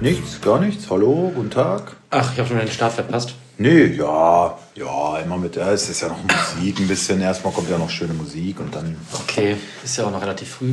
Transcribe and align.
Nichts, 0.00 0.40
gar 0.40 0.60
nichts. 0.60 0.88
Hallo, 0.90 1.30
guten 1.34 1.50
Tag. 1.50 1.96
Ach, 2.10 2.32
ich 2.32 2.38
habe 2.38 2.48
schon 2.48 2.58
den 2.58 2.70
Start 2.70 2.94
verpasst. 2.94 3.34
Nee, 3.58 3.84
ja, 3.86 4.58
ja, 4.74 5.18
immer 5.18 5.36
mit, 5.36 5.56
ja, 5.56 5.70
es 5.72 5.88
ist 5.90 6.00
ja 6.00 6.08
noch 6.08 6.18
Musik 6.22 6.80
ein 6.80 6.88
bisschen. 6.88 7.20
Erstmal 7.20 7.52
kommt 7.52 7.68
ja 7.68 7.76
noch 7.76 7.90
schöne 7.90 8.14
Musik 8.14 8.58
und 8.60 8.74
dann 8.74 8.96
Okay, 9.12 9.56
ist 9.84 9.98
ja 9.98 10.06
auch 10.06 10.10
noch 10.10 10.22
relativ 10.22 10.48
früh. 10.54 10.72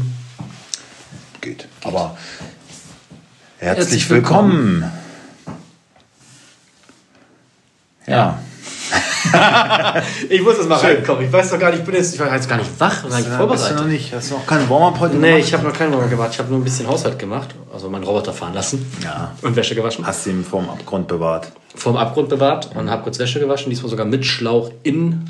geht. 1.42 1.68
Aber 1.84 2.18
herzlich, 3.58 3.86
Herzlich 3.86 4.10
willkommen. 4.10 4.52
willkommen. 4.82 4.92
Ja. 8.08 8.40
ich 10.30 10.42
muss 10.42 10.58
jetzt 10.58 10.70
mal 10.70 10.80
Schön. 10.80 10.98
reinkommen. 10.98 11.26
Ich 11.26 11.32
weiß 11.32 11.52
doch 11.52 11.60
gar 11.60 11.72
nicht, 11.72 11.80
ich 11.80 11.86
bin 11.86 11.96
jetzt, 11.96 12.14
ich 12.14 12.20
war 12.20 12.34
jetzt 12.34 12.50
gar 12.50 12.58
nicht 12.58 12.70
wach 12.80 13.04
und 13.04 13.10
gar 13.10 13.20
nicht 13.20 13.30
vorbereitet. 13.30 13.64
Hast 13.64 13.72
du 13.72 13.76
noch 13.76 13.86
nicht? 13.86 14.14
Hast 14.14 14.32
du 14.32 14.36
noch 14.36 14.48
keinen 14.48 14.70
Warm-up 14.70 15.00
heute 15.00 15.16
Nee, 15.16 15.40
ich 15.40 15.54
habe 15.54 15.64
noch 15.64 15.74
keinen 15.74 15.94
Warm-up 15.94 16.10
gemacht. 16.10 16.30
Ich 16.34 16.40
habe 16.40 16.50
nur 16.50 16.60
ein 16.60 16.64
bisschen 16.64 16.88
Haushalt 16.88 17.20
gemacht. 17.20 17.56
Also 17.74 17.90
meinen 17.90 18.04
Roboter 18.04 18.34
fahren 18.34 18.54
lassen. 18.54 18.86
Ja. 19.04 19.36
Und 19.42 19.56
Wäsche 19.56 19.76
gewaschen. 19.76 20.06
Hast 20.06 20.26
du 20.26 20.32
ihn 20.32 20.44
vorm 20.44 20.70
Abgrund 20.70 21.08
bewahrt? 21.08 21.52
Vorm 21.76 21.98
Abgrund 21.98 22.30
bewahrt 22.30 22.70
und 22.76 22.90
habe 22.90 23.04
kurz 23.04 23.20
Wäsche 23.20 23.40
gewaschen. 23.40 23.70
Diesmal 23.70 23.90
sogar 23.90 24.06
mit 24.06 24.26
Schlauch 24.26 24.72
in 24.84 25.30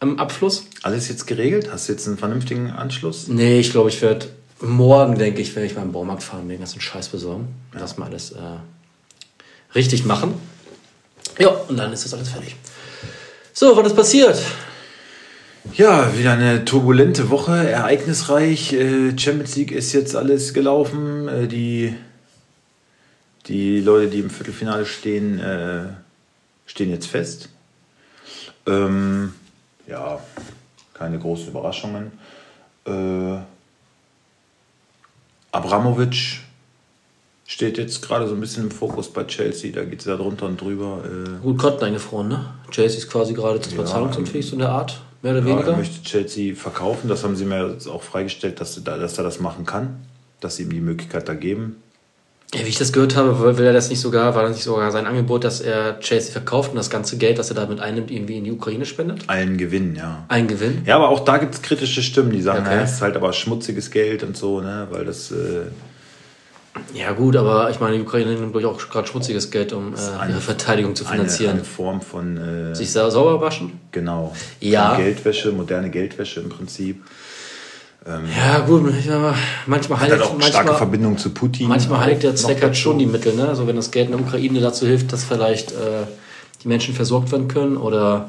am 0.00 0.18
Abfluss. 0.18 0.66
Alles 0.82 1.08
jetzt 1.08 1.26
geregelt? 1.26 1.70
Hast 1.72 1.88
du 1.88 1.92
jetzt 1.92 2.06
einen 2.06 2.18
vernünftigen 2.18 2.70
Anschluss? 2.70 3.28
Nee, 3.28 3.60
ich 3.60 3.70
glaube, 3.70 3.88
ich 3.88 4.00
werde 4.00 4.26
morgen, 4.60 5.16
denke 5.16 5.40
ich, 5.40 5.54
werde 5.54 5.66
ich 5.66 5.74
beim 5.74 5.92
Baumarkt 5.92 6.22
fahren, 6.22 6.48
den 6.48 6.58
ganzen 6.58 6.80
Scheiß 6.80 7.08
besorgen. 7.08 7.48
Ja. 7.72 7.80
Das 7.80 7.98
mal 7.98 8.06
alles 8.06 8.32
äh, 8.32 8.38
richtig 9.74 10.04
machen. 10.04 10.34
Ja, 11.38 11.48
und 11.48 11.76
dann 11.76 11.92
ist 11.92 12.04
das 12.04 12.14
alles 12.14 12.30
fertig. 12.30 12.56
So, 13.60 13.76
was 13.76 13.88
ist 13.88 13.96
passiert? 13.96 14.40
Ja, 15.74 16.16
wieder 16.16 16.34
eine 16.34 16.64
turbulente 16.64 17.28
Woche, 17.28 17.68
ereignisreich. 17.68 18.72
Äh, 18.72 19.18
Champions 19.18 19.56
League 19.56 19.72
ist 19.72 19.92
jetzt 19.94 20.14
alles 20.14 20.54
gelaufen. 20.54 21.26
Äh, 21.26 21.48
die, 21.48 21.92
die 23.46 23.80
Leute, 23.80 24.10
die 24.10 24.20
im 24.20 24.30
Viertelfinale 24.30 24.86
stehen, 24.86 25.40
äh, 25.40 25.86
stehen 26.66 26.90
jetzt 26.90 27.08
fest. 27.08 27.48
Ähm, 28.64 29.34
ja, 29.88 30.20
keine 30.94 31.18
großen 31.18 31.48
Überraschungen. 31.48 32.12
Äh, 32.86 33.38
Abramovic 35.50 36.42
steht 37.48 37.78
jetzt 37.78 38.02
gerade 38.02 38.28
so 38.28 38.34
ein 38.34 38.40
bisschen 38.40 38.64
im 38.64 38.70
Fokus 38.70 39.08
bei 39.08 39.24
Chelsea. 39.24 39.72
Da 39.72 39.82
geht 39.82 40.00
es 40.00 40.04
ja 40.04 40.16
drunter 40.16 40.46
und 40.46 40.60
drüber. 40.60 41.02
Äh 41.04 41.42
Gut, 41.42 41.58
Kotten 41.58 41.82
eingefroren, 41.82 42.28
ne? 42.28 42.44
Chelsea 42.70 42.98
ist 42.98 43.10
quasi 43.10 43.32
gerade 43.32 43.58
ja, 43.58 43.84
zahlungsunfähig, 43.84 44.46
so 44.46 44.52
in 44.52 44.58
der 44.58 44.68
Art, 44.68 45.00
mehr 45.22 45.32
oder 45.32 45.40
ja, 45.40 45.46
weniger. 45.46 45.70
Er 45.70 45.78
möchte 45.78 46.02
Chelsea 46.02 46.54
verkaufen. 46.54 47.08
Das 47.08 47.24
haben 47.24 47.36
sie 47.36 47.46
mir 47.46 47.70
jetzt 47.70 47.88
auch 47.88 48.02
freigestellt, 48.02 48.60
dass, 48.60 48.80
dass 48.84 49.18
er 49.18 49.24
das 49.24 49.40
machen 49.40 49.64
kann. 49.64 49.96
Dass 50.40 50.56
sie 50.56 50.64
ihm 50.64 50.70
die 50.70 50.80
Möglichkeit 50.80 51.26
da 51.26 51.34
geben. 51.34 51.76
Ja, 52.54 52.64
wie 52.64 52.68
ich 52.68 52.78
das 52.78 52.92
gehört 52.92 53.16
habe, 53.16 53.58
will 53.58 53.64
er 53.64 53.72
das 53.72 53.88
nicht 53.88 54.00
sogar, 54.00 54.34
war 54.34 54.42
das 54.42 54.52
nicht 54.52 54.64
sogar 54.64 54.90
sein 54.90 55.06
Angebot, 55.06 55.42
dass 55.42 55.60
er 55.60 56.00
Chelsea 56.00 56.32
verkauft 56.32 56.70
und 56.70 56.76
das 56.76 56.90
ganze 56.90 57.16
Geld, 57.16 57.38
das 57.38 57.50
er 57.50 57.56
damit 57.56 57.80
einnimmt, 57.80 58.10
irgendwie 58.10 58.38
in 58.38 58.44
die 58.44 58.52
Ukraine 58.52 58.84
spendet? 58.84 59.24
Einen 59.26 59.56
Gewinn, 59.56 59.96
ja. 59.96 60.24
Einen 60.28 60.48
Gewinn? 60.48 60.82
Ja, 60.84 60.96
aber 60.96 61.08
auch 61.08 61.20
da 61.20 61.38
gibt 61.38 61.54
es 61.54 61.62
kritische 61.62 62.02
Stimmen, 62.02 62.30
die 62.30 62.40
sagen, 62.40 62.66
okay. 62.66 62.76
ja, 62.76 62.82
es 62.82 62.92
ist 62.92 63.02
halt 63.02 63.16
aber 63.16 63.32
schmutziges 63.32 63.90
Geld 63.90 64.22
und 64.22 64.36
so, 64.36 64.60
ne, 64.60 64.86
weil 64.90 65.06
das. 65.06 65.30
Äh, 65.30 65.66
ja 66.94 67.12
gut, 67.12 67.36
aber 67.36 67.70
ich 67.70 67.80
meine, 67.80 67.96
die 67.96 68.02
Ukraine 68.02 68.32
nimmt 68.32 68.56
auch 68.64 68.88
gerade 68.88 69.06
schmutziges 69.06 69.50
Geld, 69.50 69.72
um 69.72 69.94
äh, 69.94 70.30
ihre 70.30 70.40
Verteidigung 70.40 70.94
zu 70.94 71.04
finanzieren. 71.04 71.50
Eine, 71.50 71.60
eine 71.60 71.68
Form 71.68 72.00
von... 72.00 72.36
Äh, 72.36 72.74
Sich 72.74 72.92
sauber 72.92 73.40
waschen? 73.40 73.80
Genau. 73.92 74.34
Ja. 74.60 74.96
Geldwäsche, 74.96 75.52
moderne 75.52 75.90
Geldwäsche 75.90 76.40
im 76.40 76.48
Prinzip. 76.48 77.02
Ähm, 78.06 78.22
ja 78.36 78.60
gut, 78.60 78.84
manchmal 79.66 80.00
heiligt... 80.00 80.22
Auch 80.22 80.32
manchmal, 80.32 80.50
starke 80.50 80.74
Verbindung 80.74 81.18
zu 81.18 81.30
Putin. 81.30 81.68
Manchmal 81.68 82.00
heiligt 82.00 82.22
der 82.22 82.36
Zweck 82.36 82.62
halt 82.62 82.76
schon 82.76 82.98
die 82.98 83.06
Mittel. 83.06 83.34
Ne? 83.34 83.48
Also 83.48 83.66
wenn 83.66 83.76
das 83.76 83.90
Geld 83.90 84.10
in 84.10 84.16
der 84.16 84.20
Ukraine 84.20 84.60
dazu 84.60 84.86
hilft, 84.86 85.12
dass 85.12 85.24
vielleicht 85.24 85.72
äh, 85.72 86.06
die 86.62 86.68
Menschen 86.68 86.94
versorgt 86.94 87.32
werden 87.32 87.48
können 87.48 87.76
oder... 87.76 88.28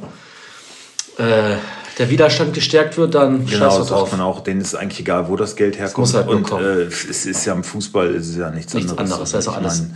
Äh, 1.18 1.56
der 2.00 2.10
Widerstand 2.10 2.54
gestärkt 2.54 2.98
wird, 2.98 3.14
dann 3.14 3.46
genau, 3.46 3.70
scheiß 3.70 3.88
drauf. 3.88 4.12
man 4.12 4.22
auch, 4.22 4.40
denen 4.40 4.62
ist 4.62 4.74
eigentlich 4.74 5.02
egal, 5.02 5.28
wo 5.28 5.36
das 5.36 5.56
Geld 5.56 5.78
herkommt. 5.78 5.98
Muss 5.98 6.14
halt 6.16 6.28
und 6.28 6.52
äh, 6.52 6.84
es 6.86 7.26
ist 7.26 7.46
ja 7.46 7.54
im 7.54 7.64
Fußball 7.64 8.16
ist 8.16 8.36
ja 8.36 8.50
nichts, 8.50 8.74
nichts 8.74 8.92
anderes. 8.98 9.34
anderes 9.34 9.48
auch 9.48 9.58
alles. 9.58 9.80
Man, 9.82 9.96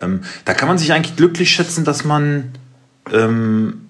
ähm, 0.00 0.20
da 0.44 0.54
kann 0.54 0.68
man 0.68 0.78
sich 0.78 0.92
eigentlich 0.92 1.16
glücklich 1.16 1.50
schätzen, 1.50 1.84
dass 1.84 2.04
man 2.04 2.52
ähm, 3.12 3.88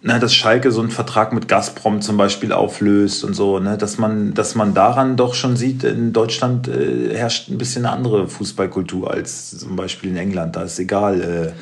na, 0.00 0.18
dass 0.18 0.32
Schalke 0.32 0.70
so 0.70 0.80
einen 0.80 0.90
Vertrag 0.90 1.32
mit 1.32 1.48
Gazprom 1.48 2.00
zum 2.00 2.16
Beispiel 2.16 2.52
auflöst 2.52 3.24
und 3.24 3.34
so, 3.34 3.58
ne, 3.58 3.76
dass 3.76 3.98
man, 3.98 4.32
dass 4.32 4.54
man 4.54 4.72
daran 4.72 5.16
doch 5.16 5.34
schon 5.34 5.56
sieht, 5.56 5.82
in 5.82 6.12
Deutschland 6.12 6.68
äh, 6.68 7.14
herrscht 7.16 7.48
ein 7.48 7.58
bisschen 7.58 7.84
eine 7.84 7.94
andere 7.94 8.28
Fußballkultur 8.28 9.10
als 9.10 9.58
zum 9.58 9.74
Beispiel 9.74 10.10
in 10.10 10.16
England. 10.16 10.54
Da 10.54 10.62
ist 10.62 10.78
egal, 10.78 11.20
äh, 11.20 11.52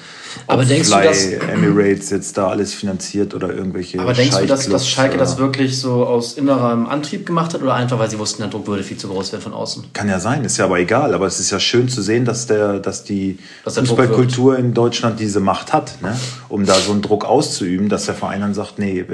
aber 0.46 0.64
denkst 0.64 0.88
Fly, 0.88 1.02
du, 1.02 1.08
dass 1.08 1.24
Emirates 1.24 2.10
jetzt 2.10 2.36
da 2.36 2.48
alles 2.48 2.74
finanziert 2.74 3.34
oder 3.34 3.52
irgendwelche. 3.52 4.00
Aber 4.00 4.12
denkst 4.12 4.36
du, 4.36 4.46
dass, 4.46 4.68
dass 4.68 4.88
Schalke 4.88 5.16
das 5.16 5.38
wirklich 5.38 5.78
so 5.78 6.06
aus 6.06 6.34
innerem 6.34 6.86
Antrieb 6.86 7.26
gemacht 7.26 7.54
hat 7.54 7.62
oder 7.62 7.74
einfach, 7.74 7.98
weil 7.98 8.10
sie 8.10 8.18
wussten, 8.18 8.42
der 8.42 8.50
Druck 8.50 8.66
würde 8.66 8.82
viel 8.82 8.96
zu 8.96 9.08
groß 9.08 9.32
werden 9.32 9.42
von 9.42 9.52
außen? 9.52 9.84
Kann 9.92 10.08
ja 10.08 10.20
sein, 10.20 10.44
ist 10.44 10.56
ja 10.56 10.66
aber 10.66 10.78
egal. 10.78 11.14
Aber 11.14 11.26
es 11.26 11.40
ist 11.40 11.50
ja 11.50 11.60
schön 11.60 11.88
zu 11.88 12.02
sehen, 12.02 12.24
dass 12.24 12.46
der, 12.46 12.78
dass 12.78 13.04
die 13.04 13.38
dass 13.64 13.78
Fußballkultur 13.78 14.58
in 14.58 14.74
Deutschland 14.74 15.20
diese 15.20 15.40
Macht 15.40 15.72
hat, 15.72 16.00
ne? 16.02 16.16
um 16.48 16.64
da 16.66 16.74
so 16.74 16.92
einen 16.92 17.02
Druck 17.02 17.24
auszuüben, 17.24 17.88
dass 17.88 18.06
der 18.06 18.14
Verein 18.14 18.40
dann 18.40 18.54
sagt, 18.54 18.78
nee, 18.78 19.04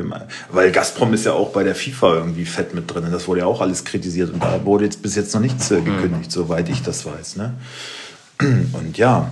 weil 0.51 0.73
Gazprom 0.73 1.13
ist 1.15 1.25
ja 1.25 1.33
auch 1.33 1.51
bei 1.51 1.65
der 1.65 1.75
FIFA 1.75 2.15
irgendwie 2.17 2.45
fett 2.45 2.75
mit 2.75 2.93
drin. 2.93 3.07
Das 3.11 3.29
wurde 3.29 3.41
ja 3.41 3.47
auch 3.47 3.61
alles 3.61 3.85
kritisiert 3.85 4.33
und 4.33 4.43
da 4.43 4.65
wurde 4.65 4.85
jetzt 4.85 5.03
bis 5.03 5.15
jetzt 5.15 5.35
noch 5.35 5.41
nichts 5.41 5.71
äh, 5.71 5.81
gekündigt, 5.81 6.27
mhm. 6.27 6.31
soweit 6.31 6.69
ich 6.69 6.83
das 6.83 7.07
weiß. 7.07 7.37
Ne? 7.37 7.55
Und 8.41 8.97
ja, 8.97 9.31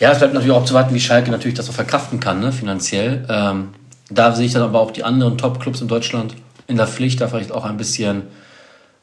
ja, 0.00 0.12
es 0.12 0.18
bleibt 0.18 0.34
natürlich 0.34 0.54
auch 0.54 0.60
abzuwarten, 0.60 0.94
wie 0.94 1.00
Schalke 1.00 1.30
natürlich 1.30 1.56
das 1.56 1.66
so 1.66 1.72
verkraften 1.72 2.20
kann, 2.20 2.40
ne, 2.40 2.52
finanziell. 2.52 3.26
Ähm, 3.28 3.68
da 4.10 4.32
sehe 4.32 4.46
ich 4.46 4.52
dann 4.52 4.62
aber 4.62 4.80
auch 4.80 4.90
die 4.90 5.04
anderen 5.04 5.38
Top-Clubs 5.38 5.80
in 5.80 5.88
Deutschland 5.88 6.34
in 6.66 6.76
der 6.76 6.86
Pflicht, 6.86 7.20
da 7.20 7.28
vielleicht 7.28 7.52
auch 7.52 7.64
ein 7.64 7.76
bisschen 7.76 8.24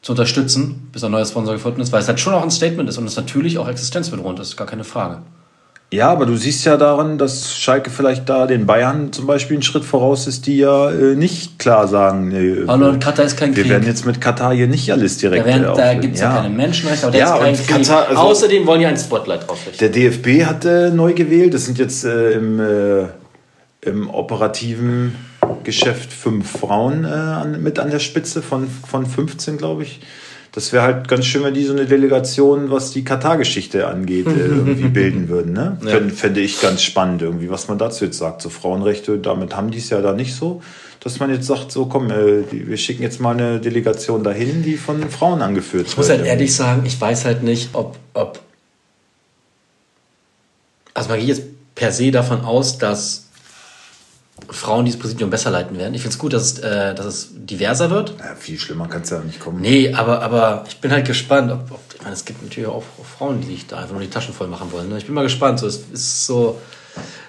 zu 0.02 0.12
unterstützen, 0.12 0.90
bis 0.92 1.04
ein 1.04 1.12
neuer 1.12 1.26
Sponsor 1.26 1.54
gefunden 1.54 1.82
ist, 1.82 1.92
weil 1.92 2.02
es 2.02 2.08
halt 2.08 2.20
schon 2.20 2.34
auch 2.34 2.44
ein 2.44 2.52
Statement 2.52 2.90
ist 2.90 2.98
und 2.98 3.06
es 3.06 3.16
natürlich 3.16 3.58
auch 3.58 3.68
existenzbedrohend 3.68 4.40
ist, 4.40 4.58
gar 4.58 4.68
keine 4.68 4.84
Frage. 4.84 5.22
Ja, 5.94 6.10
aber 6.10 6.26
du 6.26 6.36
siehst 6.36 6.66
ja 6.66 6.76
daran, 6.76 7.20
dass 7.20 7.56
Schalke 7.56 7.92
vielleicht 7.92 8.28
da 8.28 8.48
den 8.48 8.66
Bayern 8.66 9.14
zum 9.14 9.28
Beispiel 9.28 9.58
einen 9.58 9.62
Schritt 9.62 9.86
voraus 9.86 10.26
ist, 10.26 10.48
die 10.48 10.58
ja 10.58 10.90
äh, 10.90 11.16
nicht 11.16 11.60
klar 11.60 11.88
sagen, 11.88 12.30
nee, 12.30 12.64
Hallo, 12.68 12.90
und 12.90 13.00
Katar 13.00 13.26
ist 13.26 13.38
kein 13.38 13.56
wir 13.56 13.62
Krieg. 13.62 13.72
werden 13.72 13.86
jetzt 13.86 14.04
mit 14.04 14.20
Katar 14.20 14.56
hier 14.56 14.66
nicht 14.66 14.92
alles 14.92 15.18
direkt 15.18 15.46
Da, 15.46 15.74
da 15.76 15.94
gibt 15.94 16.16
es 16.16 16.22
ja. 16.22 16.32
ja. 16.32 16.42
keine 16.42 16.50
Menschenrechte, 16.50 17.06
aber 17.06 17.16
ja, 17.16 17.36
ist 17.46 17.68
kein 17.68 17.84
Katar, 17.84 18.08
also 18.08 18.22
Außerdem 18.22 18.66
wollen 18.66 18.80
die 18.80 18.88
ein 18.88 18.98
Spotlight 18.98 19.48
draufrichten. 19.48 19.78
Der 19.78 19.90
DFB 19.90 20.48
hat 20.48 20.66
äh, 20.66 20.90
neu 20.90 21.14
gewählt, 21.14 21.54
das 21.54 21.66
sind 21.66 21.78
jetzt 21.78 22.06
äh, 22.06 22.32
im, 22.32 22.60
äh, 22.60 23.06
im 23.82 24.10
operativen 24.10 25.14
Geschäft 25.64 26.12
fünf 26.12 26.60
Frauen 26.60 27.04
äh, 27.04 27.10
an, 27.10 27.62
mit 27.62 27.78
an 27.78 27.92
der 27.92 28.00
Spitze 28.00 28.42
von, 28.42 28.68
von 28.68 29.06
15, 29.06 29.60
glaube 29.60 29.84
ich 29.84 30.00
das 30.54 30.72
wäre 30.72 30.84
halt 30.84 31.08
ganz 31.08 31.26
schön, 31.26 31.44
wenn 31.44 31.56
die 31.56 31.64
so 31.64 31.74
eine 31.74 31.88
Delegation, 31.88 32.70
was 32.70 32.92
die 32.92 33.04
Katar-Geschichte 33.04 33.88
angeht, 33.88 34.28
äh, 34.28 34.30
irgendwie 34.46 34.88
bilden 34.88 35.28
würden. 35.28 35.54
Ne? 35.54 35.78
Ja. 35.84 36.00
Fände 36.10 36.42
ich 36.42 36.62
ganz 36.62 36.84
spannend 36.84 37.24
irgendwie, 37.24 37.50
was 37.50 37.68
man 37.68 37.80
dazu 37.80 38.06
jetzt 38.06 38.20
sagt. 38.20 38.44
So 38.44 38.50
Frauenrechte, 38.50 39.18
damit 39.18 39.56
haben 39.56 39.72
die 39.72 39.80
es 39.80 39.90
ja 39.90 40.00
da 40.02 40.14
nicht 40.14 40.36
so, 40.36 40.62
dass 41.00 41.20
man 41.20 41.32
jetzt 41.32 41.48
sagt, 41.48 41.72
so 41.72 41.88
komm, 41.88 42.12
äh, 42.12 42.44
wir 42.52 42.78
schicken 42.78 43.02
jetzt 43.02 43.20
mal 43.20 43.32
eine 43.32 43.60
Delegation 43.60 44.24
dahin, 44.24 44.62
die 44.62 44.78
von 44.78 45.10
Frauen 45.10 45.42
angeführt 45.42 45.86
wird. 45.86 45.88
Ich 45.88 45.98
muss 45.98 46.10
halt 46.10 46.24
ehrlich 46.24 46.56
sagen, 46.56 46.84
ich 46.86 47.02
weiß 47.02 47.26
halt 47.26 47.42
nicht, 47.42 47.70
ob, 47.74 47.98
ob 48.14 48.40
also 50.94 51.10
man 51.10 51.20
geht 51.20 51.30
jetzt 51.30 51.44
per 51.74 51.92
se 51.92 52.12
davon 52.12 52.42
aus, 52.42 52.78
dass 52.78 53.30
Frauen 54.50 54.86
dieses 54.86 55.00
Präsidium 55.00 55.30
besser 55.30 55.52
leiten 55.52 55.78
werden. 55.78 55.94
Ich 55.94 56.02
finde 56.02 56.14
es 56.14 56.20
gut, 56.20 56.34
dass 56.34 56.54
es, 56.54 56.60
äh, 56.60 56.96
dass 56.96 57.06
es 57.06 57.30
diverser 57.32 57.90
wird. 57.90 58.16
Ja, 58.20 58.36
viel 58.36 58.60
schlimmer 58.60 58.88
kann 58.88 59.04
es 59.04 59.10
ja 59.10 59.20
nicht 59.20 59.40
kommen. 59.40 59.62
Nee, 59.62 59.94
aber, 59.94 60.22
aber 60.22 60.66
ich 60.68 60.78
bin 60.78 60.92
halt 60.92 61.06
gespannt. 61.06 61.52
Ob, 61.52 61.72
ob, 61.72 61.80
ich 61.94 62.02
meine, 62.02 62.14
es 62.14 62.26
gibt 62.26 62.42
natürlich 62.42 62.68
auch, 62.68 62.84
Frauen, 63.18 63.42
die 63.42 63.48
sich 63.48 63.68
da 63.68 63.78
einfach 63.78 63.94
nur 63.94 64.02
die 64.02 64.10
Taschen 64.10 64.34
voll 64.34 64.48
machen 64.48 64.72
wollen. 64.72 64.90
Ne? 64.90 64.98
Ich 64.98 65.06
bin 65.06 65.14
mal 65.14 65.24
gespannt. 65.24 65.60
So, 65.60 65.68
es 65.68 65.84
ist 65.94 66.26
so, 66.26 66.60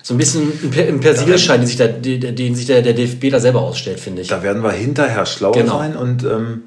so 0.03 0.15
ein 0.15 0.19
bisschen 0.19 0.53
ein 0.63 1.01
Persilschein, 1.01 1.61
den 1.61 1.67
sich, 1.67 1.77
der, 1.77 1.89
den 1.89 2.55
sich 2.55 2.67
der, 2.67 2.83
der 2.83 2.95
DFB 2.95 3.31
da 3.31 3.41
selber 3.41 3.61
ausstellt, 3.61 4.01
finde 4.01 4.23
ich. 4.23 4.29
Da 4.29 4.43
werden 4.43 4.63
wir 4.63 4.73
hinterher 4.73 5.27
schlauer 5.27 5.53
genau. 5.53 5.79
sein 5.79 5.97
und 5.97 6.25
ähm, 6.25 6.65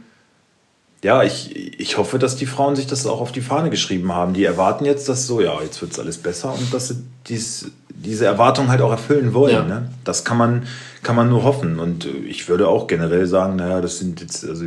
ja, 1.03 1.23
ich, 1.23 1.79
ich 1.79 1.97
hoffe, 1.97 2.17
dass 2.17 2.35
die 2.35 2.47
Frauen 2.47 2.75
sich 2.75 2.87
das 2.87 3.05
auch 3.05 3.21
auf 3.21 3.31
die 3.31 3.41
Fahne 3.41 3.69
geschrieben 3.69 4.13
haben. 4.13 4.33
Die 4.33 4.43
erwarten 4.43 4.85
jetzt, 4.85 5.07
dass 5.07 5.27
so, 5.27 5.41
ja, 5.41 5.61
jetzt 5.61 5.79
wird 5.81 5.91
es 5.91 5.99
alles 5.99 6.17
besser 6.17 6.53
und 6.53 6.73
dass 6.73 6.87
sie 6.87 7.03
dies, 7.27 7.71
diese 8.03 8.25
Erwartung 8.25 8.69
halt 8.69 8.81
auch 8.81 8.91
erfüllen 8.91 9.33
wollen. 9.33 9.53
Ja. 9.53 9.63
Ne? 9.63 9.89
Das 10.03 10.23
kann 10.23 10.37
man, 10.37 10.67
kann 11.03 11.15
man 11.15 11.29
nur 11.29 11.43
hoffen. 11.43 11.79
Und 11.79 12.05
äh, 12.05 12.09
ich 12.09 12.47
würde 12.47 12.67
auch 12.67 12.87
generell 12.87 13.25
sagen, 13.25 13.55
naja, 13.55 13.81
das 13.81 13.97
sind 13.99 14.21
jetzt, 14.21 14.47
also 14.47 14.65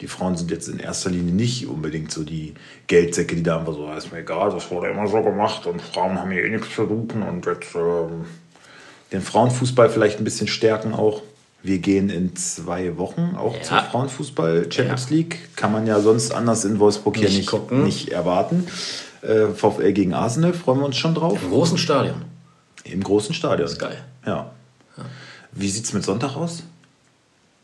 die 0.00 0.06
Frauen 0.06 0.36
sind 0.36 0.50
jetzt 0.50 0.68
in 0.68 0.78
erster 0.78 1.10
Linie 1.10 1.32
nicht 1.32 1.66
unbedingt 1.68 2.10
so 2.10 2.24
die 2.24 2.54
Geldsäcke, 2.86 3.36
die 3.36 3.42
da 3.42 3.58
einfach 3.58 3.74
so, 3.74 3.90
ist 3.92 4.12
mir 4.12 4.20
egal, 4.20 4.50
das 4.50 4.70
wurde 4.70 4.88
immer 4.88 5.06
so 5.06 5.22
gemacht 5.22 5.66
und 5.66 5.82
Frauen 5.82 6.18
haben 6.18 6.30
hier 6.30 6.44
eh 6.44 6.50
nichts 6.50 6.74
zu 6.74 6.86
suchen 6.86 7.22
und 7.22 7.44
jetzt 7.46 7.74
ähm, 7.74 8.24
den 9.12 9.20
Frauenfußball 9.20 9.90
vielleicht 9.90 10.18
ein 10.18 10.24
bisschen 10.24 10.48
stärken 10.48 10.94
auch. 10.94 11.22
Wir 11.62 11.78
gehen 11.78 12.08
in 12.08 12.34
zwei 12.36 12.96
Wochen 12.96 13.34
auch 13.36 13.54
ja. 13.54 13.62
zur 13.62 13.78
Frauenfußball 13.78 14.72
Champions 14.72 15.10
ja. 15.10 15.16
League. 15.16 15.56
Kann 15.56 15.72
man 15.72 15.86
ja 15.86 16.00
sonst 16.00 16.32
anders 16.32 16.64
in 16.64 16.78
Wolfsburg 16.78 17.16
nicht 17.16 17.28
hier 17.28 17.38
nicht, 17.38 17.50
gucken. 17.50 17.84
nicht 17.84 18.08
erwarten. 18.08 18.66
Äh, 19.20 19.48
VfL 19.48 19.92
gegen 19.92 20.14
Arsenal, 20.14 20.54
freuen 20.54 20.78
wir 20.78 20.86
uns 20.86 20.96
schon 20.96 21.14
drauf. 21.14 21.38
Im 21.42 21.50
großen 21.50 21.76
Stadion. 21.76 22.29
Im 22.92 23.02
großen 23.02 23.34
Stadion. 23.34 23.62
Das 23.62 23.72
ist 23.72 23.78
geil. 23.78 24.02
Ja. 24.26 24.50
ja. 24.96 25.04
Wie 25.52 25.68
sieht 25.68 25.84
es 25.84 25.92
mit 25.92 26.04
Sonntag 26.04 26.36
aus? 26.36 26.62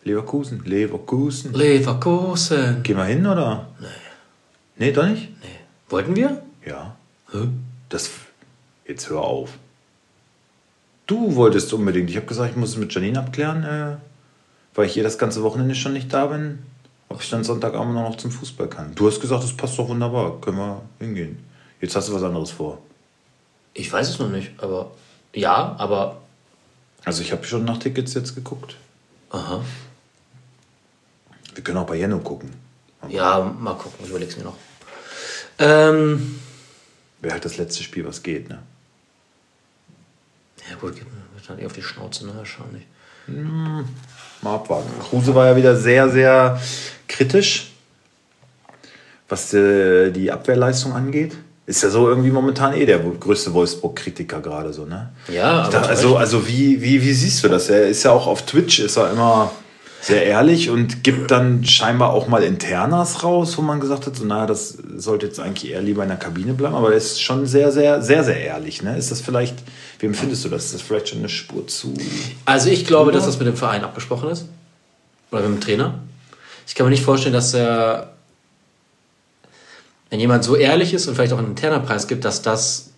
Leverkusen? 0.04 0.62
Leverkusen. 0.64 1.52
Leverkusen. 1.52 2.82
Gehen 2.82 2.96
wir 2.96 3.04
hin, 3.04 3.26
oder? 3.26 3.68
Nee. 3.80 3.86
Nee, 4.78 4.92
doch 4.92 5.06
nicht? 5.06 5.30
Nee. 5.42 5.58
Wollten 5.88 6.14
wir? 6.14 6.42
Ja. 6.64 6.96
Hä? 7.32 7.48
Das. 7.88 8.10
Jetzt 8.86 9.10
hör 9.10 9.22
auf. 9.22 9.50
Du 11.06 11.34
wolltest 11.34 11.72
unbedingt. 11.72 12.10
Ich 12.10 12.16
habe 12.16 12.26
gesagt, 12.26 12.50
ich 12.50 12.56
muss 12.56 12.70
es 12.70 12.76
mit 12.76 12.92
Janine 12.92 13.18
abklären, 13.18 13.64
äh, 13.64 13.96
weil 14.74 14.86
ich 14.86 14.92
hier 14.92 15.02
das 15.02 15.18
ganze 15.18 15.42
Wochenende 15.42 15.74
schon 15.74 15.92
nicht 15.92 16.12
da 16.12 16.26
bin, 16.26 16.60
ob 17.08 17.22
ich 17.22 17.30
dann 17.30 17.44
Sonntagabend 17.44 17.94
noch 17.94 18.16
zum 18.16 18.30
Fußball 18.30 18.68
kann. 18.68 18.94
Du 18.94 19.06
hast 19.06 19.20
gesagt, 19.20 19.42
das 19.42 19.56
passt 19.56 19.78
doch 19.78 19.88
wunderbar. 19.88 20.40
Können 20.40 20.58
wir 20.58 20.82
hingehen. 20.98 21.38
Jetzt 21.80 21.94
hast 21.94 22.08
du 22.08 22.14
was 22.14 22.22
anderes 22.22 22.50
vor. 22.50 22.78
Ich 23.74 23.92
weiß 23.92 24.08
es 24.08 24.18
noch 24.18 24.30
nicht, 24.30 24.52
aber 24.58 24.90
ja, 25.36 25.76
aber. 25.78 26.22
Also 27.04 27.22
ich 27.22 27.30
habe 27.30 27.44
schon 27.44 27.64
nach 27.64 27.78
Tickets 27.78 28.14
jetzt 28.14 28.34
geguckt. 28.34 28.76
Aha. 29.30 29.64
Wir 31.54 31.62
können 31.62 31.78
auch 31.78 31.86
bei 31.86 31.96
Jenno 31.96 32.18
gucken. 32.18 32.52
Ja, 33.08 33.40
mal 33.40 33.74
gucken, 33.74 34.00
ich 34.02 34.10
überleg's 34.10 34.36
mir 34.36 34.44
noch. 34.44 34.56
Ähm, 35.58 36.40
Wäre 37.20 37.34
halt 37.34 37.44
das 37.44 37.56
letzte 37.56 37.82
Spiel, 37.82 38.04
was 38.04 38.22
geht, 38.22 38.48
ne? 38.48 38.58
Ja 40.68 40.76
gut, 40.76 40.96
wird 40.96 41.48
halt 41.48 41.60
eher 41.60 41.66
auf 41.66 41.72
die 41.72 41.82
Schnauze, 41.82 42.26
ne? 42.26 42.32
Wahrscheinlich. 42.36 42.84
Hm, 43.26 43.88
mal 44.42 44.54
abwarten. 44.54 44.90
Kruse 45.00 45.34
war 45.34 45.46
ja 45.46 45.56
wieder 45.56 45.76
sehr, 45.76 46.10
sehr 46.10 46.60
kritisch, 47.08 47.72
was 49.28 49.54
äh, 49.54 50.10
die 50.10 50.32
Abwehrleistung 50.32 50.92
angeht. 50.92 51.36
Ist 51.66 51.82
ja 51.82 51.90
so 51.90 52.08
irgendwie 52.08 52.30
momentan 52.30 52.74
eh 52.74 52.86
der 52.86 53.00
größte 53.00 53.52
Wolfsburg-Kritiker 53.52 54.40
gerade 54.40 54.72
so, 54.72 54.84
ne? 54.84 55.10
Ja, 55.28 55.62
aber 55.62 55.72
dachte, 55.72 55.88
also, 55.88 56.16
also 56.16 56.46
wie, 56.46 56.80
wie, 56.80 57.02
wie 57.02 57.12
siehst 57.12 57.42
du 57.42 57.48
das? 57.48 57.68
Er 57.68 57.88
ist 57.88 58.04
ja 58.04 58.12
auch 58.12 58.28
auf 58.28 58.46
Twitch, 58.46 58.78
ist 58.78 58.96
er 58.96 59.10
immer 59.10 59.50
sehr 60.00 60.24
ehrlich 60.24 60.70
und 60.70 61.02
gibt 61.02 61.32
dann 61.32 61.64
scheinbar 61.64 62.10
auch 62.10 62.28
mal 62.28 62.44
Internas 62.44 63.24
raus, 63.24 63.58
wo 63.58 63.62
man 63.62 63.80
gesagt 63.80 64.06
hat, 64.06 64.14
so, 64.14 64.24
naja, 64.24 64.46
das 64.46 64.78
sollte 64.96 65.26
jetzt 65.26 65.40
eigentlich 65.40 65.72
eher 65.72 65.82
lieber 65.82 66.04
in 66.04 66.08
der 66.08 66.18
Kabine 66.18 66.52
bleiben, 66.52 66.76
aber 66.76 66.90
er 66.90 66.96
ist 66.96 67.20
schon 67.20 67.46
sehr, 67.46 67.72
sehr, 67.72 68.00
sehr, 68.00 68.22
sehr 68.22 68.40
ehrlich. 68.40 68.82
Ne? 68.82 68.96
Ist 68.96 69.10
das 69.10 69.20
vielleicht, 69.20 69.56
wie 69.98 70.06
empfindest 70.06 70.44
du 70.44 70.48
das? 70.48 70.66
Ist 70.66 70.74
das 70.74 70.82
vielleicht 70.82 71.08
schon 71.08 71.18
eine 71.18 71.28
Spur 71.28 71.66
zu. 71.66 71.94
Also 72.44 72.70
ich 72.70 72.86
glaube, 72.86 73.10
dass 73.10 73.26
das 73.26 73.38
mit 73.38 73.48
dem 73.48 73.56
Verein 73.56 73.82
abgesprochen 73.82 74.30
ist. 74.30 74.46
Oder 75.32 75.42
mit 75.48 75.60
dem 75.60 75.60
Trainer. 75.60 75.98
Ich 76.68 76.76
kann 76.76 76.86
mir 76.86 76.90
nicht 76.90 77.04
vorstellen, 77.04 77.34
dass 77.34 77.52
er, 77.54 78.12
wenn 80.10 80.20
jemand 80.20 80.44
so 80.44 80.56
ehrlich 80.56 80.94
ist 80.94 81.06
und 81.08 81.14
vielleicht 81.14 81.32
auch 81.32 81.38
einen 81.38 81.48
interner 81.48 81.80
Preis 81.80 82.06
gibt, 82.06 82.24
dass 82.24 82.42
das 82.42 82.90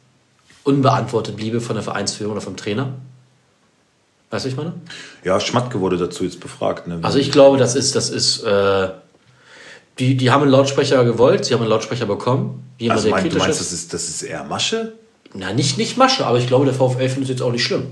unbeantwortet 0.65 1.37
bliebe 1.37 1.61
von 1.61 1.77
der 1.77 1.83
Vereinsführung 1.83 2.33
oder 2.33 2.41
vom 2.43 2.57
Trainer. 2.57 2.95
Weißt 4.31 4.45
du, 4.45 4.51
ich 4.51 4.57
meine? 4.57 4.75
Ja, 5.25 5.41
Schmatke 5.41 5.81
wurde 5.81 5.97
dazu 5.97 6.25
jetzt 6.25 6.41
befragt. 6.41 6.87
Ne? 6.87 6.99
Also 7.03 7.19
ich 7.19 7.33
glaube, 7.33 7.57
das 7.57 7.75
ist, 7.75 7.97
das 7.97 8.11
ist, 8.11 8.43
äh, 8.43 8.91
die, 9.99 10.17
die 10.17 10.31
haben 10.31 10.43
einen 10.43 10.51
Lautsprecher 10.51 11.03
gewollt, 11.05 11.47
sie 11.47 11.55
haben 11.55 11.63
einen 11.63 11.71
Lautsprecher 11.71 12.05
bekommen. 12.05 12.63
Jemand, 12.77 12.99
also 12.99 13.11
mein, 13.11 13.29
du 13.29 13.39
meinst, 13.39 13.61
das 13.61 13.73
ist, 13.73 13.95
das 13.95 14.09
ist 14.09 14.23
eher 14.23 14.45
Masche? 14.45 14.93
Na, 15.33 15.53
nicht, 15.53 15.79
nicht 15.79 15.97
Masche, 15.97 16.27
aber 16.27 16.39
ich 16.39 16.47
glaube, 16.47 16.67
der 16.67 16.75
VfL 16.75 17.09
findet 17.09 17.25
es 17.25 17.29
jetzt 17.31 17.43
auch 17.43 17.53
nicht 17.53 17.65
schlimm. 17.65 17.87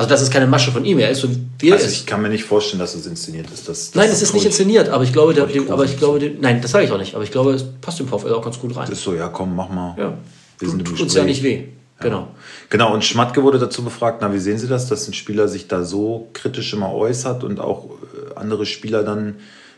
Also 0.00 0.08
das 0.08 0.22
ist 0.22 0.32
keine 0.32 0.46
Masche 0.46 0.72
von 0.72 0.82
ihm, 0.86 0.98
er 0.98 1.10
ist 1.10 1.20
so 1.20 1.28
wie 1.58 1.68
er 1.68 1.74
also 1.74 1.84
ist. 1.84 1.92
ich 1.92 2.06
kann 2.06 2.22
mir 2.22 2.30
nicht 2.30 2.44
vorstellen, 2.44 2.80
dass 2.80 2.94
es 2.94 3.04
inszeniert 3.04 3.50
ist. 3.50 3.68
Das, 3.68 3.90
das 3.90 3.94
nein, 3.94 4.08
es 4.10 4.22
ist 4.22 4.32
nicht 4.32 4.46
inszeniert, 4.46 4.88
aber 4.88 5.04
ich 5.04 5.12
glaube, 5.12 5.34
der, 5.34 5.44
dem, 5.44 5.70
aber 5.70 5.84
ich 5.84 5.98
glaube, 5.98 6.18
dem, 6.18 6.40
nein, 6.40 6.62
das 6.62 6.70
sage 6.70 6.86
ich 6.86 6.90
auch 6.90 6.96
nicht, 6.96 7.14
aber 7.14 7.22
ich 7.22 7.30
glaube, 7.30 7.52
es 7.52 7.66
passt 7.82 7.98
dem 8.00 8.08
VfL 8.08 8.32
auch 8.32 8.42
ganz 8.42 8.58
gut 8.58 8.74
rein. 8.74 8.86
Das 8.88 8.98
ist 8.98 9.04
so, 9.04 9.12
ja, 9.12 9.28
komm, 9.28 9.54
mach 9.54 9.68
mal. 9.68 9.94
Ja. 9.98 10.14
Wir 10.58 10.70
sind 10.70 10.86
tut 10.86 11.02
uns 11.02 11.12
ja 11.12 11.22
nicht 11.22 11.42
weh. 11.42 11.64
Genau. 12.00 12.28
Genau, 12.70 12.94
und 12.94 13.04
Schmatke 13.04 13.42
wurde 13.42 13.58
dazu 13.58 13.84
befragt, 13.84 14.20
na, 14.22 14.32
wie 14.32 14.38
sehen 14.38 14.56
Sie 14.56 14.68
das, 14.68 14.88
dass 14.88 15.06
ein 15.06 15.12
Spieler 15.12 15.48
sich 15.48 15.68
da 15.68 15.84
so 15.84 16.28
kritisch 16.32 16.72
immer 16.72 16.94
äußert 16.94 17.44
und 17.44 17.60
auch 17.60 17.90
äh, 17.90 18.36
andere 18.36 18.64
Spieler 18.64 19.02
dann 19.02 19.36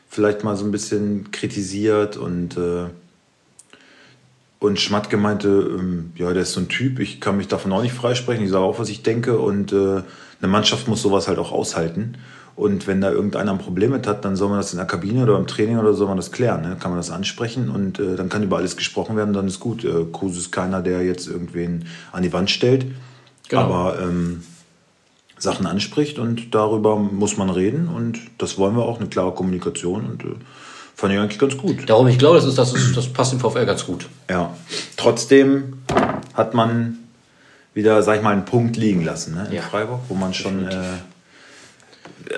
vielleicht 0.09 0.45
mal 0.45 0.57
so 0.57 0.65
ein 0.65 0.71
bisschen 0.71 1.33
kritisiert 1.33 2.17
und 2.17 2.57
äh, 2.57 2.85
und 4.63 4.79
Schmatke 4.79 5.17
meinte, 5.17 5.49
ähm, 5.49 6.13
ja, 6.15 6.33
der 6.33 6.43
ist 6.43 6.53
so 6.53 6.61
ein 6.61 6.69
Typ, 6.69 7.01
ich 7.01 7.21
kann 7.21 7.37
mich 7.37 7.49
davon 7.49 7.73
auch 7.73 7.83
nicht 7.83 7.95
freisprechen, 7.95 8.45
ich 8.45 8.51
sage 8.51 8.65
auch, 8.65 8.79
was 8.79 8.89
ich 8.89 9.03
denke 9.03 9.39
und 9.39 9.73
äh, 9.73 10.03
eine 10.41 10.49
Mannschaft 10.49 10.89
muss 10.89 11.03
sowas 11.03 11.29
halt 11.29 11.39
auch 11.39 11.53
aushalten. 11.53 12.17
Und 12.55 12.87
wenn 12.87 13.01
da 13.01 13.11
irgendeiner 13.11 13.53
ein 13.53 13.59
Problem 13.59 13.93
mit 13.93 14.07
hat, 14.07 14.25
dann 14.27 14.37
soll 14.37 14.51
man 14.51 14.59
das 14.59 14.73
in 14.73 14.77
der 14.77 14.87
Kabine 14.87 15.23
oder 15.23 15.39
im 15.39 15.47
Training 15.47 15.79
oder 15.79 15.95
soll 15.95 16.07
man 16.07 16.19
das 16.19 16.33
klären. 16.33 16.61
Ne? 16.61 16.77
Kann 16.79 16.91
man 16.91 17.01
das 17.01 17.11
ansprechen 17.11 17.71
und 17.71 17.99
äh, 17.99 18.15
dann 18.15 18.29
kann 18.29 18.43
über 18.43 18.59
alles 18.59 18.77
gesprochen 18.77 19.17
werden, 19.17 19.33
dann 19.33 19.47
ist 19.47 19.59
gut. 19.59 19.85
Äh, 19.85 20.05
Kruse 20.13 20.39
ist 20.39 20.53
keiner, 20.53 20.83
der 20.83 21.03
jetzt 21.03 21.27
irgendwen 21.27 21.87
an 22.13 22.23
die 22.23 22.33
Wand 22.33 22.51
stellt, 22.51 22.87
genau. 23.49 23.63
aber 23.63 24.01
ähm, 24.01 24.43
Sachen 25.39 25.67
anspricht 25.67 26.19
und 26.19 26.55
darüber 26.55 26.97
muss 26.97 27.37
man 27.37 27.51
reden 27.51 27.89
und 27.89 28.21
das 28.39 28.59
wollen 28.59 28.77
wir 28.77 28.85
auch, 28.85 29.01
eine 29.01 29.09
klare 29.09 29.33
Kommunikation 29.33 30.05
und 30.05 30.25
äh, 30.25 30.37
fand 31.03 31.13
ich 31.15 31.19
eigentlich 31.19 31.41
ganz 31.41 31.57
gut. 31.57 31.91
Darum, 31.91 32.07
ich 32.07 32.17
glaube, 32.17 32.37
das, 32.37 32.45
ist, 32.45 32.57
das, 32.57 32.73
ist, 32.73 32.97
das 32.97 33.09
passt 33.09 33.33
im 33.33 33.41
VfL 33.41 33.67
ganz 33.67 33.85
gut. 33.85 34.09
Ja, 34.31 34.55
trotzdem 34.97 35.83
hat 36.33 36.55
man 36.55 36.99
wieder, 37.75 38.05
sag 38.05 38.19
ich 38.19 38.23
mal, 38.23 38.31
einen 38.31 38.45
Punkt 38.45 38.77
liegen 38.77 39.05
lassen 39.05 39.35
ne, 39.35 39.49
in 39.49 39.57
ja. 39.57 39.63
Freiburg, 39.63 39.99
wo 40.09 40.15
man 40.15 40.33
schon... 40.33 40.69
Äh, 40.69 40.77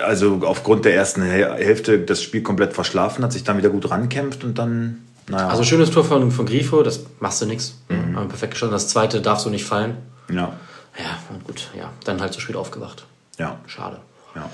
also 0.01 0.41
aufgrund 0.45 0.83
der 0.83 0.95
ersten 0.95 1.21
Hälfte 1.21 1.99
das 1.99 2.23
Spiel 2.23 2.41
komplett 2.41 2.73
verschlafen 2.73 3.23
hat, 3.23 3.31
sich 3.31 3.43
dann 3.43 3.59
wieder 3.59 3.69
gut 3.69 3.91
rankämpft 3.91 4.43
und 4.43 4.57
dann, 4.57 5.03
naja. 5.29 5.47
Also 5.47 5.63
schönes 5.63 5.91
Tor 5.91 6.03
von, 6.03 6.31
von 6.31 6.47
Grifo, 6.47 6.81
das 6.81 7.05
machst 7.19 7.43
du 7.43 7.45
nichts. 7.45 7.77
Mhm. 7.87 8.15
Perfekt 8.27 8.53
gestanden. 8.53 8.73
Das 8.73 8.87
zweite 8.87 9.21
darf 9.21 9.39
so 9.39 9.51
nicht 9.51 9.63
fallen. 9.63 9.97
Ja. 10.27 10.53
Ja, 10.97 11.19
gut, 11.45 11.69
ja. 11.77 11.91
Dann 12.03 12.19
halt 12.19 12.33
zu 12.33 12.41
spät 12.41 12.55
aufgewacht. 12.55 13.05
Ja. 13.37 13.59
Schade. 13.67 13.99
Ja. 14.35 14.49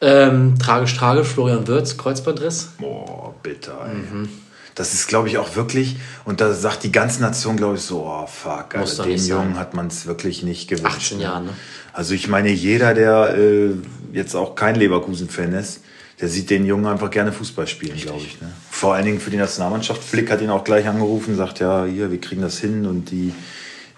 Ähm, 0.00 0.58
tragisch, 0.58 0.96
tragisch, 0.96 1.28
Florian 1.28 1.66
Wirz, 1.66 1.96
Kreuzbandriss. 1.96 2.70
Boah, 2.78 3.34
bitter. 3.42 3.86
Mhm. 3.86 4.28
Das 4.74 4.92
ist, 4.92 5.08
glaube 5.08 5.28
ich, 5.28 5.38
auch 5.38 5.56
wirklich, 5.56 5.96
und 6.26 6.42
da 6.42 6.52
sagt 6.52 6.84
die 6.84 6.92
ganze 6.92 7.22
Nation, 7.22 7.56
glaube 7.56 7.76
ich, 7.76 7.80
so, 7.80 8.04
oh 8.04 8.26
fuck, 8.26 8.74
also 8.74 9.04
dem 9.04 9.16
Jungen 9.16 9.58
hat 9.58 9.72
man 9.72 9.86
es 9.86 10.04
wirklich 10.04 10.42
nicht 10.42 10.68
gewünscht. 10.68 10.98
18 10.98 11.20
Jahre, 11.20 11.44
ne? 11.44 11.50
Also 11.94 12.12
ich 12.12 12.28
meine, 12.28 12.50
jeder, 12.50 12.92
der 12.92 13.34
äh, 13.38 13.70
jetzt 14.12 14.34
auch 14.34 14.54
kein 14.54 14.74
Leverkusen-Fan 14.74 15.54
ist, 15.54 15.80
der 16.20 16.28
sieht 16.28 16.50
den 16.50 16.66
Jungen 16.66 16.86
einfach 16.86 17.10
gerne 17.10 17.32
Fußball 17.32 17.66
spielen, 17.66 17.96
glaube 17.96 18.20
ich. 18.20 18.38
Ne? 18.40 18.52
Vor 18.70 18.94
allen 18.94 19.06
Dingen 19.06 19.20
für 19.20 19.30
die 19.30 19.36
Nationalmannschaft. 19.38 20.02
Flick 20.02 20.30
hat 20.30 20.42
ihn 20.42 20.50
auch 20.50 20.64
gleich 20.64 20.86
angerufen, 20.86 21.36
sagt 21.36 21.60
ja, 21.60 21.86
hier, 21.86 22.10
wir 22.10 22.20
kriegen 22.20 22.42
das 22.42 22.58
hin 22.58 22.86
und 22.86 23.10
die, 23.10 23.32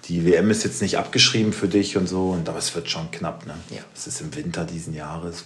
die 0.08 0.24
WM 0.24 0.50
ist 0.50 0.64
jetzt 0.64 0.80
nicht 0.80 0.96
abgeschrieben 0.96 1.52
für 1.52 1.68
dich 1.68 1.96
und 1.96 2.08
so. 2.08 2.30
Und 2.30 2.48
aber 2.48 2.58
es 2.58 2.74
wird 2.74 2.88
schon 2.88 3.10
knapp. 3.10 3.46
Ne? 3.46 3.54
Ja. 3.70 3.82
Es 3.94 4.06
ist 4.06 4.20
im 4.20 4.34
Winter 4.34 4.64
diesen 4.64 4.94
Jahres. 4.94 5.44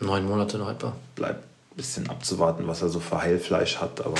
Neun 0.00 0.26
Monate 0.26 0.58
noch 0.58 0.70
etwa. 0.70 0.94
Bleibt 1.14 1.44
ein 1.44 1.76
bisschen 1.76 2.08
abzuwarten, 2.10 2.66
was 2.66 2.82
er 2.82 2.88
so 2.88 3.00
für 3.00 3.20
Heilfleisch 3.20 3.78
hat, 3.78 4.04
aber. 4.04 4.14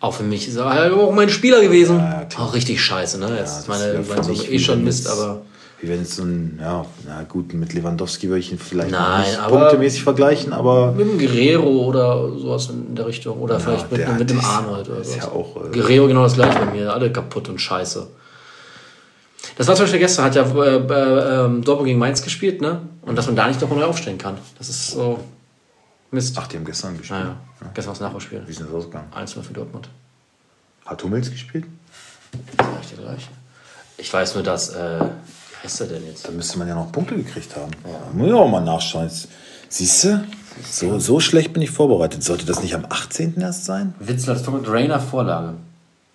Auch 0.00 0.14
für 0.14 0.24
mich 0.24 0.48
ist 0.48 0.56
er 0.56 0.92
auch 0.94 1.12
mein 1.12 1.28
Spieler 1.28 1.60
gewesen. 1.60 1.98
Ja, 1.98 2.26
auch 2.38 2.54
richtig 2.54 2.82
scheiße, 2.82 3.18
ne? 3.18 3.36
Jetzt 3.38 3.68
ja, 3.68 3.74
meine, 3.74 4.04
mein 4.08 4.22
so 4.22 4.32
eh 4.32 4.58
schon 4.58 4.82
Mist, 4.82 5.08
aber 5.08 5.42
wie 5.80 5.88
wenn 5.88 6.02
es 6.02 6.16
so 6.16 6.22
ein, 6.22 6.58
ja, 6.60 6.84
na 7.06 7.22
gut, 7.24 7.54
mit 7.54 7.72
Lewandowski 7.72 8.28
würde 8.28 8.40
ich 8.40 8.52
ihn 8.52 8.58
vielleicht 8.58 8.90
Nein, 8.90 9.22
nicht 9.22 9.48
punktemäßig 9.48 10.02
vergleichen, 10.02 10.52
aber. 10.52 10.92
Mit 10.92 11.06
dem 11.06 11.18
Guerrero 11.18 11.68
oder 11.86 12.28
sowas 12.38 12.70
in 12.70 12.94
der 12.94 13.06
Richtung. 13.06 13.40
Oder 13.40 13.54
ja, 13.54 13.60
vielleicht 13.60 13.92
mit, 13.92 14.18
mit 14.18 14.30
dem 14.30 14.40
Arnold 14.40 14.88
oder 14.88 15.04
so. 15.04 15.16
Ja 15.16 15.28
auch, 15.28 15.56
äh, 15.56 15.70
Guerrero 15.72 16.06
genau 16.06 16.22
das 16.24 16.34
gleiche 16.34 16.58
bei 16.58 16.72
mir, 16.72 16.92
alle 16.92 17.12
kaputt 17.12 17.48
und 17.48 17.60
scheiße. 17.60 18.06
Das 19.56 19.66
war 19.68 19.74
zum 19.74 19.84
Beispiel 19.84 20.00
gestern, 20.00 20.24
hat 20.24 20.34
ja 20.34 20.42
äh, 20.42 20.76
äh, 20.76 21.44
ähm, 21.44 21.62
Dortmund 21.62 21.86
gegen 21.86 21.98
Mainz 21.98 22.22
gespielt, 22.22 22.60
ne? 22.60 22.80
Und 23.02 23.16
dass 23.16 23.26
man 23.26 23.36
da 23.36 23.48
nicht 23.48 23.60
nochmal 23.60 23.80
neu 23.80 23.84
aufstellen 23.86 24.18
kann. 24.18 24.38
Das 24.58 24.68
ist 24.68 24.92
so 24.92 25.20
Mist. 26.10 26.36
Ach, 26.38 26.46
die 26.46 26.56
haben 26.56 26.64
gestern 26.64 26.96
gespielt. 26.98 27.20
Ja, 27.20 27.26
ja. 27.26 27.70
Gestern 27.74 27.88
war 27.88 27.94
das 27.94 28.00
Nachholspiel. 28.00 28.42
Wie 28.46 28.50
ist 28.50 28.60
das 28.60 28.70
ausgegangen? 28.70 29.08
1-0 29.14 29.42
für 29.42 29.52
Dortmund. 29.52 29.88
Hat 30.84 31.02
Hummels 31.02 31.30
gespielt? 31.30 31.64
Das 32.56 32.66
ist 32.82 32.92
der 32.92 33.04
gleiche. 33.04 33.28
Ich 33.96 34.12
weiß 34.12 34.34
nur, 34.34 34.42
dass 34.42 34.70
äh, 34.70 35.04
ist 35.64 35.80
er 35.80 35.86
denn 35.86 36.04
jetzt? 36.06 36.26
Da 36.26 36.32
müsste 36.32 36.58
man 36.58 36.68
ja 36.68 36.74
noch 36.74 36.90
Punkte 36.90 37.16
gekriegt 37.16 37.54
haben. 37.56 37.70
Ja. 37.84 37.98
Da 37.98 38.12
muss 38.12 38.26
ich 38.26 38.32
auch 38.34 38.48
mal 38.48 38.60
nachschauen. 38.60 39.10
Siehst 39.68 40.04
du? 40.04 40.24
So, 40.70 40.98
so 40.98 41.20
schlecht 41.20 41.52
bin 41.52 41.62
ich 41.62 41.70
vorbereitet. 41.70 42.22
Sollte 42.22 42.44
das 42.44 42.62
nicht 42.62 42.74
am 42.74 42.84
18. 42.88 43.40
erst 43.40 43.64
sein? 43.64 43.94
Witzel 43.98 44.30
als 44.30 44.46
mit 44.46 44.68
Rainer 44.68 45.00
Vorlage. 45.00 45.54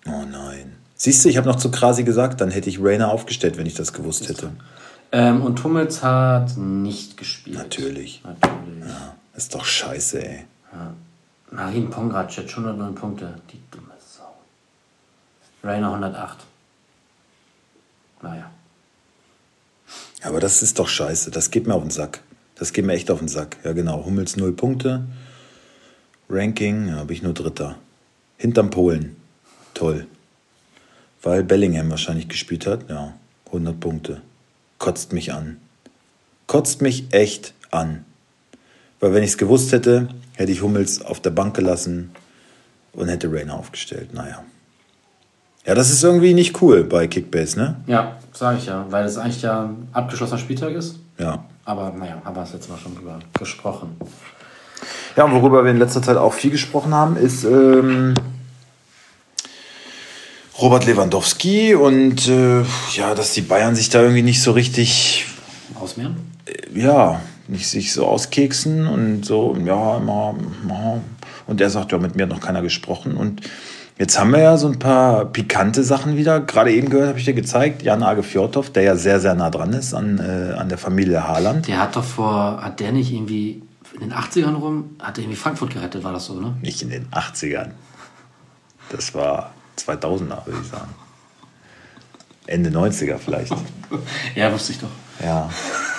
Oh 0.06 0.24
nein. 0.30 0.76
Siehst 1.00 1.24
du, 1.24 1.28
ich 1.28 1.36
habe 1.36 1.46
noch 1.46 1.56
zu 1.56 1.70
Krasi 1.70 2.02
gesagt, 2.02 2.40
dann 2.40 2.50
hätte 2.50 2.68
ich 2.68 2.82
Rainer 2.82 3.10
aufgestellt, 3.10 3.56
wenn 3.56 3.66
ich 3.66 3.74
das 3.74 3.92
gewusst 3.92 4.28
hätte. 4.28 4.50
Ähm, 5.12 5.42
und 5.42 5.62
Hummels 5.62 6.02
hat 6.02 6.56
nicht 6.56 7.16
gespielt. 7.16 7.56
Natürlich. 7.56 8.20
Natürlich. 8.24 8.84
Ja, 8.84 9.14
ist 9.36 9.54
doch 9.54 9.64
scheiße, 9.64 10.28
ey. 10.28 10.44
Ja. 10.72 10.92
Marin 11.52 11.88
Pongrac 11.88 12.36
hat 12.36 12.50
109 12.50 12.94
Punkte. 12.96 13.34
Die 13.52 13.60
dumme 13.70 13.94
Sau. 14.00 14.34
Rainer 15.62 15.88
108. 15.88 16.38
Naja. 18.20 18.50
Aber 20.22 20.40
das 20.40 20.62
ist 20.62 20.80
doch 20.80 20.88
scheiße. 20.88 21.30
Das 21.30 21.52
geht 21.52 21.68
mir 21.68 21.74
auf 21.74 21.82
den 21.82 21.90
Sack. 21.90 22.20
Das 22.56 22.72
geht 22.72 22.84
mir 22.84 22.94
echt 22.94 23.10
auf 23.12 23.20
den 23.20 23.28
Sack. 23.28 23.56
Ja, 23.62 23.72
genau. 23.72 24.04
Hummels 24.04 24.36
0 24.36 24.52
Punkte. 24.52 25.04
Ranking, 26.28 26.88
ja, 26.88 26.96
habe 26.96 27.12
ich 27.12 27.22
nur 27.22 27.34
Dritter. 27.34 27.76
Hinterm 28.36 28.70
Polen. 28.70 29.16
Toll. 29.74 30.08
Weil 31.22 31.42
Bellingham 31.42 31.90
wahrscheinlich 31.90 32.28
gespielt 32.28 32.66
hat. 32.66 32.88
Ja, 32.88 33.14
100 33.46 33.78
Punkte. 33.78 34.20
Kotzt 34.78 35.12
mich 35.12 35.32
an. 35.32 35.56
Kotzt 36.46 36.80
mich 36.80 37.06
echt 37.10 37.54
an. 37.70 38.04
Weil 39.00 39.14
wenn 39.14 39.22
ich 39.22 39.30
es 39.30 39.38
gewusst 39.38 39.72
hätte, 39.72 40.08
hätte 40.36 40.52
ich 40.52 40.62
Hummels 40.62 41.02
auf 41.02 41.20
der 41.20 41.30
Bank 41.30 41.54
gelassen 41.54 42.10
und 42.92 43.08
hätte 43.08 43.30
Rainer 43.32 43.54
aufgestellt. 43.54 44.14
Naja. 44.14 44.42
Ja, 45.66 45.74
das 45.74 45.90
ist 45.90 46.02
irgendwie 46.02 46.34
nicht 46.34 46.62
cool 46.62 46.84
bei 46.84 47.06
Kickbase, 47.06 47.58
ne? 47.58 47.76
Ja, 47.86 48.16
sage 48.32 48.58
ich 48.58 48.66
ja, 48.66 48.86
weil 48.88 49.04
es 49.04 49.18
eigentlich 49.18 49.42
ja 49.42 49.64
ein 49.64 49.88
abgeschlossener 49.92 50.38
Spieltag 50.38 50.72
ist. 50.72 50.98
Ja. 51.18 51.44
Aber 51.64 51.92
naja, 51.92 52.22
haben 52.24 52.34
wir 52.34 52.40
das 52.40 52.54
letzte 52.54 52.72
Mal 52.72 52.78
schon 52.78 52.94
drüber 52.94 53.18
gesprochen. 53.38 53.96
Ja, 55.16 55.24
und 55.24 55.32
worüber 55.32 55.64
wir 55.64 55.70
in 55.70 55.78
letzter 55.78 56.00
Zeit 56.00 56.16
auch 56.16 56.32
viel 56.32 56.50
gesprochen 56.50 56.94
haben, 56.94 57.16
ist 57.16 57.44
ähm, 57.44 58.14
Robert 60.60 60.86
Lewandowski 60.86 61.76
und 61.76 62.26
äh, 62.26 62.62
ja, 62.94 63.14
dass 63.14 63.32
die 63.32 63.42
Bayern 63.42 63.76
sich 63.76 63.90
da 63.90 64.02
irgendwie 64.02 64.22
nicht 64.22 64.42
so 64.42 64.50
richtig 64.50 65.26
ausmehren. 65.80 66.16
Äh, 66.46 66.80
ja, 66.80 67.20
nicht 67.46 67.68
sich 67.68 67.92
so 67.92 68.06
auskeksen 68.06 68.88
und 68.88 69.24
so, 69.24 69.56
ja, 69.64 69.98
immer, 69.98 70.34
ja. 70.68 71.00
Und 71.46 71.60
er 71.60 71.70
sagt, 71.70 71.92
ja, 71.92 71.98
mit 71.98 72.16
mir 72.16 72.24
hat 72.24 72.30
noch 72.30 72.40
keiner 72.40 72.60
gesprochen. 72.60 73.16
Und 73.16 73.42
jetzt 73.98 74.18
haben 74.18 74.32
wir 74.32 74.40
ja 74.40 74.56
so 74.56 74.66
ein 74.66 74.80
paar 74.80 75.26
pikante 75.26 75.84
Sachen 75.84 76.16
wieder. 76.16 76.40
Gerade 76.40 76.72
eben 76.72 76.90
gehört, 76.90 77.08
habe 77.08 77.18
ich 77.20 77.24
dir 77.24 77.34
gezeigt, 77.34 77.82
Jan 77.82 78.02
Age 78.02 78.24
Fjordhoff, 78.24 78.70
der 78.70 78.82
ja 78.82 78.96
sehr, 78.96 79.20
sehr 79.20 79.34
nah 79.34 79.50
dran 79.50 79.72
ist 79.72 79.94
an, 79.94 80.18
äh, 80.18 80.54
an 80.54 80.68
der 80.68 80.78
Familie 80.78 81.26
Haaland. 81.26 81.68
Der 81.68 81.80
hat 81.80 81.94
doch 81.94 82.04
vor, 82.04 82.60
hat 82.62 82.80
der 82.80 82.90
nicht 82.90 83.12
irgendwie 83.12 83.62
in 83.94 84.00
den 84.00 84.12
80ern 84.12 84.56
rum, 84.56 84.96
hat 84.98 85.18
er 85.18 85.22
irgendwie 85.22 85.38
Frankfurt 85.38 85.72
gerettet, 85.72 86.02
war 86.02 86.12
das 86.12 86.26
so, 86.26 86.34
ne? 86.34 86.56
Nicht 86.62 86.82
in 86.82 86.90
den 86.90 87.06
80ern. 87.10 87.70
Das 88.90 89.14
war 89.14 89.52
2000er, 89.78 90.46
würde 90.46 90.60
ich 90.62 90.68
sagen. 90.68 90.94
Ende 92.46 92.70
90er 92.70 93.18
vielleicht. 93.18 93.52
ja, 94.34 94.52
wusste 94.52 94.72
ich 94.72 94.78
doch. 94.78 94.88
Ja, 95.22 95.50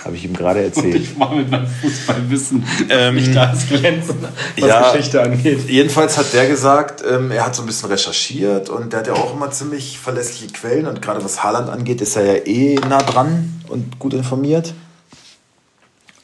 habe 0.03 0.15
ich 0.15 0.25
ihm 0.25 0.33
gerade 0.33 0.63
erzählt. 0.63 0.95
Und 0.95 1.01
ich 1.01 1.17
mache 1.17 1.35
mit 1.35 1.49
meinem 1.49 1.67
Fußballwissen 1.67 2.65
ähm, 2.89 3.15
nicht 3.15 3.35
da 3.35 3.53
glänzen, 3.69 4.17
was 4.57 4.67
ja, 4.67 4.91
Geschichte 4.91 5.21
angeht. 5.21 5.69
Jedenfalls 5.69 6.17
hat 6.17 6.33
der 6.33 6.47
gesagt, 6.47 7.03
ähm, 7.09 7.31
er 7.31 7.45
hat 7.45 7.55
so 7.55 7.63
ein 7.63 7.65
bisschen 7.67 7.89
recherchiert 7.89 8.69
und 8.69 8.93
der 8.93 9.01
hat 9.01 9.07
ja 9.07 9.13
auch 9.13 9.33
immer 9.33 9.51
ziemlich 9.51 9.99
verlässliche 9.99 10.51
Quellen 10.51 10.87
und 10.87 11.01
gerade 11.01 11.23
was 11.23 11.43
Haaland 11.43 11.69
angeht, 11.69 12.01
ist 12.01 12.15
er 12.15 12.25
ja 12.25 12.45
eh 12.45 12.75
nah 12.87 13.01
dran 13.01 13.61
und 13.67 13.99
gut 13.99 14.13
informiert. 14.13 14.73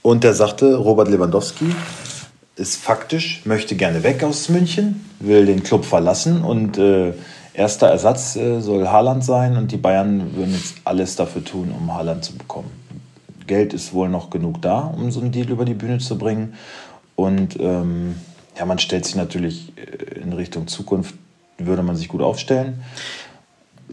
Und 0.02 0.24
der 0.24 0.34
sagte, 0.34 0.76
Robert 0.76 1.08
Lewandowski 1.08 1.66
ist 2.56 2.78
faktisch, 2.78 3.42
möchte 3.46 3.76
gerne 3.76 4.04
weg 4.04 4.24
aus 4.24 4.50
München, 4.50 5.04
will 5.20 5.46
den 5.46 5.64
Club 5.64 5.84
verlassen 5.84 6.42
und 6.44 6.78
äh, 6.78 7.14
erster 7.56 7.88
Ersatz 7.88 8.36
äh, 8.36 8.60
soll 8.62 8.88
Haaland 8.88 9.24
sein 9.24 9.58
und 9.58 9.72
die 9.72 9.78
Bayern 9.78 10.36
würden 10.36 10.54
jetzt 10.54 10.76
alles 10.84 11.16
dafür 11.16 11.44
tun, 11.44 11.72
um 11.72 11.94
Haaland 11.94 12.24
zu 12.24 12.38
bekommen. 12.38 12.72
Geld 13.48 13.74
ist 13.74 13.94
wohl 13.94 14.10
noch 14.10 14.30
genug 14.30 14.62
da, 14.62 14.80
um 14.80 15.12
so 15.12 15.22
einen 15.22 15.32
Deal 15.32 15.50
über 15.50 15.66
die 15.66 15.74
Bühne 15.74 16.00
zu 16.00 16.18
bringen. 16.18 16.56
Und 17.16 17.60
ähm, 17.60 18.16
ja, 18.58 18.66
man 18.66 18.80
stellt 18.80 19.06
sich 19.06 19.16
natürlich 19.16 19.74
äh, 19.78 20.20
in 20.20 20.34
Richtung 20.34 20.68
Zukunft, 20.68 21.16
würde 21.58 21.84
man 21.84 21.96
sich 21.96 22.08
gut 22.08 22.22
aufstellen. 22.22 22.84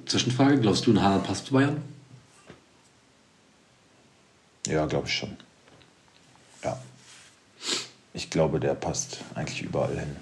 Zwischenfrage, 0.06 0.58
glaubst 0.58 0.86
du, 0.86 0.92
ein 0.92 1.02
Haaland 1.02 1.24
passt 1.24 1.46
zu 1.46 1.52
Bayern? 1.54 1.82
Ja, 4.66 4.86
glaube 4.86 5.06
ich 5.06 5.14
schon. 5.14 5.36
Ja. 6.64 6.78
Ich 8.14 8.30
glaube, 8.30 8.60
der 8.60 8.74
passt 8.74 9.18
eigentlich 9.34 9.62
überall 9.62 9.98
hin. 9.98 10.16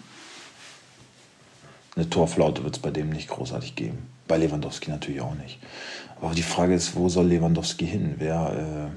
Eine 2.01 2.09
Torflaute 2.09 2.65
wird 2.65 2.77
es 2.77 2.81
bei 2.81 2.91
dem 2.91 3.11
nicht 3.11 3.29
großartig 3.29 3.75
geben. 3.75 3.99
Bei 4.27 4.39
Lewandowski 4.39 4.91
natürlich 4.91 5.21
auch 5.21 5.35
nicht. 5.35 5.59
Aber 6.19 6.35
die 6.35 6.43
Frage 6.43 6.73
ist, 6.73 6.97
wo 6.97 7.11
soll 7.11 7.27
Lewandowski 7.27 7.87
hin? 7.87 8.15
Wer, 8.17 8.89
äh 8.89 8.91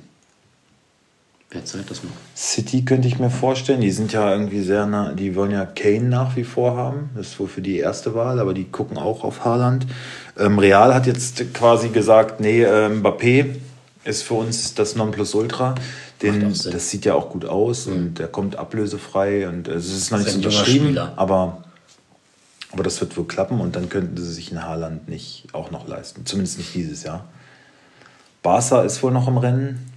Wer 1.52 1.66
zahlt 1.66 1.92
das 1.92 2.02
noch? 2.02 2.12
City 2.34 2.86
könnte 2.86 3.10
ich 3.10 3.20
mir 3.20 3.30
vorstellen. 3.30 3.82
Die 3.82 3.92
sind 3.92 4.14
ja 4.14 4.32
irgendwie 4.32 4.62
sehr 4.62 4.86
nah, 4.86 5.12
die 5.12 5.36
wollen 5.36 5.52
ja 5.52 5.66
Kane 5.66 6.08
nach 6.08 6.38
wie 6.38 6.46
vor 6.46 6.78
haben. 6.78 7.10
Das 7.14 7.28
ist 7.28 7.40
wohl 7.42 7.50
für 7.50 7.62
die 7.62 7.78
erste 7.78 8.16
Wahl, 8.16 8.40
aber 8.40 8.54
die 8.54 8.64
gucken 8.72 8.98
auch 8.98 9.26
auf 9.26 9.44
Haaland. 9.44 9.86
Ähm, 10.40 10.58
Real 10.58 10.96
hat 10.96 11.06
jetzt 11.06 11.54
quasi 11.54 11.90
gesagt, 11.90 12.40
nee, 12.40 12.64
äh, 12.64 12.88
Mbappé 12.88 13.56
ist 14.06 14.24
für 14.24 14.36
uns 14.36 14.76
das 14.76 14.96
Nonplusultra. 14.96 15.76
Den, 16.22 16.54
das 16.54 16.90
sieht 16.90 17.04
ja 17.04 17.16
auch 17.16 17.30
gut 17.30 17.44
aus 17.44 17.86
mhm. 17.86 17.94
und 17.94 18.20
der 18.20 18.30
kommt 18.30 18.56
ablösefrei 18.56 19.46
und 19.50 19.68
äh, 19.68 19.74
es 19.74 19.94
ist 19.94 20.10
noch 20.10 20.20
nicht 20.20 20.30
so 20.30 20.38
unterschrieben, 20.38 20.98
aber, 20.98 21.66
aber 22.74 22.82
das 22.82 23.00
wird 23.00 23.15
wohl 23.15 23.27
klappen 23.27 23.62
und 23.62 23.75
dann 23.75 23.88
könnten 23.88 24.18
sie 24.18 24.34
sich 24.34 24.51
in 24.51 24.63
Haaland 24.63 25.08
nicht 25.08 25.46
auch 25.53 25.70
noch 25.70 25.88
leisten. 25.88 26.25
Zumindest 26.25 26.58
nicht 26.58 26.74
dieses 26.74 27.03
Jahr. 27.03 27.25
Barca 28.42 28.82
ist 28.82 29.03
wohl 29.03 29.12
noch 29.12 29.27
im 29.27 29.38
Rennen. 29.38 29.92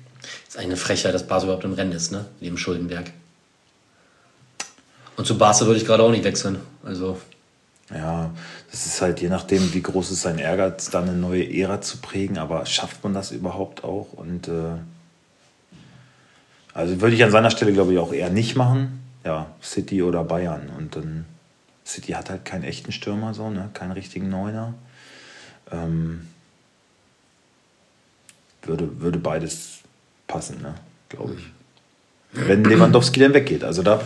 Ist 0.46 0.58
eine 0.58 0.76
Frechheit, 0.76 1.14
dass 1.14 1.26
Barca 1.26 1.44
überhaupt 1.44 1.64
im 1.64 1.72
Rennen 1.72 1.92
ist, 1.92 2.12
ne? 2.12 2.26
Neben 2.40 2.58
Schuldenberg. 2.58 3.10
Und 5.16 5.26
zu 5.26 5.38
Barca 5.38 5.64
würde 5.64 5.80
ich 5.80 5.86
gerade 5.86 6.02
auch 6.02 6.10
nicht 6.10 6.24
wechseln. 6.24 6.58
Also. 6.84 7.18
Ja, 7.90 8.30
das 8.70 8.84
ist 8.84 9.00
halt 9.00 9.22
je 9.22 9.30
nachdem, 9.30 9.72
wie 9.72 9.80
groß 9.80 10.10
ist 10.10 10.20
sein 10.20 10.38
Ehrgeiz, 10.38 10.90
da 10.90 11.00
eine 11.00 11.12
neue 11.12 11.48
Ära 11.50 11.80
zu 11.80 11.98
prägen, 11.98 12.36
aber 12.36 12.66
schafft 12.66 13.02
man 13.02 13.14
das 13.14 13.30
überhaupt 13.30 13.84
auch? 13.84 14.08
Und 14.12 14.48
äh, 14.48 14.76
also 16.74 17.00
würde 17.00 17.16
ich 17.16 17.24
an 17.24 17.30
seiner 17.30 17.50
Stelle, 17.50 17.72
glaube 17.72 17.94
ich, 17.94 17.98
auch 17.98 18.12
eher 18.12 18.28
nicht 18.28 18.54
machen. 18.54 19.02
Ja, 19.24 19.46
City 19.62 20.02
oder 20.02 20.24
Bayern. 20.24 20.68
Und 20.76 20.94
dann 20.94 21.24
City 21.86 22.12
hat 22.12 22.30
halt 22.30 22.44
keinen 22.44 22.64
echten 22.64 22.92
Stürmer, 22.92 23.32
so, 23.32 23.48
ne? 23.48 23.70
keinen 23.72 23.92
richtigen 23.92 24.28
Neuner. 24.28 24.74
Ähm, 25.70 26.26
würde, 28.62 29.00
würde 29.00 29.18
beides 29.18 29.78
passen, 30.26 30.60
ne? 30.60 30.74
glaube 31.08 31.36
ich. 31.38 31.46
Wenn 32.32 32.64
Lewandowski 32.64 33.20
dann 33.20 33.34
weggeht. 33.34 33.62
Also 33.62 33.82
da 33.82 34.02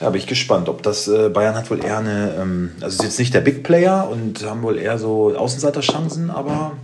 ja, 0.00 0.10
bin 0.10 0.20
ich 0.20 0.26
gespannt, 0.26 0.68
ob 0.68 0.82
das 0.82 1.08
äh, 1.08 1.28
Bayern 1.28 1.54
hat 1.54 1.70
wohl 1.70 1.82
eher 1.82 1.98
eine, 1.98 2.34
ähm, 2.38 2.72
also 2.80 3.02
ist 3.02 3.04
jetzt 3.04 3.18
nicht 3.18 3.34
der 3.34 3.40
Big 3.40 3.62
Player 3.62 4.08
und 4.08 4.44
haben 4.44 4.62
wohl 4.62 4.78
eher 4.78 4.98
so 4.98 5.34
Außenseiterchancen, 5.36 6.30
aber 6.30 6.76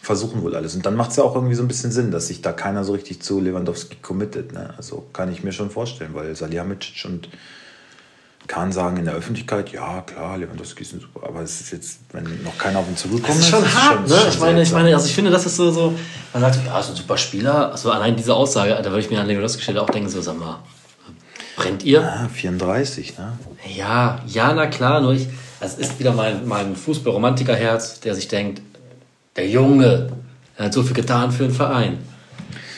versuchen 0.00 0.42
wohl 0.42 0.56
alles. 0.56 0.74
Und 0.74 0.86
dann 0.86 0.96
macht 0.96 1.10
es 1.10 1.16
ja 1.16 1.22
auch 1.22 1.34
irgendwie 1.34 1.54
so 1.54 1.62
ein 1.62 1.68
bisschen 1.68 1.92
Sinn, 1.92 2.10
dass 2.10 2.28
sich 2.28 2.42
da 2.42 2.52
keiner 2.52 2.84
so 2.84 2.92
richtig 2.92 3.22
zu 3.22 3.40
Lewandowski 3.40 3.96
committet. 3.96 4.52
Ne? 4.52 4.74
Also 4.76 5.06
kann 5.12 5.30
ich 5.32 5.44
mir 5.44 5.52
schon 5.52 5.70
vorstellen, 5.70 6.14
weil 6.14 6.34
Salihamidzic 6.34 7.04
und 7.04 7.28
Kahn 8.46 8.72
sagen 8.72 8.98
in 8.98 9.06
der 9.06 9.14
Öffentlichkeit, 9.14 9.72
ja 9.72 10.02
klar, 10.02 10.36
Lewandowski 10.36 10.82
ist 10.82 10.92
ein 10.92 11.00
super, 11.00 11.26
aber 11.26 11.40
es 11.40 11.60
ist 11.62 11.72
jetzt, 11.72 12.00
wenn 12.12 12.24
noch 12.42 12.58
keiner 12.58 12.80
auf 12.80 12.88
ihn 12.88 12.96
zurückkommt. 12.96 13.38
Das 13.38 13.38
ist 13.38 13.48
schon 13.48 13.64
hart, 13.64 14.06
ne? 14.06 14.16
ich 14.28 14.38
meine, 14.38 14.62
ich 14.62 14.72
meine, 14.72 14.94
also 14.94 15.06
ich 15.06 15.14
finde, 15.14 15.30
das 15.30 15.46
ist 15.46 15.56
so, 15.56 15.70
so 15.70 15.94
man 16.32 16.42
sagt, 16.42 16.58
ja, 16.64 16.78
ist 16.78 16.90
ein 16.90 16.96
super 16.96 17.16
Spieler. 17.16 17.72
Also 17.72 17.90
allein 17.90 18.16
diese 18.16 18.34
Aussage, 18.34 18.74
da 18.74 18.84
würde 18.90 19.00
ich 19.00 19.10
mir 19.10 19.20
an 19.20 19.26
Lewandowski 19.26 19.62
stelle 19.62 19.80
auch 19.80 19.88
denken, 19.88 20.10
so, 20.10 20.20
sag 20.20 20.38
mal, 20.38 20.58
brennt 21.56 21.84
ihr? 21.84 22.00
Ja, 22.00 22.28
34, 22.32 23.16
ne? 23.16 23.32
Ja, 23.74 24.20
ja, 24.26 24.52
na 24.52 24.66
klar, 24.66 25.00
nur 25.00 25.14
ich, 25.14 25.26
das 25.60 25.76
ist 25.76 25.98
wieder 25.98 26.12
mein, 26.12 26.46
mein 26.46 26.76
Fußballromantikerherz, 26.76 28.00
der 28.00 28.14
sich 28.14 28.28
denkt, 28.28 28.60
der 29.36 29.48
Junge, 29.48 30.08
er 30.56 30.66
hat 30.66 30.74
so 30.74 30.82
viel 30.82 30.94
getan 30.94 31.32
für 31.32 31.44
den 31.44 31.54
Verein. 31.54 31.98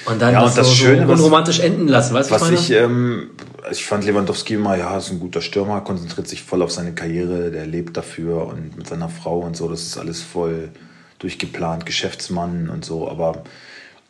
Und 0.06 0.22
dann 0.22 0.34
ja, 0.34 0.42
das, 0.42 0.50
und 0.50 0.58
das 0.58 0.68
so, 0.68 0.74
Schöne, 0.74 1.06
so 1.06 1.12
unromantisch 1.12 1.58
enden 1.58 1.88
lassen, 1.88 2.14
weißt 2.14 2.30
du, 2.30 2.34
was, 2.34 2.42
was 2.42 2.50
ich, 2.50 2.70
ähm, 2.70 3.30
ich 3.70 3.84
fand 3.84 4.04
Lewandowski 4.04 4.54
immer, 4.54 4.76
ja, 4.76 4.96
ist 4.96 5.10
ein 5.10 5.20
guter 5.20 5.40
Stürmer, 5.40 5.80
konzentriert 5.80 6.28
sich 6.28 6.42
voll 6.42 6.62
auf 6.62 6.70
seine 6.70 6.92
Karriere, 6.92 7.50
der 7.50 7.66
lebt 7.66 7.96
dafür 7.96 8.46
und 8.46 8.76
mit 8.76 8.86
seiner 8.86 9.08
Frau 9.08 9.40
und 9.40 9.56
so, 9.56 9.68
das 9.68 9.82
ist 9.82 9.98
alles 9.98 10.22
voll 10.22 10.70
durchgeplant, 11.18 11.86
Geschäftsmann 11.86 12.68
und 12.68 12.84
so, 12.84 13.08
aber 13.08 13.44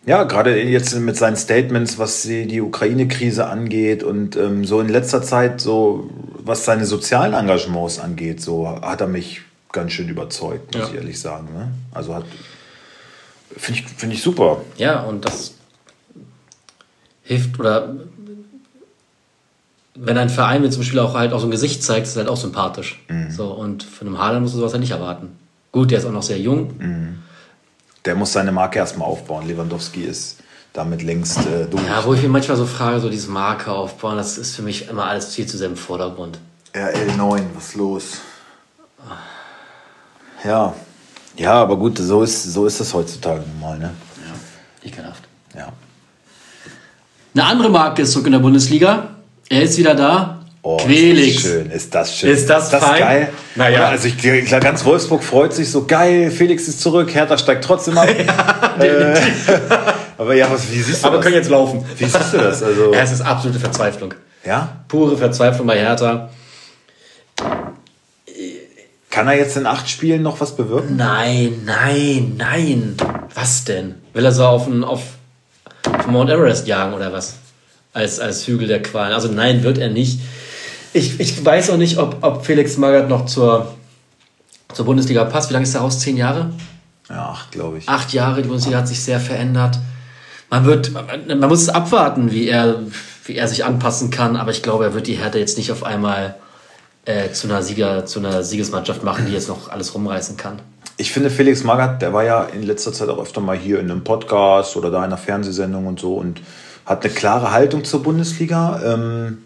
ja, 0.04 0.22
gerade 0.22 0.62
jetzt 0.62 0.94
mit 0.94 1.16
seinen 1.16 1.36
Statements, 1.36 1.98
was 1.98 2.22
die 2.22 2.60
Ukraine-Krise 2.60 3.46
angeht 3.46 4.04
und 4.04 4.36
ähm, 4.36 4.64
so 4.64 4.80
in 4.80 4.88
letzter 4.88 5.22
Zeit, 5.22 5.60
so 5.60 6.10
was 6.38 6.64
seine 6.64 6.86
sozialen 6.86 7.34
Engagements 7.34 7.98
angeht, 7.98 8.40
so 8.40 8.68
hat 8.68 9.00
er 9.00 9.08
mich 9.08 9.42
ganz 9.72 9.92
schön 9.92 10.08
überzeugt, 10.08 10.74
muss 10.74 10.84
ja. 10.84 10.90
ich 10.90 10.94
ehrlich 10.94 11.20
sagen. 11.20 11.48
Ne? 11.52 11.72
Also 11.92 12.14
hat 12.14 12.24
finde 13.56 13.80
ich, 13.80 13.86
find 13.88 14.12
ich 14.12 14.22
super. 14.22 14.62
Ja, 14.76 15.02
und 15.02 15.24
das 15.24 15.54
hilft 17.22 17.58
oder 17.58 17.96
wenn 19.98 20.18
ein 20.18 20.28
Verein 20.28 20.62
mir 20.62 20.70
zum 20.70 20.80
Beispiel 20.80 20.98
auch 20.98 21.14
halt 21.14 21.32
auch 21.32 21.40
so 21.40 21.46
ein 21.46 21.50
Gesicht 21.50 21.82
zeigt, 21.82 22.06
ist 22.06 22.16
halt 22.16 22.28
auch 22.28 22.36
sympathisch. 22.36 23.02
Mhm. 23.08 23.30
So, 23.30 23.46
und 23.46 23.82
von 23.82 24.06
einem 24.06 24.18
Haaland 24.18 24.42
musst 24.42 24.54
du 24.54 24.58
sowas 24.58 24.72
halt 24.72 24.80
nicht 24.80 24.92
erwarten. 24.92 25.36
Gut, 25.72 25.90
der 25.90 25.98
ist 25.98 26.04
auch 26.04 26.12
noch 26.12 26.22
sehr 26.22 26.38
jung. 26.38 26.72
Mhm. 26.78 27.18
Der 28.04 28.14
muss 28.14 28.32
seine 28.32 28.52
Marke 28.52 28.78
erstmal 28.78 29.08
aufbauen. 29.08 29.46
Lewandowski 29.46 30.02
ist 30.02 30.38
damit 30.72 31.02
längst 31.02 31.38
äh, 31.46 31.66
durch. 31.66 31.84
Ja, 31.86 32.04
wo 32.04 32.14
ich 32.14 32.22
mir 32.22 32.28
manchmal 32.28 32.56
so 32.56 32.66
frage, 32.66 33.00
so 33.00 33.08
diese 33.08 33.30
Marke 33.30 33.72
aufbauen, 33.72 34.16
das 34.16 34.38
ist 34.38 34.54
für 34.54 34.62
mich 34.62 34.88
immer 34.88 35.06
alles 35.06 35.34
viel 35.34 35.46
zu 35.46 35.56
sehr 35.56 35.68
im 35.68 35.76
Vordergrund. 35.76 36.38
RL9, 36.74 37.42
was 37.54 37.68
ist 37.68 37.74
los? 37.76 38.04
Ja. 40.44 40.74
Ja, 41.36 41.54
aber 41.54 41.76
gut, 41.76 41.98
so 41.98 42.22
ist, 42.22 42.44
so 42.44 42.66
ist 42.66 42.80
das 42.80 42.94
heutzutage 42.94 43.42
normal, 43.54 43.78
ne? 43.78 43.90
Ja, 44.26 44.88
ekelhaft. 44.88 45.24
Ja. 45.54 45.72
Eine 47.34 47.44
andere 47.44 47.68
Marke 47.68 48.02
ist 48.02 48.12
zurück 48.12 48.26
in 48.26 48.32
der 48.32 48.38
Bundesliga. 48.38 49.15
Er 49.48 49.62
ist 49.62 49.78
wieder 49.78 49.94
da. 49.94 50.40
Oh, 50.62 50.78
Quelix. 50.78 51.44
Ist 51.44 51.44
das 51.44 51.52
schön, 51.52 51.70
ist 51.70 51.94
das 51.94 52.18
schön. 52.18 52.30
Ist 52.30 52.50
das, 52.50 52.64
ist 52.64 52.72
das 52.72 52.84
fein? 52.84 52.98
geil? 52.98 53.28
Naja. 53.54 53.78
Ja, 53.78 53.88
also 53.88 54.08
ich, 54.08 54.18
klar, 54.18 54.58
ganz 54.58 54.84
Wolfsburg 54.84 55.22
freut 55.22 55.54
sich 55.54 55.70
so 55.70 55.84
geil, 55.86 56.28
Felix 56.32 56.66
ist 56.66 56.80
zurück, 56.80 57.14
Hertha 57.14 57.38
steigt 57.38 57.62
trotzdem 57.62 57.96
ab. 57.96 58.08
ja, 58.80 58.84
äh, 58.84 59.20
aber 60.18 60.34
ja, 60.34 60.50
was, 60.50 60.68
wie 60.72 60.80
siehst 60.80 61.04
du 61.04 61.06
aber 61.06 61.18
das? 61.18 61.24
können 61.24 61.36
jetzt 61.36 61.50
laufen. 61.50 61.84
Wie 61.96 62.04
siehst 62.04 62.32
du 62.32 62.38
das? 62.38 62.64
Also, 62.64 62.92
ja, 62.92 62.98
es 62.98 63.12
ist 63.12 63.20
absolute 63.20 63.60
Verzweiflung. 63.60 64.14
Ja? 64.44 64.80
Pure 64.88 65.16
Verzweiflung 65.16 65.68
bei 65.68 65.78
Hertha. 65.78 66.30
Kann 69.10 69.28
er 69.28 69.34
jetzt 69.34 69.56
in 69.56 69.66
acht 69.66 69.88
Spielen 69.88 70.22
noch 70.22 70.40
was 70.40 70.56
bewirken? 70.56 70.96
Nein, 70.96 71.62
nein, 71.64 72.34
nein. 72.36 72.96
Was 73.34 73.62
denn? 73.62 73.94
Will 74.14 74.24
er 74.24 74.32
so 74.32 74.44
auf, 74.44 74.66
auf, 74.82 75.02
auf 75.96 76.06
Mount 76.08 76.28
Everest 76.28 76.66
jagen 76.66 76.92
oder 76.92 77.12
was? 77.12 77.36
Als, 77.96 78.20
als 78.20 78.46
Hügel 78.46 78.68
der 78.68 78.82
Qualen. 78.82 79.14
Also 79.14 79.28
nein, 79.28 79.62
wird 79.62 79.78
er 79.78 79.88
nicht. 79.88 80.20
Ich, 80.92 81.18
ich 81.18 81.42
weiß 81.42 81.70
auch 81.70 81.78
nicht, 81.78 81.96
ob, 81.96 82.18
ob 82.20 82.44
Felix 82.44 82.76
Magath 82.76 83.08
noch 83.08 83.24
zur, 83.24 83.74
zur 84.74 84.84
Bundesliga 84.84 85.24
passt. 85.24 85.48
Wie 85.48 85.54
lange 85.54 85.62
ist 85.62 85.74
er 85.74 85.80
raus? 85.80 85.98
Zehn 85.98 86.18
Jahre? 86.18 86.50
Ja, 87.08 87.30
acht, 87.30 87.52
glaube 87.52 87.78
ich. 87.78 87.88
Acht 87.88 88.12
Jahre, 88.12 88.42
die 88.42 88.48
Bundesliga 88.48 88.76
hat 88.76 88.86
sich 88.88 89.02
sehr 89.02 89.18
verändert. 89.18 89.78
Man 90.50 90.66
wird, 90.66 90.92
man, 90.92 91.38
man 91.38 91.48
muss 91.48 91.70
abwarten, 91.70 92.32
wie 92.32 92.48
er, 92.48 92.80
wie 93.24 93.36
er 93.36 93.48
sich 93.48 93.64
anpassen 93.64 94.10
kann, 94.10 94.36
aber 94.36 94.50
ich 94.50 94.62
glaube, 94.62 94.84
er 94.84 94.92
wird 94.92 95.06
die 95.06 95.16
Härte 95.16 95.38
jetzt 95.38 95.56
nicht 95.56 95.72
auf 95.72 95.82
einmal 95.82 96.34
äh, 97.06 97.30
zu, 97.30 97.48
einer 97.48 97.62
Sieger, 97.62 98.04
zu 98.04 98.18
einer 98.18 98.42
Siegesmannschaft 98.42 99.04
machen, 99.04 99.24
die 99.26 99.32
jetzt 99.32 99.48
noch 99.48 99.70
alles 99.70 99.94
rumreißen 99.94 100.36
kann. 100.36 100.60
Ich 100.98 101.12
finde, 101.12 101.30
Felix 101.30 101.64
Magath, 101.64 102.02
der 102.02 102.12
war 102.12 102.24
ja 102.24 102.44
in 102.44 102.62
letzter 102.62 102.92
Zeit 102.92 103.08
auch 103.08 103.18
öfter 103.18 103.40
mal 103.40 103.56
hier 103.56 103.80
in 103.80 103.90
einem 103.90 104.04
Podcast 104.04 104.76
oder 104.76 104.90
da 104.90 104.98
in 104.98 105.04
einer 105.04 105.16
Fernsehsendung 105.16 105.86
und 105.86 105.98
so 105.98 106.14
und 106.14 106.42
hat 106.86 107.04
eine 107.04 107.12
klare 107.12 107.52
Haltung 107.52 107.84
zur 107.84 108.02
Bundesliga. 108.02 108.80
Ähm, 108.84 109.38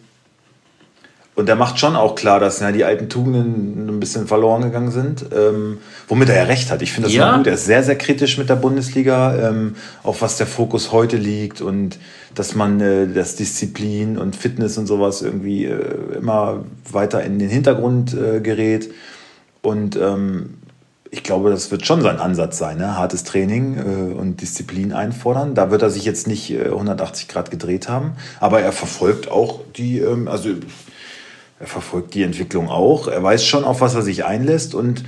und 1.37 1.49
er 1.49 1.57
macht 1.57 1.79
schon 1.79 1.97
auch 1.97 2.17
klar, 2.17 2.39
dass 2.39 2.61
ja, 2.61 2.71
die 2.71 2.85
alten 2.85 3.09
Tugenden 3.09 3.89
ein 3.89 3.99
bisschen 3.99 4.27
verloren 4.27 4.61
gegangen 4.63 4.91
sind, 4.91 5.25
ähm, 5.35 5.79
womit 6.07 6.29
er 6.29 6.37
ja 6.37 6.43
recht 6.43 6.71
hat. 6.71 6.83
Ich 6.83 6.93
finde 6.93 7.09
das 7.09 7.17
ja. 7.17 7.35
gut. 7.35 7.47
Er 7.47 7.55
ist 7.55 7.65
sehr, 7.65 7.83
sehr 7.83 7.97
kritisch 7.97 8.37
mit 8.37 8.51
der 8.51 8.57
Bundesliga, 8.57 9.49
ähm, 9.49 9.75
auf 10.03 10.21
was 10.21 10.37
der 10.37 10.47
Fokus 10.47 10.93
heute 10.93 11.17
liegt 11.17 11.63
und 11.63 11.99
dass 12.35 12.55
man 12.55 12.79
äh, 12.81 13.07
das 13.09 13.37
Disziplin 13.37 14.19
und 14.19 14.37
Fitness 14.37 14.77
und 14.77 14.87
sowas 14.87 15.23
irgendwie 15.23 15.65
äh, 15.65 16.17
immer 16.19 16.65
weiter 16.93 17.23
in 17.23 17.39
den 17.39 17.49
Hintergrund 17.49 18.13
äh, 18.13 18.41
gerät. 18.41 18.91
Und 19.63 19.97
ähm, 19.97 20.59
ich 21.11 21.25
glaube, 21.25 21.51
das 21.51 21.71
wird 21.71 21.85
schon 21.87 22.03
sein 22.03 22.19
Ansatz 22.19 22.59
sein, 22.59 22.79
ne? 22.79 22.97
hartes 22.97 23.25
Training 23.25 23.77
äh, 23.77 24.15
und 24.15 24.41
Disziplin 24.41 24.93
einfordern. 24.93 25.55
Da 25.55 25.71
wird 25.71 25.83
er 25.83 25.91
sich 25.91 26.05
jetzt 26.05 26.27
nicht 26.27 26.51
äh, 26.51 26.67
180 26.67 27.29
Grad 27.29 27.51
gedreht 27.51 27.89
haben, 27.89 28.13
aber 28.39 28.61
er 28.61 28.73
verfolgt 28.73 29.31
auch 29.31 29.61
die, 29.77 29.99
ähm, 29.99 30.29
also 30.29 30.51
er 31.59 31.67
verfolgt 31.67 32.15
die 32.15 32.23
Entwicklung 32.23 32.69
auch. 32.69 33.09
Er 33.09 33.23
weiß 33.23 33.45
schon, 33.45 33.65
auf 33.65 33.81
was 33.81 33.95
er 33.95 34.03
sich 34.03 34.25
einlässt. 34.25 34.75
Und 34.75 35.05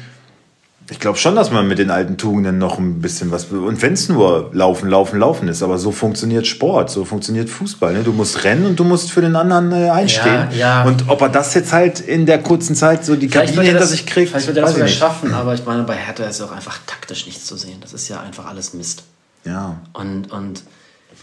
ich 0.93 1.01
glaube 1.01 1.17
schon, 1.17 1.35
dass 1.35 1.51
man 1.51 1.67
mit 1.67 1.79
den 1.79 1.91
alten 1.91 2.19
Tugenden 2.19 2.59
noch 2.59 2.79
ein 2.79 3.01
bisschen 3.01 3.31
was. 3.31 3.47
Und 3.47 3.81
wenn 3.81 3.95
es 3.95 4.11
nur 4.11 4.51
Laufen, 4.53 4.91
Laufen, 4.91 5.19
Laufen 5.19 5.49
ist. 5.49 5.63
Aber 5.63 5.79
so 5.79 5.91
funktioniert 5.91 6.47
Sport, 6.47 6.91
so 6.91 7.07
funktioniert 7.07 7.49
Fußball. 7.49 7.95
Ne? 7.95 8.03
Du 8.03 8.13
musst 8.13 8.45
rennen 8.45 8.67
und 8.67 8.79
du 8.79 8.85
musst 8.85 9.11
für 9.11 9.23
den 9.23 9.35
anderen 9.35 9.73
äh, 9.73 9.89
einstehen. 9.89 10.49
Ja, 10.51 10.83
ja. 10.83 10.85
Und 10.85 11.09
ob 11.09 11.23
er 11.23 11.31
das 11.31 11.55
jetzt 11.55 11.73
halt 11.73 11.99
in 12.01 12.27
der 12.27 12.43
kurzen 12.43 12.77
Zeit 12.77 13.07
so 13.07 13.17
die 13.17 13.29
Kabine 13.29 13.63
hinter 13.63 13.87
sich 13.87 14.05
kriegt. 14.05 14.33
Vielleicht 14.33 14.49
wird 14.49 14.59
er 14.59 14.65
das 14.65 14.75
sogar 14.75 14.89
schaffen. 14.89 15.33
Aber 15.33 15.55
ich 15.55 15.65
meine, 15.65 15.85
bei 15.85 15.97
Hertha 15.97 16.25
ist 16.25 16.43
auch 16.43 16.53
einfach 16.53 16.79
taktisch 16.87 17.25
nichts 17.25 17.47
zu 17.47 17.57
sehen. 17.57 17.79
Das 17.81 17.95
ist 17.95 18.09
ja 18.09 18.21
einfach 18.21 18.45
alles 18.45 18.75
Mist. 18.75 19.05
Ja. 19.45 19.81
Und. 19.95 20.31
und 20.31 20.63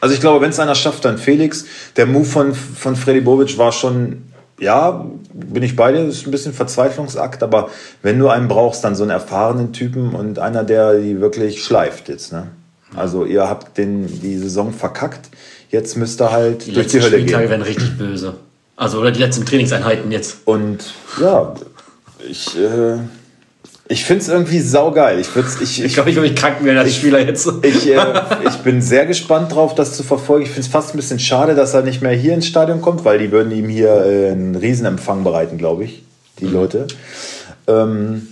also 0.02 0.16
ich 0.16 0.22
glaube, 0.22 0.42
wenn 0.42 0.50
es 0.50 0.60
einer 0.60 0.76
schafft, 0.76 1.06
dann 1.06 1.20
Felix. 1.20 1.66
Der 1.96 2.08
Move 2.08 2.26
von, 2.26 2.56
von 2.56 2.96
Freddy 2.96 3.22
Bobic 3.22 3.58
war 3.60 3.72
schon 3.72 4.29
ja, 4.60 5.06
bin 5.34 5.64
ich 5.64 5.76
bei 5.76 5.92
dir, 5.92 6.06
das 6.06 6.16
ist 6.16 6.28
ein 6.28 6.32
bisschen 6.32 6.54
Verzweiflungsakt, 6.54 7.44
aber 7.44 7.70
wenn 8.02 8.20
du 8.20 8.30
einen 8.30 8.48
brauchst, 8.48 8.84
dann 8.84 8.96
so 8.96 9.04
einen 9.04 9.12
erfahrenen 9.12 9.74
Typen 9.74 10.14
und 10.14 10.40
einer, 10.40 10.64
der 10.64 11.00
die 11.00 11.22
wirklich 11.22 11.64
schleift 11.64 12.10
jetzt. 12.10 12.32
Ne? 12.32 12.48
Also 12.96 13.26
ihr 13.26 13.48
habt 13.48 13.78
den, 13.78 14.08
die 14.22 14.38
Saison 14.38 14.74
verkackt, 14.74 15.30
jetzt 15.70 15.96
müsst 15.98 16.22
ihr 16.22 16.32
halt 16.32 16.66
die 16.66 16.74
durch 16.74 16.88
die 16.88 17.02
Hölle 17.02 17.18
Spieltage 17.18 17.44
gehen. 17.44 17.52
werden 17.52 17.62
richtig 17.62 17.98
böse. 17.98 18.36
Also 18.76 19.00
oder 19.00 19.12
die 19.12 19.20
letzten 19.20 19.46
Trainingseinheiten 19.46 20.12
jetzt. 20.12 20.40
Und 20.46 20.94
ja, 21.22 21.54
ich... 22.30 22.58
Äh, 22.58 22.98
ich 23.92 24.06
finde 24.06 24.22
es 24.22 24.30
irgendwie 24.30 24.60
saugeil. 24.60 25.20
Ich, 25.20 25.36
würd's, 25.36 25.60
ich, 25.60 25.84
ich 25.84 25.96
glaube, 25.96 26.12
ich 26.12 26.16
würde 26.16 26.30
mich 26.30 26.40
krank 26.40 26.64
werden 26.64 26.78
als 26.78 26.96
Spieler 26.96 27.26
jetzt. 27.26 27.52
Ich, 27.64 27.90
äh, 27.92 28.00
ich 28.48 28.58
bin 28.58 28.84
sehr 28.84 29.08
gespannt 29.08 29.54
drauf, 29.54 29.74
das 29.74 29.98
zu 29.98 30.04
verfolgen. 30.04 30.44
Ich 30.44 30.50
finde 30.50 30.62
es 30.62 30.68
fast 30.68 30.94
ein 30.94 30.98
bisschen 30.98 31.18
schade, 31.18 31.56
dass 31.56 31.74
er 31.74 31.82
nicht 31.82 32.00
mehr 32.04 32.12
hier 32.12 32.36
ins 32.36 32.46
Stadion 32.46 32.82
kommt, 32.82 33.04
weil 33.04 33.18
die 33.18 33.32
würden 33.32 33.52
ihm 33.52 33.68
hier 33.68 34.06
äh, 34.06 34.32
einen 34.32 34.56
Riesenempfang 34.56 35.24
bereiten, 35.24 35.58
glaube 35.58 35.86
ich, 35.86 36.04
die 36.40 36.46
mhm. 36.46 36.54
Leute. 36.54 36.88
Ähm, 37.68 38.28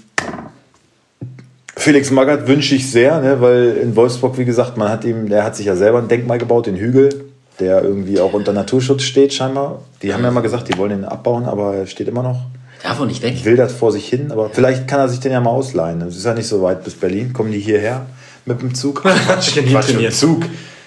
Felix 1.76 2.12
Magath 2.12 2.48
wünsche 2.48 2.76
ich 2.76 2.92
sehr, 2.92 3.20
ne, 3.20 3.42
weil 3.42 3.78
in 3.82 3.96
Wolfsburg, 3.96 4.38
wie 4.38 4.46
gesagt, 4.46 4.78
man 4.78 4.90
hat 4.90 5.06
ihm, 5.06 5.28
der 5.28 5.44
hat 5.44 5.56
sich 5.56 5.66
ja 5.66 5.76
selber 5.76 5.98
ein 5.98 6.08
Denkmal 6.08 6.38
gebaut, 6.38 6.68
den 6.68 6.76
Hügel, 6.76 7.26
der 7.60 7.84
irgendwie 7.84 8.20
auch 8.20 8.34
unter 8.34 8.54
Naturschutz 8.54 9.02
steht, 9.02 9.34
scheinbar. 9.34 9.82
Die 10.04 10.14
haben 10.14 10.24
ja 10.24 10.30
mal 10.30 10.42
gesagt, 10.42 10.68
die 10.68 10.78
wollen 10.78 10.92
ihn 10.92 11.06
abbauen, 11.06 11.46
aber 11.46 11.74
er 11.76 11.88
steht 11.88 12.08
immer 12.08 12.22
noch. 12.22 12.42
Darf 12.88 13.02
auch 13.02 13.06
nicht 13.06 13.22
weg. 13.22 13.44
Will 13.44 13.58
das 13.58 13.74
vor 13.74 13.92
sich 13.92 14.08
hin, 14.08 14.32
aber 14.32 14.50
vielleicht 14.50 14.88
kann 14.88 15.02
er 15.02 15.10
sich 15.10 15.20
den 15.20 15.34
ja 15.34 15.42
mal 15.42 15.50
ausleihen. 15.50 16.02
Es 16.04 16.16
ist 16.16 16.24
ja 16.24 16.34
nicht 16.34 16.48
so 16.48 16.62
weit 16.62 16.86
bis 16.86 16.94
Berlin. 16.94 17.34
Kommen 17.34 17.52
die 17.52 17.60
hierher 17.60 18.06
mit 18.46 18.62
dem 18.62 18.74
Zug? 18.74 19.02
Quatsch, 19.02 19.56
Quatsch 19.70 19.90
mit 19.90 20.06
dem 20.06 20.12
Zug. 20.12 20.46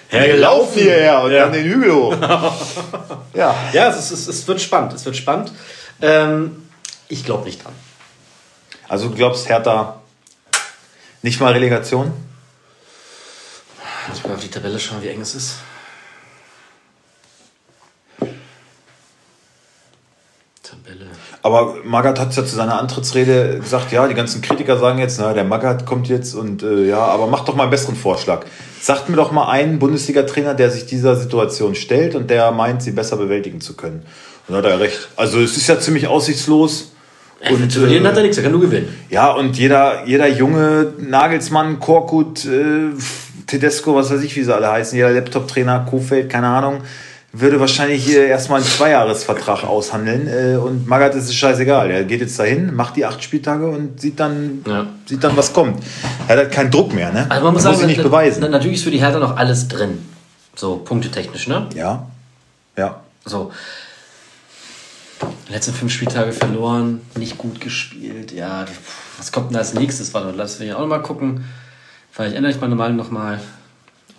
Hergelaufen 0.09 0.81
hierher 0.81 1.21
und 1.21 1.31
ja. 1.31 1.43
dann 1.43 1.53
den 1.53 1.63
Hügel 1.63 1.93
hoch. 1.93 2.15
ja, 3.35 3.55
ja 3.71 3.89
es, 3.89 4.09
ist, 4.09 4.27
es, 4.27 4.47
wird 4.47 4.59
spannend. 4.59 4.93
Es 4.93 5.05
wird 5.05 5.15
spannend. 5.15 5.51
Ähm, 6.01 6.63
ich 7.07 7.23
glaube 7.23 7.45
nicht 7.45 7.63
dran. 7.63 7.73
Also 8.87 9.09
du 9.09 9.13
glaubst, 9.13 9.47
Hertha 9.47 10.01
nicht 11.21 11.39
mal 11.39 11.53
Relegation? 11.53 12.11
Ich 14.11 14.23
mal 14.23 14.33
auf 14.33 14.39
die 14.41 14.49
Tabelle 14.49 14.79
schauen, 14.79 15.03
wie 15.03 15.09
eng 15.09 15.21
es 15.21 15.35
ist. 15.35 15.57
Tabelle. 20.63 21.11
Aber 21.43 21.77
Magath 21.83 22.19
hat 22.19 22.29
es 22.29 22.35
ja 22.35 22.45
zu 22.45 22.55
seiner 22.55 22.79
Antrittsrede 22.79 23.59
gesagt, 23.59 23.91
ja, 23.91 24.07
die 24.07 24.13
ganzen 24.13 24.41
Kritiker 24.41 24.77
sagen 24.77 24.99
jetzt, 24.99 25.19
na, 25.19 25.33
der 25.33 25.43
Magath 25.43 25.85
kommt 25.87 26.07
jetzt 26.07 26.35
und 26.35 26.61
äh, 26.61 26.85
ja, 26.87 26.99
aber 26.99 27.25
mach 27.27 27.45
doch 27.45 27.55
mal 27.55 27.63
einen 27.63 27.71
besseren 27.71 27.95
Vorschlag. 27.95 28.45
Sagt 28.79 29.09
mir 29.09 29.15
doch 29.15 29.31
mal 29.31 29.49
einen 29.49 29.79
Bundesliga-Trainer, 29.79 30.53
der 30.53 30.69
sich 30.69 30.85
dieser 30.85 31.15
Situation 31.15 31.73
stellt 31.73 32.13
und 32.15 32.29
der 32.29 32.51
meint, 32.51 32.83
sie 32.83 32.91
besser 32.91 33.17
bewältigen 33.17 33.59
zu 33.59 33.75
können. 33.75 34.05
Und 34.47 34.53
da 34.53 34.57
hat 34.59 34.65
er 34.65 34.79
recht. 34.79 35.09
Also 35.15 35.39
es 35.39 35.57
ist 35.57 35.67
ja 35.67 35.79
ziemlich 35.79 36.07
aussichtslos. 36.07 36.91
Und, 37.49 37.71
zu 37.71 37.79
verlieren 37.79 38.05
äh, 38.05 38.09
hat 38.09 38.17
er 38.17 38.21
nichts, 38.21 38.37
er 38.37 38.43
kann 38.43 38.51
nur 38.51 38.61
gewinnen. 38.61 38.95
Ja, 39.09 39.31
und 39.31 39.57
jeder, 39.57 40.05
jeder 40.05 40.27
junge 40.27 40.93
Nagelsmann, 40.99 41.79
Korkut, 41.79 42.45
äh, 42.45 42.91
Tedesco, 43.47 43.95
was 43.95 44.11
weiß 44.11 44.21
ich, 44.21 44.35
wie 44.35 44.43
sie 44.43 44.53
alle 44.53 44.71
heißen, 44.71 44.95
jeder 44.95 45.09
Laptop-Trainer, 45.09 45.87
Kofeld, 45.89 46.29
keine 46.29 46.47
Ahnung, 46.47 46.81
würde 47.33 47.59
wahrscheinlich 47.59 48.03
hier 48.03 48.25
erstmal 48.25 48.59
einen 48.59 48.69
Zweijahresvertrag 48.69 49.63
aushandeln. 49.63 50.27
Äh, 50.27 50.57
und 50.57 50.87
Magath 50.87 51.15
ist 51.15 51.25
es 51.25 51.35
scheißegal. 51.35 51.89
Er 51.89 52.03
geht 52.03 52.21
jetzt 52.21 52.37
dahin, 52.37 52.75
macht 52.75 52.97
die 52.97 53.05
acht 53.05 53.23
Spieltage 53.23 53.67
und 53.67 54.01
sieht 54.01 54.19
dann, 54.19 54.63
ja. 54.67 54.87
sieht 55.05 55.23
dann 55.23 55.37
was 55.37 55.53
kommt. 55.53 55.81
Er 56.27 56.35
hat 56.35 56.43
halt 56.43 56.51
keinen 56.51 56.71
Druck 56.71 56.93
mehr, 56.93 57.11
ne? 57.11 57.25
Also 57.29 57.45
man 57.45 57.53
muss, 57.53 57.63
sagen, 57.63 57.77
muss 57.77 57.85
nicht 57.85 58.03
beweisen. 58.03 58.49
Natürlich 58.51 58.77
ist 58.77 58.83
für 58.83 58.91
die 58.91 58.99
Hertha 58.99 59.19
noch 59.19 59.37
alles 59.37 59.67
drin. 59.67 59.99
So, 60.55 60.77
punktetechnisch, 60.77 61.47
ne? 61.47 61.67
Ja. 61.73 62.07
Ja. 62.77 63.01
So. 63.23 63.51
Letzten 65.49 65.73
fünf 65.73 65.93
Spieltage 65.93 66.33
verloren, 66.33 67.01
nicht 67.15 67.37
gut 67.37 67.61
gespielt. 67.61 68.31
Ja, 68.31 68.65
was 69.17 69.31
kommt 69.31 69.51
denn 69.51 69.57
als 69.57 69.73
nächstes? 69.73 70.13
Warte, 70.13 70.33
lass 70.35 70.59
mich 70.59 70.73
auch 70.73 70.79
noch 70.79 70.87
mal 70.87 71.01
gucken. 71.01 71.45
Vielleicht 72.11 72.35
ändere 72.35 72.51
ich 72.51 72.59
meine 72.59 72.75
Meinung 72.75 72.97
noch 72.97 73.11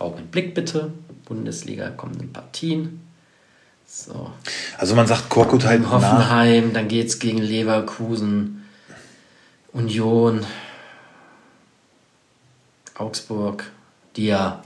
Augen 0.02 0.18
im 0.18 0.26
Blick 0.26 0.54
bitte. 0.54 0.92
Bundesliga 1.24 1.90
kommenden 1.90 2.32
Partien. 2.32 3.00
So. 3.86 4.30
Also 4.78 4.94
man 4.94 5.06
sagt 5.06 5.28
Korkut 5.28 5.64
halt 5.64 5.88
Hoffenheim, 5.90 6.68
nach. 6.68 6.72
dann 6.74 6.88
geht 6.88 7.08
es 7.08 7.18
gegen 7.18 7.38
Leverkusen, 7.38 8.64
Union, 9.72 10.46
Augsburg, 12.96 13.64
die 14.16 14.26
ja 14.26 14.62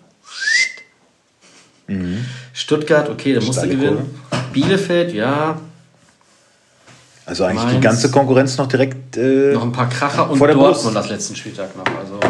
mhm. 1.89 2.25
Stuttgart, 2.53 3.09
okay, 3.09 3.35
da 3.35 3.41
musste 3.41 3.69
gewinnen. 3.69 4.19
Bielefeld, 4.53 5.13
ja. 5.13 5.61
Also 7.25 7.45
eigentlich 7.45 7.65
Mainz. 7.65 7.75
die 7.75 7.81
ganze 7.81 8.11
Konkurrenz 8.13 8.57
noch 8.57 8.69
direkt. 8.69 9.17
Äh, 9.17 9.53
noch 9.55 9.65
ein 9.65 9.73
paar 9.73 9.89
Kracher 9.89 10.31
und 10.31 10.39
Dortmund 10.39 10.95
das 10.95 11.09
letzten 11.09 11.35
Spieltag 11.35 11.77
noch. 11.77 11.87
Also 11.99 12.21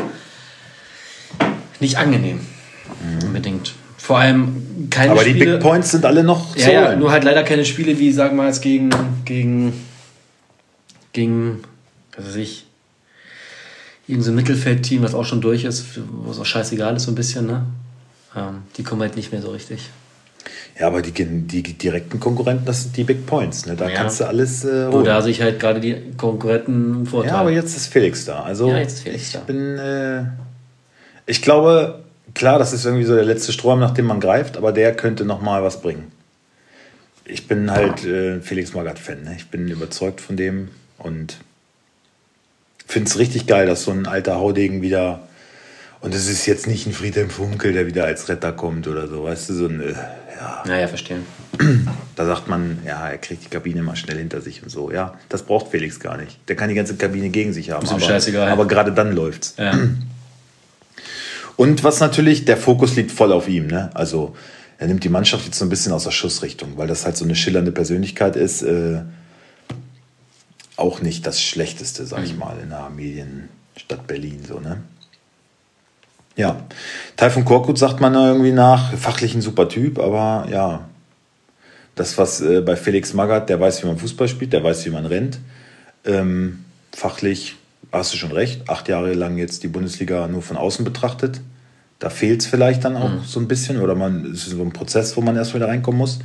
nicht 1.78 1.98
angenehm. 1.98 2.40
Mhm. 2.88 3.28
Unbedingt. 3.28 3.74
Vor 3.96 4.18
allem 4.18 4.88
keine 4.90 5.12
Aber 5.12 5.22
Spiele, 5.22 5.38
die 5.38 5.52
Big 5.52 5.60
Points 5.60 5.90
sind 5.90 6.04
alle 6.04 6.22
noch 6.22 6.54
ja, 6.56 6.70
ja, 6.70 6.96
nur 6.96 7.10
halt 7.10 7.24
leider 7.24 7.42
keine 7.42 7.64
Spiele 7.64 7.98
wie, 7.98 8.12
sagen 8.12 8.36
wir 8.36 8.42
mal, 8.42 8.48
jetzt 8.48 8.62
gegen, 8.62 8.90
gegen, 9.24 9.72
gegen, 11.12 11.62
was 12.16 12.26
weiß 12.26 12.36
ich, 12.36 12.66
irgendein 14.06 14.24
so 14.24 14.32
Mittelfeldteam, 14.32 15.02
was 15.02 15.14
auch 15.14 15.24
schon 15.24 15.40
durch 15.40 15.64
ist, 15.64 15.84
wo 16.08 16.30
es 16.30 16.38
auch 16.38 16.46
scheißegal 16.46 16.96
ist, 16.96 17.04
so 17.04 17.12
ein 17.12 17.16
bisschen, 17.16 17.46
ne? 17.46 17.66
Ähm, 18.36 18.62
die 18.76 18.82
kommen 18.82 19.00
halt 19.00 19.16
nicht 19.16 19.32
mehr 19.32 19.42
so 19.42 19.50
richtig. 19.50 19.90
Ja, 20.78 20.88
aber 20.88 21.00
die, 21.00 21.12
die 21.12 21.62
direkten 21.62 22.20
Konkurrenten, 22.20 22.66
das 22.66 22.82
sind 22.82 22.96
die 22.96 23.04
Big 23.04 23.26
Points. 23.26 23.64
Ne? 23.64 23.76
Da 23.76 23.88
ja. 23.88 23.96
kannst 23.96 24.20
du 24.20 24.24
alles 24.24 24.64
äh, 24.64 24.92
Wo 24.92 25.02
da 25.02 25.22
sich 25.22 25.40
halt 25.40 25.58
gerade 25.58 25.80
die 25.80 25.96
Konkurrenten 26.16 27.06
vorteilen. 27.06 27.34
Ja, 27.34 27.40
aber 27.40 27.50
jetzt 27.50 27.76
ist 27.76 27.86
Felix 27.86 28.26
da. 28.26 28.42
Also 28.42 28.68
ja, 28.68 28.78
jetzt 28.78 28.98
ist 28.98 29.02
Felix 29.04 29.22
ich 29.22 29.32
da. 29.32 29.38
bin, 29.40 29.78
äh, 29.78 30.24
ich 31.24 31.40
glaube, 31.40 32.04
klar, 32.36 32.58
das 32.60 32.72
ist 32.72 32.84
irgendwie 32.84 33.04
so 33.04 33.16
der 33.16 33.24
letzte 33.24 33.52
Strom, 33.52 33.80
nach 33.80 33.92
dem 33.92 34.04
man 34.04 34.20
greift, 34.20 34.56
aber 34.56 34.70
der 34.70 34.94
könnte 34.94 35.24
noch 35.24 35.40
mal 35.40 35.64
was 35.64 35.80
bringen. 35.80 36.12
Ich 37.24 37.48
bin 37.48 37.72
halt 37.72 38.04
äh, 38.04 38.40
Felix 38.40 38.72
Magath-Fan. 38.72 39.24
Ne? 39.24 39.34
Ich 39.36 39.48
bin 39.48 39.66
überzeugt 39.66 40.20
von 40.20 40.36
dem 40.36 40.68
und 40.98 41.38
finde 42.86 43.08
es 43.08 43.18
richtig 43.18 43.48
geil, 43.48 43.66
dass 43.66 43.82
so 43.82 43.90
ein 43.90 44.06
alter 44.06 44.36
Haudegen 44.36 44.80
wieder 44.82 45.26
und 46.00 46.14
es 46.14 46.28
ist 46.28 46.46
jetzt 46.46 46.68
nicht 46.68 46.86
ein 46.86 46.92
Friedhelm 46.92 47.30
Funkel, 47.30 47.72
der 47.72 47.86
wieder 47.86 48.04
als 48.04 48.28
Retter 48.28 48.52
kommt 48.52 48.86
oder 48.86 49.08
so, 49.08 49.24
weißt 49.24 49.48
du, 49.48 49.54
so 49.54 49.66
ein, 49.66 49.80
äh, 49.80 49.94
ja. 50.38 50.62
Naja, 50.66 50.86
verstehen. 50.86 51.26
Da 52.14 52.26
sagt 52.26 52.48
man, 52.48 52.78
ja, 52.86 53.08
er 53.08 53.18
kriegt 53.18 53.44
die 53.44 53.48
Kabine 53.48 53.82
mal 53.82 53.96
schnell 53.96 54.18
hinter 54.18 54.40
sich 54.40 54.62
und 54.62 54.68
so. 54.68 54.92
Ja, 54.92 55.18
das 55.28 55.42
braucht 55.42 55.68
Felix 55.68 55.98
gar 55.98 56.16
nicht. 56.16 56.38
Der 56.48 56.56
kann 56.56 56.68
die 56.68 56.74
ganze 56.74 56.96
Kabine 56.96 57.30
gegen 57.30 57.52
sich 57.52 57.70
haben. 57.70 57.84
Ist 57.84 57.90
aber, 57.90 58.00
scheißegal. 58.00 58.48
Aber 58.50 58.66
gerade 58.66 58.92
dann 58.92 59.12
läuft's. 59.12 59.54
Ja. 59.58 59.72
Und 61.56 61.84
was 61.84 62.00
natürlich, 62.00 62.44
der 62.44 62.56
Fokus 62.56 62.96
liegt 62.96 63.10
voll 63.10 63.32
auf 63.32 63.48
ihm. 63.48 63.66
Ne? 63.66 63.90
Also 63.94 64.36
er 64.78 64.88
nimmt 64.88 65.04
die 65.04 65.08
Mannschaft 65.08 65.46
jetzt 65.46 65.58
so 65.58 65.64
ein 65.64 65.70
bisschen 65.70 65.92
aus 65.92 66.04
der 66.04 66.10
Schussrichtung, 66.10 66.76
weil 66.76 66.86
das 66.86 67.04
halt 67.04 67.16
so 67.16 67.24
eine 67.24 67.34
schillernde 67.34 67.72
Persönlichkeit 67.72 68.36
ist. 68.36 68.62
Äh, 68.62 69.02
auch 70.76 71.00
nicht 71.00 71.26
das 71.26 71.40
Schlechteste, 71.40 72.04
sag 72.04 72.24
ich 72.24 72.34
mhm. 72.34 72.40
mal, 72.40 72.58
in 72.62 72.68
der 72.68 72.90
Medienstadt 72.90 74.06
Berlin. 74.06 74.44
So, 74.46 74.60
ne? 74.60 74.82
Ja, 76.36 76.66
Taifun 77.16 77.46
Korkut 77.46 77.78
sagt 77.78 78.00
man 78.00 78.14
irgendwie 78.14 78.52
nach, 78.52 78.92
fachlich 78.94 79.34
ein 79.34 79.40
super 79.40 79.70
Typ, 79.70 79.98
aber 79.98 80.46
ja, 80.50 80.86
das, 81.94 82.18
was 82.18 82.42
äh, 82.42 82.60
bei 82.60 82.76
Felix 82.76 83.14
Magath, 83.14 83.48
der 83.48 83.58
weiß, 83.58 83.82
wie 83.82 83.86
man 83.86 83.96
Fußball 83.96 84.28
spielt, 84.28 84.52
der 84.52 84.62
weiß, 84.62 84.84
wie 84.84 84.90
man 84.90 85.06
rennt. 85.06 85.38
Ähm, 86.04 86.66
fachlich 86.94 87.56
hast 87.92 88.12
du 88.12 88.16
schon 88.16 88.32
recht, 88.32 88.68
acht 88.68 88.88
Jahre 88.88 89.12
lang 89.14 89.38
jetzt 89.38 89.62
die 89.62 89.68
Bundesliga 89.68 90.26
nur 90.28 90.42
von 90.42 90.56
außen 90.56 90.84
betrachtet. 90.84 91.40
Da 91.98 92.10
fehlt 92.10 92.42
es 92.42 92.46
vielleicht 92.46 92.84
dann 92.84 92.96
auch 92.96 93.08
mhm. 93.08 93.22
so 93.24 93.40
ein 93.40 93.48
bisschen 93.48 93.80
oder 93.80 93.94
man 93.94 94.26
es 94.26 94.46
ist 94.46 94.50
so 94.50 94.62
ein 94.62 94.72
Prozess, 94.72 95.16
wo 95.16 95.22
man 95.22 95.36
erst 95.36 95.54
wieder 95.54 95.68
reinkommen 95.68 95.98
muss. 95.98 96.18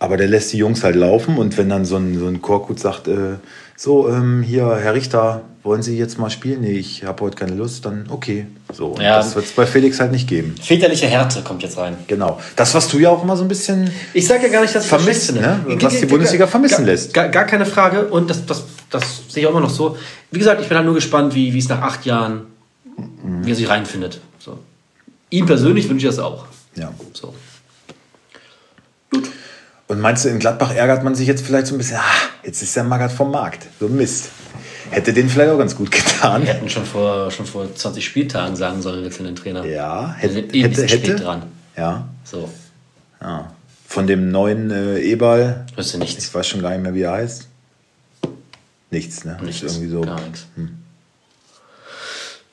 Aber 0.00 0.16
der 0.16 0.28
lässt 0.28 0.52
die 0.52 0.58
Jungs 0.58 0.84
halt 0.84 0.94
laufen 0.96 1.38
und 1.38 1.58
wenn 1.58 1.68
dann 1.68 1.84
so 1.84 1.96
ein, 1.96 2.18
so 2.18 2.26
ein 2.26 2.40
Korkut 2.40 2.78
sagt, 2.78 3.08
äh, 3.08 3.36
so, 3.76 4.08
ähm, 4.08 4.42
hier, 4.42 4.76
Herr 4.76 4.94
Richter, 4.94 5.42
wollen 5.62 5.82
Sie 5.82 5.96
jetzt 5.96 6.18
mal 6.18 6.30
spielen? 6.30 6.62
Nee, 6.62 6.72
ich 6.72 7.04
habe 7.04 7.22
heute 7.24 7.36
keine 7.36 7.54
Lust, 7.54 7.84
dann 7.84 8.06
okay. 8.08 8.46
So, 8.72 8.96
ja. 9.00 9.18
das 9.18 9.36
wird 9.36 9.44
es 9.44 9.52
bei 9.52 9.66
Felix 9.66 10.00
halt 10.00 10.10
nicht 10.10 10.28
geben. 10.28 10.56
Väterliche 10.60 11.06
Härte 11.06 11.42
kommt 11.42 11.62
jetzt 11.62 11.78
rein. 11.78 11.96
Genau. 12.08 12.40
Das, 12.56 12.74
was 12.74 12.88
du 12.88 12.98
ja 12.98 13.10
auch 13.10 13.22
immer 13.22 13.36
so 13.36 13.44
ein 13.44 13.48
bisschen. 13.48 13.90
Ich 14.14 14.26
sage 14.26 14.46
ja 14.46 14.52
gar 14.52 14.62
nicht, 14.62 14.74
dass 14.74 14.84
ich 14.84 14.88
vermisst, 14.88 15.32
ne? 15.34 15.60
Was 15.80 16.00
die 16.00 16.06
Bundesliga 16.06 16.46
vermissen 16.46 16.78
gar, 16.78 16.86
lässt. 16.86 17.14
Gar, 17.14 17.28
gar, 17.28 17.44
keine 17.44 17.66
Frage. 17.66 18.06
Und 18.06 18.30
das, 18.30 18.46
das, 18.46 18.64
das 18.90 19.22
sehe 19.28 19.42
ich 19.42 19.46
auch 19.46 19.52
immer 19.52 19.60
noch 19.60 19.70
so. 19.70 19.96
Wie 20.30 20.38
gesagt, 20.38 20.60
ich 20.60 20.68
bin 20.68 20.76
halt 20.76 20.86
nur 20.86 20.94
gespannt, 20.94 21.34
wie 21.34 21.56
es 21.56 21.68
nach 21.68 21.82
acht 21.82 22.04
Jahren, 22.06 22.46
mhm. 23.22 23.44
wie 23.44 23.50
er 23.50 23.56
sich 23.56 23.68
reinfindet. 23.68 24.20
So. 24.38 24.58
Ihm 25.30 25.46
persönlich 25.46 25.88
wünsche 25.88 26.06
ich 26.06 26.14
das 26.14 26.18
auch. 26.18 26.46
Ja. 26.74 26.92
So. 27.12 27.34
Und 29.88 30.00
meinst 30.00 30.24
du, 30.24 30.28
in 30.28 30.38
Gladbach 30.38 30.74
ärgert 30.74 31.02
man 31.02 31.14
sich 31.14 31.26
jetzt 31.26 31.44
vielleicht 31.44 31.66
so 31.66 31.74
ein 31.74 31.78
bisschen, 31.78 31.96
ah, 31.96 32.28
jetzt 32.44 32.62
ist 32.62 32.76
der 32.76 32.84
Magath 32.84 33.12
vom 33.12 33.30
Markt. 33.30 33.66
So 33.80 33.88
Mist. 33.88 34.30
Hätte 34.90 35.12
den 35.12 35.28
vielleicht 35.28 35.50
auch 35.50 35.58
ganz 35.58 35.74
gut 35.74 35.90
getan. 35.90 36.42
Wir 36.42 36.54
hätten 36.54 36.68
schon 36.68 36.84
vor, 36.84 37.30
schon 37.30 37.46
vor 37.46 37.74
20 37.74 38.04
Spieltagen 38.04 38.54
sagen 38.54 38.82
sollen, 38.82 39.00
wir 39.00 39.06
wechseln 39.06 39.26
den 39.26 39.36
Trainer. 39.36 39.64
Ja, 39.64 40.14
hätte, 40.14 40.34
wir 40.34 40.42
sind 40.42 40.54
eh 40.54 40.62
hätte, 40.62 40.86
hätte, 40.86 41.16
dran. 41.16 41.42
Ja. 41.76 42.08
So. 42.24 42.50
Ja. 43.20 43.52
Von 43.86 44.06
dem 44.06 44.30
neuen 44.30 44.70
äh, 44.70 44.98
Ebal. 45.00 45.66
Hörst 45.74 45.94
du 45.94 45.98
nichts? 45.98 46.26
Ich 46.26 46.34
weiß 46.34 46.46
schon 46.46 46.60
gar 46.60 46.70
nicht 46.70 46.82
mehr, 46.82 46.94
wie 46.94 47.02
er 47.02 47.12
heißt. 47.12 47.47
Nichts, 48.90 49.24
ne? 49.24 49.38
Nichts. 49.42 49.62
Ist 49.62 49.76
irgendwie 49.76 49.90
so. 49.90 50.00
Gar 50.00 50.20
nichts. 50.20 50.46
Hm. 50.54 50.82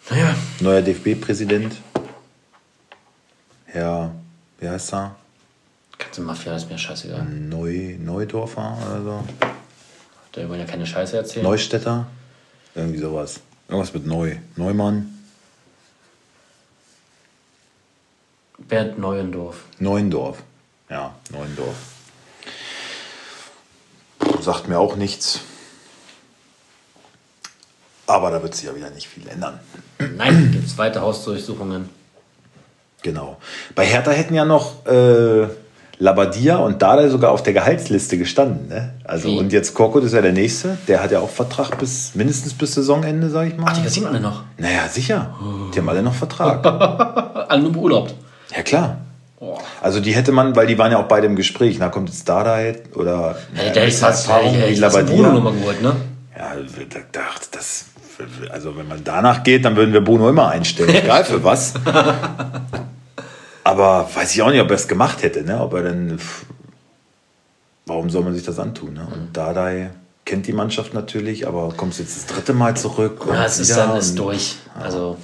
Naja. 0.09 0.35
Neuer 0.59 0.81
DFB-Präsident. 0.81 1.75
Herr, 3.65 4.13
wie 4.59 4.69
heißt 4.69 4.93
er? 4.93 5.15
Ganze 5.97 6.21
Mafia 6.21 6.55
ist 6.55 6.69
mir 6.69 6.77
scheißegal. 6.77 7.25
Neu, 7.25 7.97
Neudorfer 7.99 8.77
oder 8.85 9.03
so. 9.03 9.23
Da 10.33 10.49
wollen 10.49 10.59
ja 10.59 10.65
keine 10.65 10.85
Scheiße 10.85 11.17
erzählen. 11.17 11.43
Neustädter? 11.43 12.07
Irgendwie 12.73 12.99
sowas. 12.99 13.39
Irgendwas 13.69 13.93
mit 13.93 14.05
Neu. 14.05 14.37
Neumann? 14.57 15.17
Bernd 18.57 18.99
Neuendorf. 18.99 19.63
Neuendorf. 19.79 20.43
Ja, 20.89 21.15
Neuendorf. 21.31 21.75
Sagt 24.41 24.67
mir 24.67 24.77
auch 24.77 24.95
nichts. 24.95 25.41
Aber 28.07 28.31
da 28.31 28.41
wird 28.41 28.55
sich 28.55 28.65
ja 28.65 28.75
wieder 28.75 28.89
nicht 28.89 29.07
viel 29.07 29.27
ändern. 29.27 29.59
Nein, 30.17 30.51
gibt 30.51 30.67
es 30.67 30.77
weite 30.77 31.01
Hausdurchsuchungen. 31.01 31.89
Genau. 33.01 33.37
Bei 33.75 33.85
Hertha 33.85 34.11
hätten 34.11 34.33
ja 34.33 34.45
noch 34.45 34.85
äh, 34.87 35.47
Labadia 35.97 36.57
und 36.57 36.81
Dada 36.81 37.07
sogar 37.09 37.31
auf 37.31 37.43
der 37.43 37.53
Gehaltsliste 37.53 38.17
gestanden. 38.17 38.67
Ne? 38.67 38.93
Also, 39.03 39.29
Wie? 39.29 39.37
und 39.37 39.53
jetzt 39.53 39.73
Korkut 39.73 40.03
ist 40.03 40.13
ja 40.13 40.21
der 40.21 40.33
Nächste. 40.33 40.77
Der 40.87 41.01
hat 41.01 41.11
ja 41.11 41.19
auch 41.19 41.29
Vertrag 41.29 41.77
bis 41.77 42.15
mindestens 42.15 42.53
bis 42.53 42.73
Saisonende, 42.73 43.29
sag 43.29 43.47
ich 43.47 43.57
mal. 43.57 43.67
Ach, 43.69 43.77
die 43.77 43.83
kassieren 43.83 44.09
alle 44.09 44.19
noch? 44.19 44.43
Naja, 44.57 44.87
sicher. 44.89 45.35
Die 45.73 45.79
haben 45.79 45.87
alle 45.87 46.01
noch 46.01 46.15
Vertrag. 46.15 46.65
alle 47.49 47.61
nur 47.61 47.71
beurlaubt. 47.71 48.15
Ja, 48.55 48.63
klar. 48.63 48.97
Oh. 49.39 49.57
Also 49.81 49.99
die 49.99 50.15
hätte 50.15 50.31
man, 50.31 50.55
weil 50.55 50.67
die 50.67 50.77
waren 50.77 50.91
ja 50.91 50.97
auch 50.97 51.07
beide 51.07 51.27
im 51.27 51.35
Gespräch. 51.35 51.77
Da 51.77 51.89
kommt 51.89 52.09
jetzt 52.09 52.27
Dada 52.27 52.57
oder 52.95 53.37
hey, 53.53 53.71
der 53.71 53.85
ist 53.85 54.01
Erfahrung 54.01 54.51
hey, 54.51 54.61
hey, 54.61 54.75
wie 54.75 54.79
Labadia. 54.79 55.15
Bruno 55.15 55.31
nochmal 55.33 55.53
geholt, 55.53 55.81
ne? 55.81 55.95
Ja, 56.37 56.53
das, 57.51 57.85
also 58.49 58.77
wenn 58.77 58.87
man 58.87 59.03
danach 59.03 59.43
geht, 59.43 59.65
dann 59.65 59.75
würden 59.75 59.93
wir 59.93 60.01
Bruno 60.01 60.29
immer 60.29 60.49
einstellen. 60.49 60.93
Egal 60.95 61.25
für 61.25 61.43
was. 61.43 61.73
Aber 63.63 64.07
weiß 64.13 64.35
ich 64.35 64.41
auch 64.41 64.51
nicht, 64.51 64.61
ob 64.61 64.69
er 64.69 64.75
es 64.75 64.87
gemacht 64.87 65.23
hätte, 65.23 65.43
ne? 65.43 65.59
Ob 65.59 65.73
er 65.73 65.83
dann. 65.83 66.19
Warum 67.87 68.09
soll 68.09 68.23
man 68.23 68.33
sich 68.33 68.43
das 68.43 68.59
antun? 68.59 68.93
Ne? 68.93 69.07
Und. 69.11 69.35
Dardai 69.35 69.89
kennt 70.23 70.47
die 70.47 70.53
Mannschaft 70.53 70.93
natürlich, 70.93 71.47
aber 71.47 71.73
kommst 71.75 71.99
jetzt 71.99 72.15
das 72.15 72.25
dritte 72.27 72.53
Mal 72.53 72.77
zurück. 72.77 73.25
Ja, 73.27 73.45
es 73.45 73.59
ist 73.59 73.75
dann 73.75 73.97
ist 73.97 74.17
durch. 74.17 74.57
Also. 74.79 75.17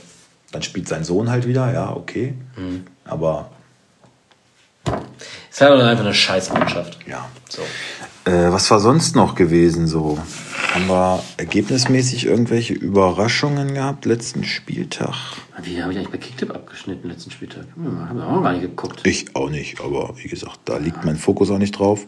Dann 0.52 0.64
spielt 0.64 0.88
sein 0.88 1.04
Sohn 1.04 1.30
halt 1.30 1.48
wieder, 1.48 1.72
ja, 1.72 1.96
okay. 1.96 2.34
Mhm. 2.58 2.86
Aber. 3.06 3.52
Es 4.86 5.58
ist 5.58 5.62
halt 5.62 5.80
einfach 5.80 6.04
eine 6.04 6.14
Scheißmannschaft. 6.14 6.98
Ja. 7.08 7.30
So. 7.48 7.62
Äh, 8.26 8.52
was 8.52 8.70
war 8.72 8.80
sonst 8.80 9.16
noch 9.16 9.36
gewesen 9.36 9.88
so? 9.88 10.18
Haben 10.74 10.88
wir 10.88 11.22
ergebnismäßig 11.36 12.26
irgendwelche 12.26 12.74
Überraschungen 12.74 13.74
gehabt 13.74 14.06
letzten 14.06 14.46
Spieltag? 14.46 15.16
Wie 15.62 15.82
habe 15.82 15.92
ich 15.92 15.98
eigentlich 15.98 16.12
bei 16.12 16.18
Kicktip 16.18 16.56
abgeschnitten 16.56 17.10
letzten 17.10 17.30
Spieltag? 17.30 17.66
Hm, 17.76 18.08
haben 18.08 18.18
wir 18.18 18.26
auch 18.26 18.42
gar 18.42 18.54
nicht 18.54 18.62
geguckt. 18.62 19.06
Ich 19.06 19.36
auch 19.36 19.50
nicht, 19.50 19.82
aber 19.82 20.14
wie 20.16 20.30
gesagt, 20.30 20.60
da 20.66 20.78
liegt 20.78 21.04
mein 21.04 21.18
Fokus 21.18 21.52
auch 21.52 21.58
nicht 21.58 21.78
drauf. 21.78 22.06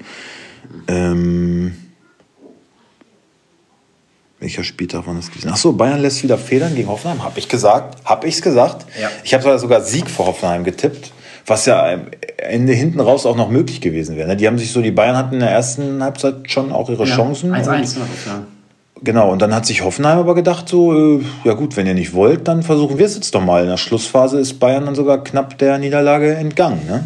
Ähm, 0.87 1.75
welcher 4.39 4.63
Spieltag 4.63 5.07
war 5.07 5.13
das 5.13 5.29
gewesen? 5.29 5.49
Achso, 5.49 5.73
Bayern 5.73 5.99
lässt 5.99 6.23
wieder 6.23 6.37
Federn 6.37 6.73
gegen 6.73 6.87
Hoffenheim. 6.87 7.21
Habe 7.21 7.39
ich 7.39 7.49
gesagt? 7.49 8.05
Habe 8.05 8.27
ich 8.27 8.35
es 8.35 8.41
gesagt? 8.41 8.85
Ja. 8.99 9.09
Ich 9.25 9.33
habe 9.33 9.59
sogar 9.59 9.81
Sieg 9.81 10.09
vor 10.09 10.27
Hoffenheim 10.27 10.63
getippt 10.63 11.11
was 11.45 11.65
ja 11.65 11.85
am 11.85 12.07
Ende 12.37 12.73
hinten 12.73 12.99
raus 12.99 13.25
auch 13.25 13.35
noch 13.35 13.49
möglich 13.49 13.81
gewesen 13.81 14.15
wäre. 14.15 14.27
Ne? 14.27 14.37
Die 14.37 14.47
haben 14.47 14.57
sich 14.57 14.71
so, 14.71 14.81
die 14.81 14.91
Bayern 14.91 15.17
hatten 15.17 15.35
in 15.35 15.39
der 15.41 15.51
ersten 15.51 16.03
Halbzeit 16.03 16.49
schon 16.51 16.71
auch 16.71 16.89
ihre 16.89 17.05
ja, 17.05 17.15
Chancen. 17.15 17.53
1-1 17.53 17.97
ja. 17.97 18.45
Genau, 19.03 19.31
und 19.31 19.41
dann 19.41 19.53
hat 19.53 19.65
sich 19.65 19.83
Hoffenheim 19.83 20.17
aber 20.17 20.33
gedacht, 20.33 20.69
so, 20.69 21.17
äh, 21.19 21.23
ja 21.43 21.53
gut, 21.53 21.75
wenn 21.75 21.85
ihr 21.85 21.93
nicht 21.93 22.13
wollt, 22.13 22.47
dann 22.47 22.63
versuchen 22.63 22.97
wir 22.97 23.05
es 23.05 23.15
jetzt 23.15 23.35
doch 23.35 23.43
mal. 23.43 23.63
In 23.63 23.69
der 23.69 23.77
Schlussphase 23.77 24.39
ist 24.39 24.59
Bayern 24.59 24.85
dann 24.85 24.95
sogar 24.95 25.23
knapp 25.23 25.57
der 25.57 25.77
Niederlage 25.77 26.35
entgangen. 26.35 26.85
Ne? 26.87 27.05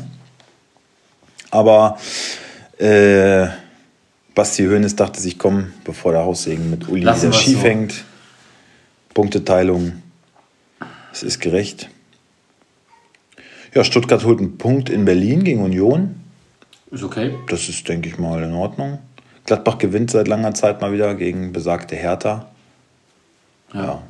Aber 1.50 1.98
äh, 2.78 3.48
Basti 4.36 4.66
Hoeneß 4.66 4.96
dachte 4.96 5.20
sich, 5.20 5.40
komm, 5.40 5.74
bevor 5.86 6.12
der 6.12 6.24
Haussegen 6.24 6.70
mit 6.70 6.88
Uli 6.88 7.02
wieder 7.02 7.34
schief 7.34 7.62
so. 7.62 7.64
hängt, 7.64 8.04
Punkteteilung, 9.16 10.04
es 11.12 11.24
ist 11.24 11.40
gerecht. 11.40 11.90
Ja, 13.74 13.84
Stuttgart 13.84 14.24
holt 14.24 14.40
einen 14.40 14.60
Punkt 14.60 14.90
in 14.90 15.06
Berlin 15.06 15.44
gegen 15.44 15.64
Union. 15.64 16.16
Ist 16.92 17.04
okay. 17.04 17.34
Das 17.50 17.68
ist, 17.70 17.88
denke 17.90 18.10
ich 18.10 18.20
mal, 18.20 18.44
in 18.44 18.54
Ordnung. 18.54 19.00
Gladbach 19.48 19.78
gewinnt 19.80 20.12
seit 20.12 20.28
langer 20.28 20.54
Zeit 20.54 20.82
mal 20.82 20.92
wieder 20.92 21.16
gegen 21.16 21.54
besagte 21.54 21.96
Hertha. 21.96 22.46
Ja. 23.74 23.84
ja. 23.84 24.02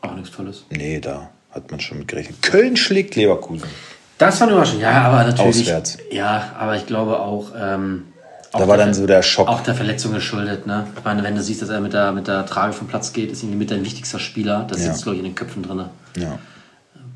Auch 0.00 0.14
nichts 0.14 0.30
Tolles. 0.30 0.64
Nee, 0.70 1.00
da 1.00 1.30
hat 1.50 1.70
man 1.70 1.80
schon 1.80 1.98
mit 1.98 2.08
gerechnet. 2.08 2.40
Köln 2.40 2.76
schlägt 2.76 3.16
Leverkusen. 3.16 3.68
Das 4.16 4.40
war 4.40 4.46
eine 4.46 4.52
Überraschung. 4.52 4.80
Ja, 4.80 5.02
aber 5.02 5.24
natürlich. 5.24 5.62
Auswärts. 5.62 5.98
Ja, 6.10 6.52
aber 6.58 6.76
ich 6.76 6.86
glaube 6.86 7.18
auch. 7.18 7.52
Ähm, 7.58 8.04
auch 8.52 8.60
da 8.60 8.68
war 8.68 8.76
dann 8.76 8.94
so 8.94 9.06
der 9.06 9.22
Schock. 9.22 9.48
Auch 9.48 9.62
der 9.62 9.74
Verletzung 9.74 10.14
geschuldet. 10.14 10.66
Ne? 10.66 10.86
Ich 10.96 11.04
meine, 11.04 11.24
wenn 11.24 11.34
du 11.34 11.42
siehst, 11.42 11.60
dass 11.60 11.70
er 11.70 11.80
mit 11.80 11.92
der, 11.92 12.12
mit 12.12 12.28
der 12.28 12.46
Trage 12.46 12.72
vom 12.72 12.86
Platz 12.86 13.12
geht, 13.12 13.32
ist 13.32 13.42
irgendwie 13.42 13.58
mit 13.58 13.72
dein 13.72 13.84
wichtigster 13.84 14.20
Spieler. 14.20 14.64
Das 14.70 14.78
ja. 14.78 14.92
sitzt, 14.92 15.02
glaube 15.02 15.16
ich, 15.16 15.24
in 15.24 15.30
den 15.30 15.34
Köpfen 15.34 15.64
drin. 15.64 15.84
Ja. 16.16 16.38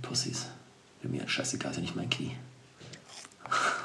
Pussys. 0.03 0.47
Mir 1.03 1.23
scheißegal, 1.27 1.71
ist 1.71 1.77
ja 1.77 1.83
nicht 1.83 1.97
mein 1.97 2.11
Knie. 2.11 2.33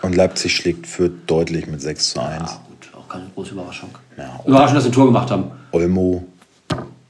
Und 0.01 0.15
Leipzig 0.15 0.55
schlägt 0.55 0.87
für 0.87 1.09
deutlich 1.09 1.67
mit 1.67 1.81
6 1.81 2.09
zu 2.09 2.19
1. 2.19 2.51
Ja, 2.51 2.61
keine 3.13 3.29
große 3.35 3.51
Überraschung. 3.51 3.89
Ja, 4.17 4.39
Überraschung, 4.45 4.75
dass 4.75 4.83
sie 4.83 4.89
ein 4.89 4.93
Tor 4.93 5.05
gemacht 5.05 5.29
haben. 5.29 5.51
Olmo 5.71 6.23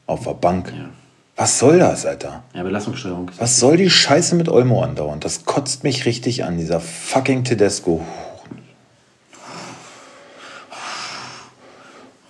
auf 0.06 0.24
der 0.24 0.34
Bank. 0.34 0.74
Ja. 0.76 0.90
Was 1.36 1.58
soll 1.58 1.80
das, 1.80 2.06
Alter? 2.06 2.44
Ja, 2.54 2.62
Belastungssteuerung. 2.62 3.32
Was 3.38 3.60
soll 3.60 3.78
die 3.78 3.90
Scheiße 3.90 4.36
mit 4.36 4.50
Olmo 4.50 4.84
andauern? 4.84 5.20
Das 5.20 5.46
kotzt 5.46 5.84
mich 5.84 6.06
richtig 6.06 6.44
an, 6.44 6.58
dieser 6.58 6.80
fucking 6.80 7.44
Tedesco. 7.44 8.06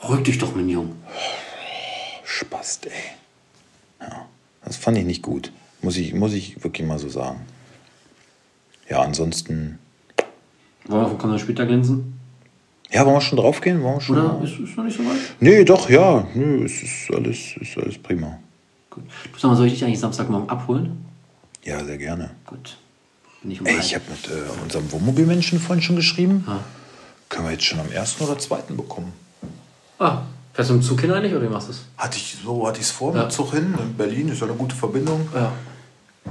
Rück 0.08 0.24
dich 0.24 0.38
doch, 0.38 0.56
mein 0.56 0.70
Junge. 0.70 0.92
Spast, 2.24 2.86
ey. 2.86 2.92
Ja, 4.02 4.26
das 4.64 4.78
fand 4.78 4.98
ich 4.98 5.06
nicht 5.06 5.22
gut. 5.22 5.52
Muss 5.82 5.98
ich, 5.98 6.14
muss 6.14 6.34
ich 6.34 6.64
wirklich 6.64 6.88
mal 6.88 7.00
so 7.00 7.10
sagen. 7.10 7.42
Ja, 8.90 9.02
ansonsten. 9.02 9.80
Wollen 10.86 11.02
wir 11.02 11.08
auf 11.08 11.18
den 11.18 11.40
Spieltag 11.40 11.68
glänzen? 11.68 12.23
Ja, 12.94 13.06
wollen 13.06 13.16
wir 13.16 13.22
schon 13.22 13.40
drauf 13.40 13.60
gehen? 13.60 13.82
Wollen 13.82 13.96
wir 13.96 14.02
schon 14.02 14.18
Oder 14.20 14.44
ist 14.44 14.60
es 14.60 14.78
noch 14.78 14.84
nicht 14.84 14.96
so 14.96 15.04
weit? 15.04 15.18
Nee, 15.40 15.64
doch, 15.64 15.90
ja. 15.90 16.28
Nee, 16.36 16.64
es 16.64 16.84
ist 16.84 17.12
alles, 17.14 17.58
ist 17.60 17.78
alles 17.78 17.98
prima. 17.98 18.38
Gut. 18.92 19.04
Du 19.34 19.40
sag 19.40 19.50
mal, 19.50 19.58
soll 19.58 19.66
ich 19.66 19.74
dich 19.74 19.84
eigentlich 19.84 20.00
Samstagmorgen 20.00 20.48
abholen? 20.48 21.04
Ja, 21.64 21.84
sehr 21.84 21.98
gerne. 21.98 22.32
Gut. 22.46 22.78
Um 23.44 23.66
Ey, 23.66 23.80
ich 23.80 23.96
habe 23.96 24.06
mit 24.10 24.28
äh, 24.28 24.62
unserem 24.64 24.92
Wohnmobilmenschen 24.92 25.60
vorhin 25.60 25.82
schon 25.82 25.96
geschrieben. 25.96 26.46
Ah. 26.48 26.60
Können 27.30 27.46
wir 27.46 27.52
jetzt 27.52 27.66
schon 27.66 27.80
am 27.80 27.92
ersten 27.92 28.24
oder 28.24 28.38
zweiten 28.38 28.78
bekommen. 28.78 29.12
Ah, 30.00 30.22
fährst 30.54 30.70
du 30.70 30.76
im 30.76 30.82
Zug 30.82 31.02
hin 31.02 31.12
eigentlich 31.12 31.34
oder 31.34 31.44
wie 31.44 31.50
machst 31.50 31.68
du 31.68 31.72
es? 31.72 31.86
Hatte 31.98 32.18
ich, 32.18 32.38
so 32.44 32.68
hatte 32.68 32.80
ich 32.80 32.86
es 32.86 32.92
vor, 32.92 33.16
ja. 33.16 33.24
mit 33.24 33.32
Zug 33.32 33.52
hin. 33.54 33.74
In 33.80 33.96
Berlin 33.96 34.30
ist 34.30 34.40
ja 34.40 34.48
eine 34.48 34.56
gute 34.56 34.76
Verbindung. 34.76 35.28
Ja. 35.34 35.52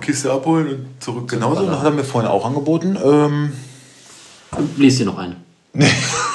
Kiste 0.00 0.32
abholen 0.32 0.68
und 0.68 0.86
zurück 1.02 1.28
genauso. 1.28 1.66
Das 1.66 1.78
hat 1.78 1.84
er 1.86 1.90
mir 1.90 2.04
vorhin 2.04 2.30
auch 2.30 2.46
angeboten. 2.46 2.96
Ähm, 3.04 3.52
Lies 4.76 4.98
dir 4.98 5.06
noch 5.06 5.18
einen. 5.18 5.36
nee, 5.72 5.86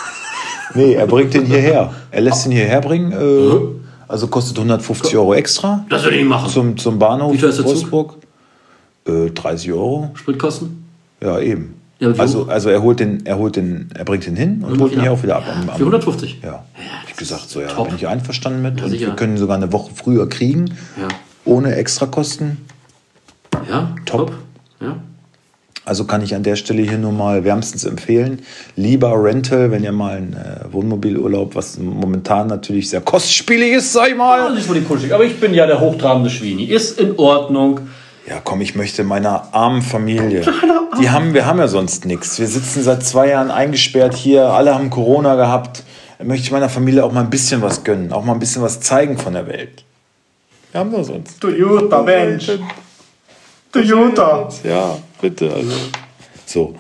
er 0.84 1.08
bringt 1.08 1.34
den 1.34 1.46
hierher. 1.46 1.94
Er 2.12 2.22
lässt 2.22 2.46
ihn 2.46 2.52
hierher 2.52 2.82
bringen. 2.82 3.12
Äh. 3.12 3.78
Also 4.08 4.28
kostet 4.28 4.58
150 4.58 5.18
Euro 5.18 5.34
extra. 5.34 5.86
Das 5.90 6.04
würde 6.04 6.18
ich 6.18 6.26
machen. 6.26 6.50
Zum, 6.50 6.78
zum 6.78 6.98
Bahnhof 6.98 7.34
Wie 7.34 7.38
teuer 7.38 7.50
ist 7.50 7.58
der 7.58 7.66
Wolfsburg. 7.66 8.16
Äh, 9.06 9.32
30 9.32 9.72
Euro. 9.74 10.12
Spritkosten? 10.14 10.86
Ja, 11.22 11.40
eben. 11.40 11.76
Ja, 12.00 12.12
also, 12.12 12.48
also 12.48 12.70
er 12.70 12.82
holt 12.84 13.00
den, 13.00 13.26
er 13.26 13.38
holt 13.38 13.56
den, 13.56 13.90
er 13.96 14.06
bringt 14.06 14.26
den 14.26 14.36
hin 14.36 14.64
und, 14.64 14.74
und 14.74 14.82
holt 14.82 14.94
ihn 14.94 15.02
hier 15.02 15.12
auch 15.12 15.24
wieder 15.24 15.38
ab. 15.38 15.44
Am, 15.52 15.68
am, 15.68 15.78
450? 15.78 16.42
Ja. 16.44 16.50
ja 16.50 16.64
ich 17.08 17.16
gesagt, 17.16 17.50
so 17.50 17.60
ja, 17.60 17.68
top. 17.68 17.88
bin 17.88 17.96
ich 17.96 18.08
einverstanden 18.08 18.62
mit. 18.62 18.80
Ja, 18.80 18.86
und 18.86 19.00
wir 19.00 19.10
können 19.16 19.34
ihn 19.34 19.40
sogar 19.40 19.58
eine 19.58 19.74
Woche 19.74 19.92
früher 19.96 20.30
kriegen. 20.30 20.76
Ja. 21.00 21.08
Ohne 21.44 21.76
Extrakosten. 21.76 22.58
Ja, 23.70 23.96
top. 24.06 24.28
top. 24.28 24.34
Ja. 24.80 24.98
Also 25.88 26.04
kann 26.04 26.22
ich 26.22 26.36
an 26.36 26.44
der 26.44 26.58
Stelle 26.58 26.82
hier 26.82 26.98
nur 26.98 27.14
mal 27.14 27.46
wärmstens 27.46 27.86
empfehlen. 27.86 28.42
Lieber 28.76 29.14
Rental, 29.16 29.72
wenn 29.72 29.86
ihr 29.86 29.94
mal 29.94 30.18
einen 30.18 30.34
äh, 30.34 30.74
Wohnmobilurlaub, 30.74 31.56
was 31.56 31.78
momentan 31.78 32.48
natürlich 32.48 32.90
sehr 32.90 33.00
kostspielig 33.00 33.72
ist, 33.72 33.94
sag 33.94 34.10
ich 34.10 34.18
mal. 34.18 34.40
Ja, 34.40 34.50
nicht 34.50 34.70
die 34.70 34.82
kuschelig, 34.82 35.14
aber 35.14 35.24
ich 35.24 35.40
bin 35.40 35.54
ja 35.54 35.66
der 35.66 35.80
hochtrabende 35.80 36.30
Schwini. 36.30 36.66
Ist 36.66 37.00
in 37.00 37.18
Ordnung. 37.18 37.80
Ja, 38.28 38.42
komm, 38.44 38.60
ich 38.60 38.76
möchte 38.76 39.06
meiner 39.06 39.54
armen 39.54 39.82
Familie. 39.82 40.42
Die 41.00 41.10
haben, 41.10 41.34
wir 41.34 41.46
haben 41.46 41.60
ja 41.60 41.70
sonst 41.70 42.06
nichts. 42.06 42.38
Wir 42.38 42.48
sitzen 42.48 42.84
seit 42.84 43.04
zwei 43.04 43.30
Jahren 43.30 43.50
eingesperrt 43.50 44.14
hier. 44.14 44.48
Alle 44.48 44.76
haben 44.76 44.90
Corona 44.90 45.36
gehabt. 45.36 45.84
Möchte 46.22 46.44
ich 46.44 46.52
meiner 46.52 46.68
Familie 46.68 47.06
auch 47.06 47.14
mal 47.14 47.22
ein 47.22 47.30
bisschen 47.30 47.62
was 47.62 47.86
gönnen, 47.86 48.12
auch 48.12 48.26
mal 48.26 48.34
ein 48.34 48.40
bisschen 48.40 48.62
was 48.62 48.82
zeigen 48.82 49.18
von 49.18 49.34
der 49.34 49.48
Welt. 49.48 49.86
Wir 50.74 50.82
haben 50.82 50.92
doch 50.92 51.04
sonst. 51.06 51.40
Toyota, 51.40 52.02
Mensch. 52.02 52.52
Toyota. 53.72 54.50
Ja, 54.66 54.98
bitte. 55.22 55.54
Also. 55.54 55.72
So. 56.46 56.76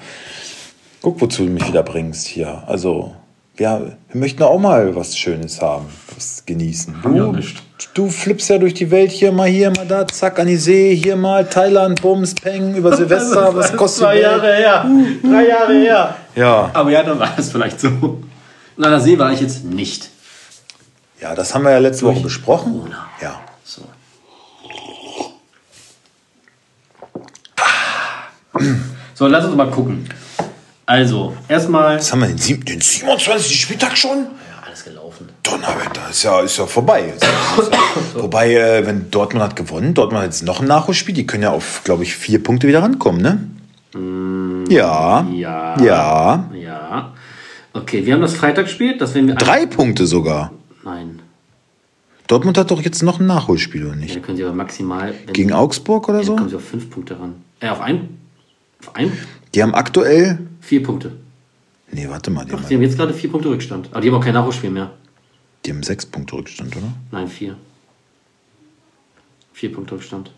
Guck, 1.02 1.22
wozu 1.22 1.46
du 1.46 1.52
mich 1.52 1.68
wieder 1.68 1.84
bringst 1.84 2.28
hier. 2.28 2.64
Also, 2.68 3.16
ja, 3.58 3.80
wir 3.80 4.20
möchten 4.20 4.44
auch 4.44 4.60
mal 4.60 4.96
was 4.96 5.18
Schönes 5.18 5.62
haben, 5.62 5.86
was 6.14 6.46
genießen. 6.46 6.96
Du, 7.04 7.16
ja 7.16 7.32
nicht. 7.32 7.58
du 7.94 8.10
flippst 8.10 8.50
ja 8.50 8.58
durch 8.58 8.74
die 8.74 8.92
Welt 8.92 9.12
hier 9.12 9.32
mal 9.32 9.48
hier, 9.48 9.72
mal 9.72 9.86
da, 9.88 10.08
zack, 10.08 10.40
an 10.40 10.48
die 10.48 10.58
See, 10.58 10.96
hier 10.96 11.16
mal 11.16 11.46
Thailand, 11.46 12.02
Bums, 12.02 12.36
Peng, 12.36 12.76
über 12.76 12.94
Silvester, 12.98 13.56
was 13.56 13.76
kostet 13.76 14.04
Zwei 14.04 14.20
Jahre 14.20 14.56
her, 14.56 14.86
uh, 14.88 15.28
drei 15.28 15.48
Jahre 15.48 15.74
her. 15.74 16.16
Ja. 16.36 16.70
Aber 16.74 16.92
ja, 16.92 17.04
dann 17.04 17.20
war 17.20 17.38
es 17.38 17.52
vielleicht 17.52 17.80
so. 17.80 18.22
Na, 18.76 18.90
der 18.90 19.00
See 19.00 19.18
war 19.18 19.32
ich 19.32 19.42
jetzt 19.42 19.64
nicht. 19.64 20.10
Ja, 21.20 21.34
das 21.34 21.56
haben 21.56 21.64
wir 21.64 21.72
ja 21.72 21.80
letzte 21.80 22.06
Woche 22.06 22.20
besprochen. 22.20 22.74
Corona. 22.74 23.08
Ja. 23.22 23.42
So. 23.64 23.82
So, 29.14 29.28
lass 29.28 29.46
uns 29.46 29.56
mal 29.56 29.72
gucken. 29.72 30.08
Also, 30.86 31.36
erstmal. 31.48 31.98
Was 31.98 32.12
haben 32.12 32.22
wir 32.22 32.28
den, 32.28 32.64
den 32.64 32.82
27. 32.82 33.60
Spieltag 33.60 33.98
schon? 33.98 34.20
Ja, 34.20 34.66
alles 34.66 34.86
gelaufen. 34.86 35.28
Donnerwetter, 35.44 36.10
ist 36.10 36.24
ja, 36.24 36.40
ist 36.42 36.58
ja 36.58 36.66
vorbei. 36.66 37.14
Ist 37.16 37.24
ja, 37.24 37.64
ist 37.64 37.74
ja. 38.16 38.22
Wobei, 38.22 38.54
äh, 38.54 38.86
wenn 38.86 39.12
Dortmund 39.12 39.44
hat 39.44 39.56
gewonnen, 39.56 39.94
Dortmund 39.94 40.24
hat 40.24 40.30
jetzt 40.30 40.44
noch 40.44 40.62
ein 40.62 40.68
Nachholspiel, 40.68 41.14
die 41.14 41.28
können 41.28 41.44
ja 41.44 41.52
auf, 41.52 41.82
glaube 41.84 42.04
ich, 42.04 42.16
vier 42.16 42.42
Punkte 42.42 42.68
wieder 42.68 42.84
rankommen, 42.84 43.22
ne? 43.22 44.00
Mm, 44.00 44.70
ja. 44.70 45.28
Ja. 45.34 45.82
Ja. 45.82 46.50
Ja. 46.54 47.14
Okay, 47.74 48.06
wir 48.06 48.14
haben 48.14 48.22
das 48.22 48.36
Freitagsspiel, 48.36 48.98
das 48.98 49.14
werden 49.14 49.28
wir. 49.28 49.36
Drei 49.36 49.66
Punkte 49.66 50.06
sogar. 50.06 50.52
Nein. 50.84 51.22
Dortmund 52.28 52.58
hat 52.58 52.72
doch 52.72 52.82
jetzt 52.82 53.04
noch 53.04 53.20
ein 53.20 53.26
Nachholspiel, 53.26 53.86
oder 53.86 53.96
nicht? 53.96 54.16
Ja, 54.16 54.22
können 54.22 54.38
sie 54.38 54.44
aber 54.44 54.54
maximal. 54.54 55.14
Gegen 55.34 55.54
Augsburg 55.54 56.08
oder 56.10 56.20
ja, 56.20 56.24
so? 56.24 56.36
Kommen 56.36 56.50
sie 56.50 56.56
auf 56.56 56.66
fünf 56.66 56.90
Punkte 56.90 57.20
ran. 57.20 57.36
Äh, 57.60 57.70
auf 57.70 57.82
ein. 57.82 58.18
Ein? 58.94 59.12
Die 59.54 59.64
haben 59.64 59.74
aktuell. 59.74 60.40
Vier 60.62 60.84
Punkte. 60.84 61.14
Nee, 61.92 62.08
warte 62.10 62.32
mal. 62.32 62.46
Die, 62.46 62.52
Doch, 62.52 62.60
haben, 62.60 62.68
die 62.68 62.76
haben 62.76 62.82
jetzt 62.82 62.98
gerade 62.98 63.14
vier 63.14 63.32
Punkte 63.32 63.50
Rückstand. 63.50 63.90
Aber 63.92 64.02
die 64.02 64.10
haben 64.10 64.16
auch 64.16 64.24
kein 64.24 64.34
Nachholspiel 64.34 64.70
mehr. 64.70 64.92
Die 65.66 65.72
haben 65.72 65.84
sechs 65.84 66.06
Punkte 66.06 66.36
Rückstand, 66.36 66.76
oder? 66.76 66.94
Nein, 67.12 67.28
vier. 67.28 67.58
Vier 69.54 69.74
Punkte 69.74 69.96
Rückstand. 69.96 70.32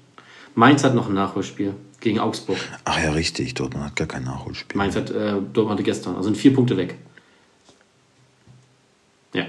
Mainz 0.56 0.84
hat 0.84 0.96
noch 0.96 1.08
ein 1.08 1.14
Nachholspiel 1.14 1.74
gegen 2.00 2.20
Augsburg. 2.20 2.58
Ach 2.86 3.02
ja, 3.02 3.12
richtig. 3.12 3.54
Dortmund 3.54 3.86
hat 3.86 3.96
gar 3.96 4.08
kein 4.08 4.24
Nachholspiel. 4.24 4.78
Mainz 4.78 4.96
hat 4.96 5.10
äh, 5.10 5.34
Dortmund 5.34 5.72
hatte 5.72 5.84
gestern. 5.84 6.16
Also 6.16 6.30
sind 6.30 6.38
vier 6.38 6.54
Punkte 6.54 6.78
weg. 6.78 6.96
Ja. 9.34 9.46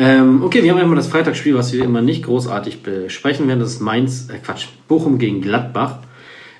Ähm, 0.00 0.44
okay, 0.44 0.62
wir 0.62 0.70
haben 0.70 0.80
immer 0.80 0.94
das 0.94 1.08
Freitagsspiel, 1.08 1.56
was 1.56 1.72
wir 1.72 1.84
immer 1.84 2.00
nicht 2.00 2.24
großartig 2.24 2.82
besprechen 2.84 3.48
werden. 3.48 3.58
Das 3.58 3.72
ist 3.72 3.80
Mainz, 3.80 4.28
äh 4.30 4.38
Quatsch, 4.38 4.68
Bochum 4.86 5.18
gegen 5.18 5.40
Gladbach. 5.40 5.98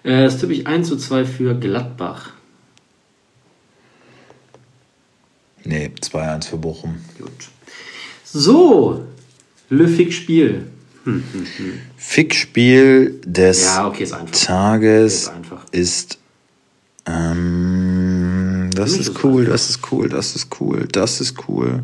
Äh, 0.03 0.25
das 0.25 0.39
tippe 0.39 0.53
ich 0.53 0.67
1 0.67 0.89
zu 0.89 0.97
2 0.97 1.25
für 1.25 1.55
Gladbach. 1.55 2.33
Nee, 5.65 5.91
2-1 6.01 6.49
für 6.49 6.57
Bochum. 6.57 6.97
Gut. 7.19 7.31
So, 8.25 9.05
Le 9.71 9.87
Fick-Spiel. 9.87 10.67
Hm, 11.05 11.23
hm, 11.33 11.47
hm. 11.57 11.81
Fick-Spiel 11.97 13.21
des 13.25 13.65
ja, 13.65 13.87
okay, 13.87 14.09
Tages 14.33 15.31
ist, 15.31 15.33
ist 15.73 16.19
ähm, 17.07 18.71
das 18.75 18.93
ist 18.93 19.25
cool, 19.25 19.45
das 19.45 19.71
ist 19.71 19.81
cool, 19.93 20.09
das 20.09 20.37
ist 20.37 20.61
cool, 20.61 20.89
das 20.91 21.21
ist 21.21 21.49
cool. 21.49 21.83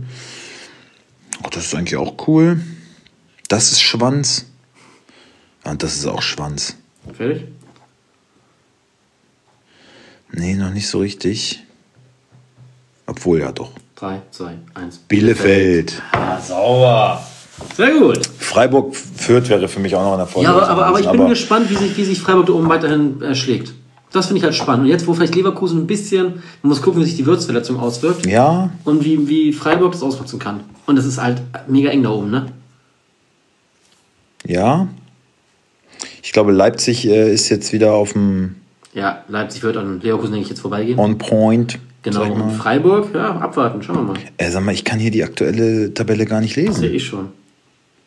Oh, 1.44 1.48
das 1.50 1.66
ist 1.66 1.74
eigentlich 1.74 1.96
auch 1.96 2.26
cool. 2.26 2.60
Das 3.48 3.70
ist 3.72 3.82
Schwanz. 3.82 4.46
Und 5.64 5.82
das 5.82 5.96
ist 5.96 6.06
auch 6.06 6.22
Schwanz. 6.22 6.76
Fertig? 7.12 7.44
Nee, 10.32 10.54
noch 10.54 10.70
nicht 10.70 10.88
so 10.88 10.98
richtig. 10.98 11.62
Obwohl, 13.06 13.40
ja 13.40 13.52
doch. 13.52 13.70
3, 13.96 14.22
2, 14.30 14.58
1. 14.74 14.98
Bielefeld. 15.08 16.02
Ah, 16.12 16.40
sauber. 16.40 17.24
Sehr 17.76 17.92
gut. 17.92 18.26
Freiburg 18.38 18.96
Fürth 18.96 19.48
wäre 19.48 19.68
für 19.68 19.80
mich 19.80 19.94
auch 19.94 20.02
noch 20.02 20.14
ein 20.14 20.20
Erfolg. 20.20 20.44
Ja, 20.44 20.52
aber, 20.52 20.68
aber, 20.68 20.86
aber 20.86 21.00
ich 21.00 21.08
bin 21.08 21.20
aber 21.20 21.28
gespannt, 21.28 21.70
wie 21.70 21.76
sich, 21.76 21.96
wie 21.96 22.04
sich 22.04 22.20
Freiburg 22.20 22.46
da 22.46 22.52
oben 22.54 22.68
weiterhin 22.68 23.22
erschlägt. 23.22 23.72
Das 24.14 24.26
finde 24.26 24.38
ich 24.38 24.44
halt 24.44 24.54
spannend. 24.54 24.84
Und 24.84 24.90
jetzt, 24.90 25.08
wo 25.08 25.14
vielleicht 25.14 25.34
Leverkusen 25.34 25.80
ein 25.80 25.86
bisschen, 25.88 26.34
man 26.62 26.68
muss 26.68 26.80
gucken, 26.80 27.00
wie 27.00 27.04
sich 27.04 27.16
die 27.16 27.26
Würzverletzung 27.26 27.80
auswirkt. 27.80 28.24
Ja. 28.26 28.70
Und 28.84 29.04
wie, 29.04 29.28
wie 29.28 29.52
Freiburg 29.52 29.90
das 29.90 30.04
ausnutzen 30.04 30.38
kann. 30.38 30.60
Und 30.86 30.94
das 30.94 31.04
ist 31.04 31.20
halt 31.20 31.42
mega 31.66 31.90
eng 31.90 32.04
da 32.04 32.10
oben, 32.10 32.30
ne? 32.30 32.46
Ja. 34.46 34.86
Ich 36.22 36.32
glaube, 36.32 36.52
Leipzig 36.52 37.08
äh, 37.08 37.32
ist 37.34 37.48
jetzt 37.48 37.72
wieder 37.72 37.94
auf 37.94 38.12
dem. 38.12 38.54
Ja, 38.92 39.24
Leipzig 39.26 39.64
wird 39.64 39.76
an 39.76 40.00
Leverkusen, 40.00 40.30
denke 40.30 40.44
ich, 40.44 40.50
jetzt 40.50 40.60
vorbeigehen. 40.60 40.96
On 40.96 41.18
point. 41.18 41.80
Genau, 42.02 42.32
und 42.32 42.52
Freiburg, 42.52 43.12
ja, 43.14 43.38
abwarten, 43.38 43.82
schauen 43.82 43.96
wir 43.96 44.02
mal. 44.12 44.16
Äh, 44.36 44.50
sag 44.50 44.62
mal, 44.62 44.72
ich 44.72 44.84
kann 44.84 45.00
hier 45.00 45.10
die 45.10 45.24
aktuelle 45.24 45.92
Tabelle 45.92 46.24
gar 46.24 46.40
nicht 46.40 46.54
lesen. 46.54 46.68
Das 46.68 46.78
sehe 46.78 46.90
ich 46.90 47.04
schon. 47.04 47.30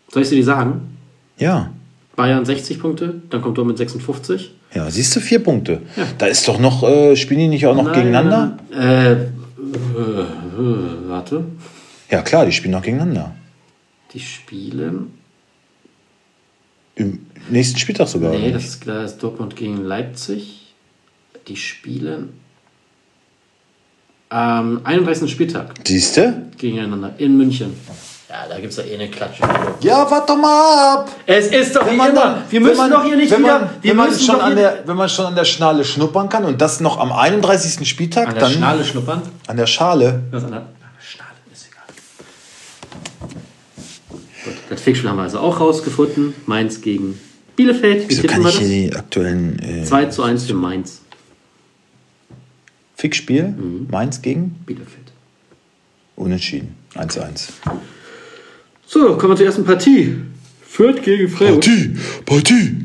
Soll 0.09 0.21
ich 0.21 0.29
dir 0.29 0.35
die 0.35 0.43
sagen? 0.43 0.97
Ja. 1.37 1.71
Bayern 2.17 2.45
60 2.45 2.79
Punkte, 2.79 3.21
dann 3.29 3.41
kommt 3.43 3.57
Dortmund 3.59 3.77
56. 3.77 4.51
Ja, 4.73 4.89
siehst 4.89 5.15
du, 5.15 5.19
vier 5.19 5.37
Punkte. 5.39 5.83
Ja. 5.95 6.07
Da 6.17 6.25
ist 6.25 6.47
doch 6.47 6.59
noch, 6.59 6.81
äh, 6.83 7.15
spielen 7.15 7.39
die 7.39 7.47
nicht 7.47 7.67
auch 7.67 7.75
noch 7.75 7.83
Nein, 7.85 7.93
gegeneinander? 7.93 8.57
Äh, 8.73 9.11
äh, 9.11 9.27
warte. 11.07 11.45
Ja, 12.09 12.23
klar, 12.23 12.47
die 12.47 12.51
spielen 12.51 12.71
noch 12.71 12.81
gegeneinander. 12.81 13.35
Die 14.13 14.19
spielen. 14.19 15.13
Im 16.95 17.19
nächsten 17.49 17.77
Spieltag 17.77 18.07
sogar. 18.07 18.31
Nee, 18.31 18.51
das 18.51 18.65
ist, 18.65 18.87
das 18.87 19.11
ist 19.11 19.21
Dortmund 19.21 19.55
gegen 19.55 19.83
Leipzig. 19.83 20.73
Die 21.47 21.55
spielen 21.55 22.29
am 24.29 24.81
31. 24.83 25.31
Spieltag. 25.31 25.75
Siehst 25.85 26.17
du? 26.17 26.49
Gegeneinander 26.57 27.13
in 27.19 27.37
München. 27.37 27.73
Ja, 28.29 28.45
da 28.49 28.59
gibt 28.59 28.71
es 28.71 28.77
ja 28.77 28.83
eh 28.83 28.95
eine 28.95 29.09
Klatsche. 29.09 29.41
Ja, 29.79 30.09
warte 30.11 30.33
doch 30.33 30.37
mal 30.37 30.95
ab! 30.95 31.11
Es 31.25 31.47
ist 31.47 31.73
doch 31.73 31.85
Wenn 31.85 31.93
wie 31.93 31.97
man 31.97 32.09
immer. 32.11 32.21
dann- 32.21 32.43
wir 32.49 32.59
müssen 32.59 32.77
man- 32.77 32.91
doch 32.91 33.03
hier 33.05 33.15
nicht 33.15 33.31
wenn 33.31 33.39
wieder. 33.39 33.59
Man, 33.59 33.69
wir 33.81 33.89
wenn, 33.91 33.97
man 33.97 34.09
müssen 34.09 34.25
schon 34.25 34.35
doch 34.35 34.43
an 34.43 34.53
hier 34.53 34.55
der, 34.69 34.83
wenn 34.87 34.97
man 34.97 35.07
schon 35.09 35.25
an 35.27 35.35
der 35.35 35.45
Schale 35.45 35.85
schnuppern 35.85 36.27
kann 36.27 36.43
und 36.43 36.59
das 36.59 36.81
noch 36.81 36.99
am 36.99 37.13
31. 37.13 37.87
Spieltag, 37.87 38.27
an 38.27 38.33
der 38.33 38.43
dann 38.43 38.51
Schale 38.53 38.83
schnuppern. 38.83 39.21
an 39.47 39.55
der 39.57 39.65
Schale. 39.67 40.23
Was 40.31 40.43
an 40.43 40.51
der 40.51 40.65
Schale 40.99 41.29
ist 41.53 41.67
egal. 41.71 43.29
Gut, 44.43 44.53
das 44.71 44.81
Fixspiel 44.81 45.09
haben 45.09 45.17
wir 45.17 45.23
also 45.23 45.39
auch 45.39 45.61
rausgefunden. 45.61 46.33
Mainz 46.47 46.81
gegen 46.81 47.17
Bielefeld. 47.55 48.09
Wie 48.09 48.09
Wieso 48.09 48.27
kann 48.27 48.41
wir 48.43 48.49
ich 48.49 48.57
hier 48.59 48.89
das? 48.89 48.91
die 48.91 48.95
aktuellen 48.97 49.59
äh, 49.59 49.85
2 49.85 50.05
zu 50.07 50.23
1 50.23 50.45
für 50.45 50.53
Mainz. 50.53 50.99
Fixspiel? 52.95 53.43
Mhm. 53.43 53.87
Mainz 53.89 54.21
gegen? 54.21 54.51
Bielefeld. 54.65 55.13
Unentschieden. 56.17 56.75
1-1. 56.95 57.49
So, 58.87 59.17
kommen 59.17 59.33
wir 59.33 59.37
zur 59.37 59.45
ersten 59.45 59.65
Partie. 59.65 60.15
Fürth 60.61 61.03
gegen 61.03 61.27
Freiburg. 61.27 61.61
Partie! 61.61 61.97
Partie! 62.25 62.75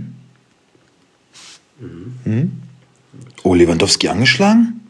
Hm? 2.25 2.53
Oh, 3.45 3.55
Lewandowski 3.55 4.09
angeschlagen? 4.09 4.81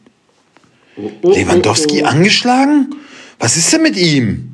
Oh, 0.97 1.11
oh, 1.21 1.33
Lewandowski 1.33 2.01
oh, 2.01 2.05
oh. 2.05 2.09
angeschlagen? 2.09 2.95
Was 3.39 3.59
ist 3.59 3.71
denn 3.73 3.83
mit 3.83 3.97
ihm? 3.97 4.53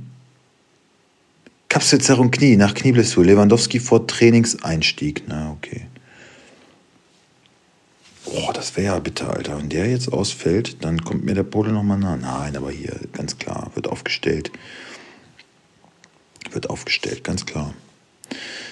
Kapselzerrung 1.69 2.33
Knie, 2.33 2.57
nach 2.57 2.75
Knieblessur. 2.75 3.25
Lewandowski 3.25 3.79
vor 3.79 4.09
Trainingseinstieg. 4.09 5.25
Na, 5.29 5.53
okay. 5.53 5.87
Oh, 8.25 8.51
das 8.53 8.77
wäre 8.77 8.95
ja 8.95 8.99
bitter, 8.99 9.33
Alter. 9.33 9.59
Wenn 9.59 9.69
der 9.69 9.89
jetzt 9.89 10.13
ausfällt, 10.13 10.85
dann 10.85 11.05
kommt 11.05 11.25
mir 11.25 11.35
der 11.35 11.45
Pole 11.45 11.71
nochmal 11.71 11.99
nah. 11.99 12.17
Nein, 12.17 12.57
aber 12.57 12.73
hier, 12.73 12.99
ganz 13.13 13.39
klar, 13.39 13.71
wird 13.75 13.87
aufgestellt. 13.87 14.51
Wird 16.53 16.71
aufgestellt, 16.71 17.25
ganz 17.25 17.45
klar. 17.47 17.75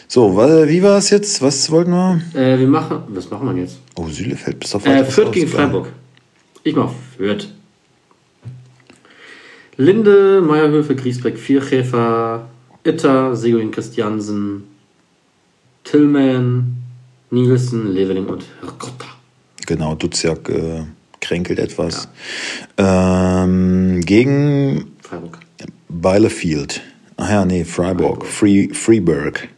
So, 0.09 0.37
wie 0.37 0.83
war 0.83 0.99
es 0.99 1.11
jetzt? 1.11 1.43
Was 1.43 1.71
wollten 1.71 1.91
wir? 1.91 2.21
Äh, 2.35 2.59
wir 2.59 2.69
machen. 2.69 3.03
Was 3.09 3.31
machen 3.31 3.55
wir 3.55 3.62
jetzt? 3.62 3.79
Oh, 3.97 4.09
Sühlefeld 4.09 4.61
bis 4.61 4.75
auf 4.75 4.87
Äh, 4.87 5.05
Fürth 5.05 5.33
gegen. 5.33 5.49
Freiburg. 5.49 5.93
Ich 6.62 6.77
mach 6.77 6.91
Fürth. 7.17 7.49
Linde, 9.77 10.41
Meierhöfe, 10.41 10.95
Griesbeck, 10.95 11.39
Vierkäfer, 11.39 12.49
Itter, 12.85 13.37
Seguin 13.37 13.71
Christiansen, 13.71 14.65
Tillman, 15.85 16.77
Nielsen, 17.31 17.93
Leveling 17.93 18.27
und 18.27 18.45
Ricotta. 18.62 19.07
Genau, 19.67 19.95
Duziak 19.97 20.49
äh, 20.49 20.85
kränkelt 21.21 21.59
etwas. 21.59 22.09
Ähm, 22.79 24.01
gegen 24.03 24.93
Freiburg. 25.03 25.39
Bielefeld. 25.89 26.81
Ach 27.16 27.31
ja, 27.31 27.44
nee, 27.44 27.64
Freiburg. 27.64 28.26
Free, 28.26 28.68
Freiburg. 28.72 29.48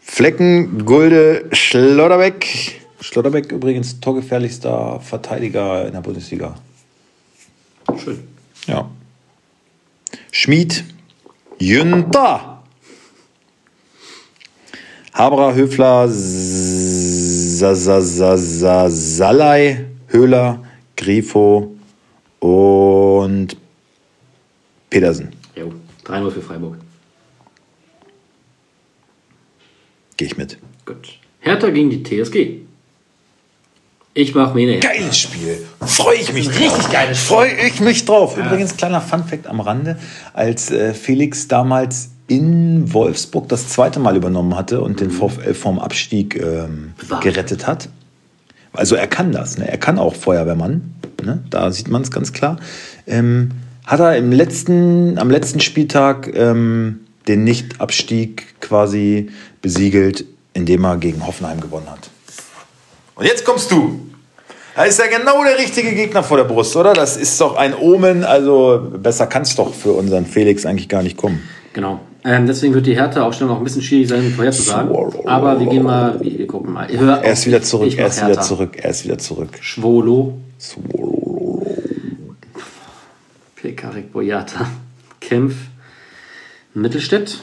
Flecken, 0.00 0.84
Gulde, 0.84 1.46
Schlotterbeck. 1.52 2.80
Schlotterbeck 3.00 3.52
übrigens 3.52 4.00
torgefährlichster 4.00 5.00
Verteidiger 5.00 5.86
in 5.86 5.92
der 5.92 6.00
Bundesliga. 6.00 6.54
Schön. 8.02 8.24
Ja. 8.66 8.90
Schmied, 10.30 10.84
Jünter. 11.58 12.62
Haberer, 15.12 15.54
Höfler, 15.54 16.06
Sa- 16.08 17.74
Sa- 17.74 18.00
Sa- 18.00 18.36
Sa- 18.38 18.90
Salai, 18.90 19.86
Höhler, 20.08 20.64
Grifo 20.96 21.74
und 22.38 23.56
Petersen. 24.90 25.30
Jo, 25.56 25.72
3-0 26.04 26.30
für 26.30 26.42
Freiburg. 26.42 26.76
Gehe 30.16 30.26
ich 30.26 30.36
mit. 30.36 30.58
Gut. 30.84 31.18
Hertha 31.40 31.70
gegen 31.70 31.88
die 31.90 32.02
TSG. 32.02 32.60
Ich 34.12 34.34
mach 34.34 34.54
Mene. 34.54 34.80
Geiles 34.80 35.16
Spiel. 35.18 35.64
Freue 35.80 36.16
ich 36.16 36.32
mich 36.32 36.48
Richtig 36.48 36.68
drauf. 36.68 36.92
geiles 36.92 37.18
Spiel. 37.18 37.36
Freue 37.36 37.52
ich 37.66 37.80
mich 37.80 38.04
drauf. 38.04 38.36
Übrigens, 38.36 38.76
kleiner 38.76 39.00
Funfact 39.00 39.46
am 39.46 39.60
Rande. 39.60 39.98
Als 40.34 40.70
äh, 40.70 40.92
Felix 40.94 41.46
damals 41.46 42.10
in 42.26 42.92
Wolfsburg 42.92 43.48
das 43.48 43.68
zweite 43.68 44.00
Mal 44.00 44.16
übernommen 44.16 44.56
hatte 44.56 44.80
und 44.80 45.00
den 45.00 45.10
VfL 45.10 45.54
vom 45.54 45.78
Abstieg 45.78 46.36
ähm, 46.36 46.92
gerettet 47.22 47.66
hat. 47.66 47.88
Also 48.72 48.96
er 48.96 49.06
kann 49.06 49.32
das. 49.32 49.58
Ne? 49.58 49.68
Er 49.68 49.78
kann 49.78 49.98
auch 49.98 50.14
Feuerwehrmann. 50.14 50.94
Ne? 51.24 51.42
Da 51.50 51.70
sieht 51.70 51.88
man 51.88 52.02
es 52.02 52.10
ganz 52.10 52.32
klar. 52.32 52.58
Ähm, 53.06 53.50
hat 53.86 54.00
er 54.00 54.16
im 54.16 54.32
letzten, 54.32 55.18
am 55.18 55.30
letzten 55.30 55.60
Spieltag 55.60 56.30
ähm, 56.34 57.00
den 57.28 57.44
Nichtabstieg 57.44 58.60
quasi 58.60 59.30
besiegelt, 59.62 60.24
indem 60.54 60.84
er 60.84 60.96
gegen 60.96 61.26
Hoffenheim 61.26 61.60
gewonnen 61.60 61.90
hat. 61.90 62.10
Und 63.14 63.26
jetzt 63.26 63.44
kommst 63.44 63.70
du. 63.70 64.00
Da 64.74 64.84
ist 64.84 64.98
ja 64.98 65.06
genau 65.06 65.44
der 65.44 65.58
richtige 65.58 65.92
Gegner 65.92 66.22
vor 66.22 66.36
der 66.36 66.44
Brust, 66.44 66.74
oder? 66.76 66.94
Das 66.94 67.16
ist 67.16 67.40
doch 67.40 67.56
ein 67.56 67.74
Omen. 67.74 68.24
Also 68.24 68.90
besser 68.96 69.26
kann 69.26 69.42
es 69.42 69.54
doch 69.54 69.74
für 69.74 69.92
unseren 69.92 70.24
Felix 70.24 70.64
eigentlich 70.64 70.88
gar 70.88 71.02
nicht 71.02 71.16
kommen. 71.16 71.42
Genau. 71.72 72.00
Ähm, 72.24 72.46
deswegen 72.46 72.74
wird 72.74 72.86
die 72.86 72.96
Härte 72.96 73.24
Aufstellung 73.24 73.54
auch 73.54 73.58
ein 73.58 73.64
bisschen 73.64 73.82
schwierig 73.82 74.08
sein, 74.08 74.30
vorherzusagen. 74.30 74.90
Aber 75.26 75.58
wir 75.58 75.66
gehen 75.66 75.82
mal, 75.82 76.20
wir 76.20 76.46
gucken 76.46 76.72
mal. 76.72 76.86
Hör 76.88 77.22
Er 77.22 77.32
ist 77.32 77.46
wieder 77.46 77.62
zurück, 77.62 77.92
er 77.96 78.06
ist 78.06 78.24
wieder 78.24 78.40
zurück, 78.40 78.76
er 78.76 78.90
ist 78.90 79.04
wieder 79.04 79.18
zurück. 79.18 79.58
Schwolo, 79.60 80.34
Pekarik 83.60 84.12
Boyata, 84.12 84.66
Kempf, 85.20 85.54
Mittelstädt, 86.72 87.38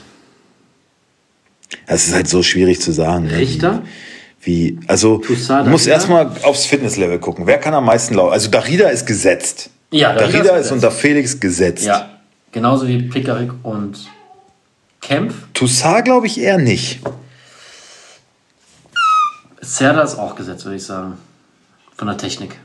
Es 1.86 2.08
ist 2.08 2.14
halt 2.14 2.28
so 2.28 2.42
schwierig 2.44 2.82
zu 2.82 2.92
sagen. 2.92 3.26
ne? 3.26 3.38
Richter. 3.38 3.84
Wie, 4.42 4.80
also, 4.88 5.22
musst 5.28 5.50
Darida. 5.50 5.92
erstmal 5.92 6.32
aufs 6.44 6.66
Fitnesslevel 6.66 7.20
gucken. 7.20 7.46
Wer 7.46 7.58
kann 7.60 7.74
am 7.74 7.86
meisten 7.86 8.14
laufen? 8.16 8.32
Also, 8.34 8.50
Darida 8.50 8.90
ist 8.90 9.06
gesetzt. 9.06 9.70
Ja, 9.92 10.14
Darida 10.14 10.38
Darida, 10.40 10.58
ist 10.58 10.68
ist, 10.68 10.72
unter 10.72 10.92
Felix 10.92 11.40
gesetzt. 11.40 11.86
Ja, 11.86 12.18
genauso 12.52 12.88
wie 12.88 13.02
Pekarik 13.04 13.52
und 13.64 14.10
Kempf. 15.02 15.36
Toussaint 15.54 16.06
glaube 16.06 16.28
ich 16.28 16.40
eher 16.40 16.58
nicht. 16.58 17.02
Serda 19.62 20.02
ist 20.02 20.16
auch 20.18 20.36
gesetzt, 20.36 20.66
würde 20.66 20.78
ich 20.78 20.84
sagen. 20.84 21.18
Von 21.96 22.08
der 22.08 22.18
Technik. 22.18 22.56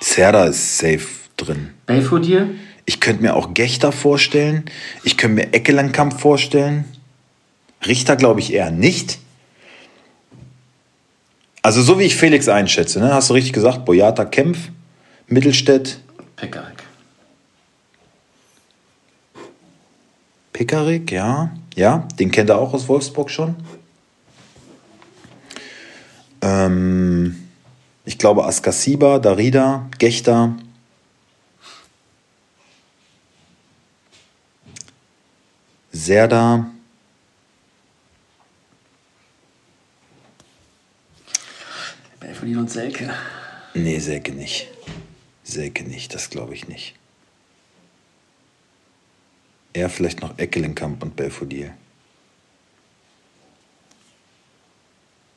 Serda 0.00 0.46
ist 0.46 0.78
safe 0.78 1.06
drin. 1.36 1.70
Belfodil, 1.86 2.56
Ich 2.86 3.00
könnte 3.00 3.22
mir 3.22 3.34
auch 3.34 3.52
Gechter 3.52 3.92
vorstellen. 3.92 4.64
Ich 5.04 5.16
könnte 5.16 5.34
mir 5.34 5.52
Eckelenkamp 5.52 6.18
vorstellen. 6.20 6.84
Richter 7.84 8.16
glaube 8.16 8.40
ich 8.40 8.52
eher 8.52 8.70
nicht. 8.70 9.18
Also 11.62 11.82
so 11.82 11.98
wie 11.98 12.04
ich 12.04 12.14
Felix 12.14 12.48
einschätze, 12.48 13.00
ne? 13.00 13.12
hast 13.12 13.28
du 13.28 13.34
richtig 13.34 13.52
gesagt, 13.52 13.84
Boyata 13.84 14.24
Kempf, 14.24 14.70
Mittelstädt, 15.26 15.98
Pekarik. 16.36 16.84
Pekarik, 20.52 21.10
ja. 21.10 21.50
Ja, 21.74 22.06
den 22.18 22.30
kennt 22.30 22.50
er 22.50 22.58
auch 22.58 22.72
aus 22.72 22.88
Wolfsburg 22.88 23.30
schon. 23.30 23.56
Ähm, 26.40 27.48
ich 28.04 28.16
glaube 28.16 28.44
Askasiba, 28.44 29.18
Darida, 29.18 29.90
Gechter. 29.98 30.56
Serda. 35.96 36.66
Belfodil 42.20 42.58
und 42.58 42.70
Selke. 42.70 43.10
Nee, 43.74 43.98
Selke 43.98 44.32
nicht. 44.32 44.68
Selke 45.44 45.84
nicht, 45.84 46.14
das 46.14 46.30
glaube 46.30 46.54
ich 46.54 46.68
nicht. 46.68 46.94
Eher 49.72 49.90
vielleicht 49.90 50.22
noch 50.22 50.38
Eckelenkamp 50.38 51.02
und 51.02 51.16
Belfodil. 51.16 51.72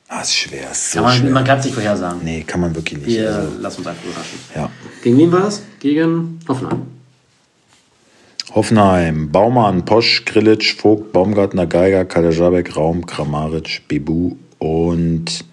Ah, 0.08 0.22
ist 0.22 0.34
schwer, 0.34 0.70
ist 0.72 0.90
so 0.90 0.96
Kann 0.98 1.04
man, 1.04 1.18
schwer. 1.18 1.30
man 1.30 1.44
kann 1.44 1.58
es 1.60 1.64
nicht 1.66 1.74
vorhersagen. 1.74 2.24
Nee, 2.24 2.42
kann 2.42 2.60
man 2.60 2.74
wirklich 2.74 2.98
nicht. 2.98 3.08
Wir 3.16 3.32
Also, 3.34 3.58
lassen 3.60 3.78
uns 3.78 3.86
einfach 3.86 4.04
überraschen. 4.04 4.38
ja. 4.56 4.70
Gegen 5.02 5.18
wen 5.18 5.30
war 5.32 5.46
es? 5.46 5.62
Gegen 5.78 6.40
Hoffenheim. 6.48 6.99
Hoffenheim, 8.52 9.30
Baumann, 9.30 9.84
Posch, 9.84 10.24
Grillitsch, 10.24 10.74
Vogt, 10.74 11.12
Baumgartner, 11.12 11.66
Geiger, 11.66 12.04
Kalajabek, 12.04 12.76
Raum, 12.76 13.06
Kramaric, 13.06 13.82
Bebu 13.86 14.36
und 14.58 15.44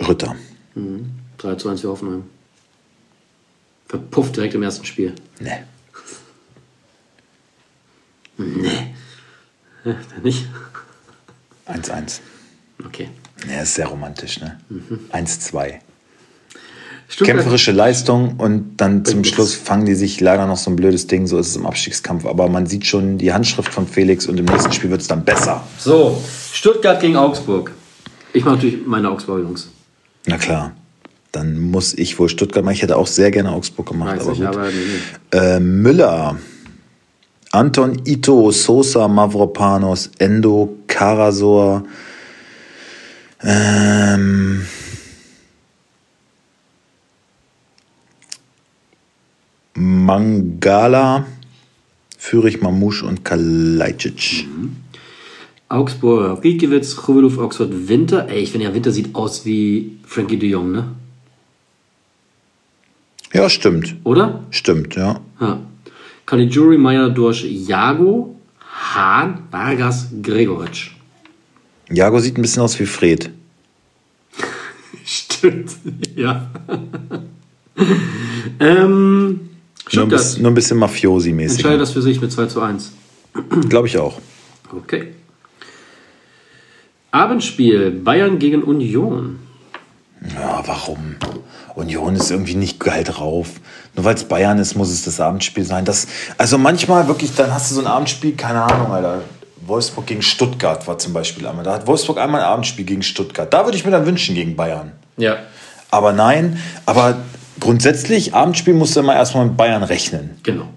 Rütter. 0.00 0.36
3 1.36 1.54
zu 1.56 1.68
1 1.68 1.82
für 1.82 1.88
Hoffenheim. 1.88 2.24
Verpufft 3.88 4.36
direkt 4.36 4.54
im 4.54 4.62
ersten 4.62 4.86
Spiel. 4.86 5.14
Nee. 5.38 5.64
Nee. 8.38 8.94
Ja, 9.84 9.96
nicht? 10.22 10.46
1-1. 11.66 12.20
Okay. 12.84 13.10
Ja, 13.48 13.62
ist 13.62 13.74
sehr 13.74 13.86
romantisch, 13.86 14.40
ne? 14.40 14.58
1-2. 15.10 15.80
Kämpferische 17.16 17.72
Leistung 17.72 18.34
und 18.36 18.76
dann 18.76 19.04
zum 19.04 19.24
Schluss 19.24 19.54
fangen 19.54 19.86
die 19.86 19.94
sich 19.94 20.20
leider 20.20 20.46
noch 20.46 20.58
so 20.58 20.70
ein 20.70 20.76
blödes 20.76 21.06
Ding, 21.06 21.26
so 21.26 21.38
ist 21.38 21.48
es 21.48 21.56
im 21.56 21.64
Abstiegskampf. 21.66 22.26
Aber 22.26 22.48
man 22.48 22.66
sieht 22.66 22.86
schon 22.86 23.16
die 23.16 23.32
Handschrift 23.32 23.72
von 23.72 23.86
Felix 23.86 24.26
und 24.26 24.38
im 24.38 24.44
nächsten 24.44 24.72
Spiel 24.72 24.90
wird 24.90 25.00
es 25.00 25.08
dann 25.08 25.24
besser. 25.24 25.64
So, 25.78 26.22
Stuttgart 26.52 27.00
gegen 27.00 27.16
Augsburg. 27.16 27.72
Ich 28.34 28.44
mache 28.44 28.56
natürlich 28.56 28.86
meine 28.86 29.10
Augsburger 29.10 29.42
Jungs. 29.42 29.68
Na 30.26 30.36
klar. 30.36 30.72
Dann 31.32 31.58
muss 31.58 31.94
ich 31.94 32.18
wohl 32.18 32.28
Stuttgart 32.28 32.64
machen. 32.64 32.74
Ich 32.74 32.82
hätte 32.82 32.96
auch 32.96 33.06
sehr 33.06 33.30
gerne 33.30 33.52
Augsburg 33.52 33.88
gemacht. 33.88 34.18
Weiß 34.18 34.40
aber 34.40 34.68
ich, 34.68 35.38
Äh, 35.38 35.60
Müller, 35.60 36.36
Anton 37.52 38.00
Ito, 38.06 38.50
Sosa, 38.50 39.08
Mavropanos, 39.08 40.10
Endo, 40.18 40.76
Karasor, 40.86 41.84
ähm, 43.42 44.66
Mangala, 49.78 51.26
Fürich, 52.18 52.60
Mamouche 52.60 53.06
und 53.06 53.24
Kalajdzic. 53.24 54.46
Augsburg, 55.68 56.42
Giedgewitz, 56.42 56.96
Choveluf, 56.96 57.38
Oxford, 57.38 57.88
Winter. 57.88 58.28
Ey, 58.28 58.42
ich 58.42 58.50
finde 58.50 58.66
ja, 58.66 58.74
Winter 58.74 58.90
sieht 58.90 59.14
aus 59.14 59.44
wie 59.44 59.98
Frankie 60.04 60.36
de 60.36 60.48
Jong, 60.50 60.72
ne? 60.72 60.84
Ja, 63.32 63.48
stimmt. 63.48 63.94
Oder? 64.02 64.44
Stimmt, 64.50 64.96
ja. 64.96 65.20
Ja. 65.40 65.60
Caligiuri, 66.26 66.76
Meyer, 66.76 67.10
Dorsch, 67.10 67.44
Jago, 67.44 68.34
Hahn, 68.60 69.44
Vargas, 69.50 70.08
Gregoritsch. 70.22 70.90
Jago 71.90 72.18
sieht 72.18 72.36
ein 72.36 72.42
bisschen 72.42 72.62
aus 72.62 72.78
wie 72.80 72.86
Fred. 72.86 73.30
Stimmt, 75.04 75.76
ja. 76.16 76.50
ähm, 78.60 79.47
Nur 79.92 80.04
ein, 80.04 80.08
Stuttgart 80.08 80.20
bisschen, 80.20 80.42
nur 80.42 80.50
ein 80.50 80.54
bisschen 80.54 80.78
Mafiosi-mäßig. 80.78 81.56
entscheidet 81.56 81.80
das 81.80 81.92
für 81.92 82.02
sich 82.02 82.20
mit 82.20 82.30
2 82.32 82.46
zu 82.46 82.60
1. 82.60 82.92
Glaube 83.68 83.88
ich 83.88 83.98
auch. 83.98 84.18
Okay. 84.74 85.14
Abendspiel 87.10 87.90
Bayern 87.90 88.38
gegen 88.38 88.62
Union. 88.62 89.38
Ja, 90.34 90.62
warum? 90.66 91.16
Union 91.74 92.16
ist 92.16 92.30
irgendwie 92.30 92.56
nicht 92.56 92.80
geil 92.80 93.04
drauf. 93.04 93.48
Nur 93.94 94.04
weil 94.04 94.14
es 94.14 94.24
Bayern 94.24 94.58
ist, 94.58 94.74
muss 94.74 94.90
es 94.90 95.04
das 95.04 95.20
Abendspiel 95.20 95.64
sein. 95.64 95.84
Das, 95.84 96.06
also 96.36 96.58
manchmal 96.58 97.08
wirklich, 97.08 97.34
dann 97.34 97.52
hast 97.52 97.70
du 97.70 97.76
so 97.76 97.80
ein 97.80 97.86
Abendspiel, 97.86 98.34
keine 98.36 98.62
Ahnung, 98.62 98.92
Alter. 98.92 99.22
Wolfsburg 99.66 100.06
gegen 100.06 100.22
Stuttgart 100.22 100.86
war 100.86 100.98
zum 100.98 101.12
Beispiel 101.12 101.46
einmal. 101.46 101.64
Da 101.64 101.74
hat 101.74 101.86
Wolfsburg 101.86 102.18
einmal 102.18 102.40
ein 102.40 102.46
Abendspiel 102.46 102.84
gegen 102.84 103.02
Stuttgart. 103.02 103.52
Da 103.52 103.64
würde 103.64 103.76
ich 103.76 103.84
mir 103.84 103.90
dann 103.90 104.06
wünschen 104.06 104.34
gegen 104.34 104.56
Bayern. 104.56 104.92
Ja. 105.16 105.36
Aber 105.90 106.12
nein, 106.12 106.60
aber 106.86 107.18
grundsätzlich, 107.60 108.34
Abendspiel 108.34 108.74
musst 108.74 108.96
du 108.96 109.00
immer 109.00 109.14
erstmal 109.14 109.46
mit 109.46 109.56
Bayern 109.56 109.82
rechnen. 109.82 110.30
Genau. 110.42 110.68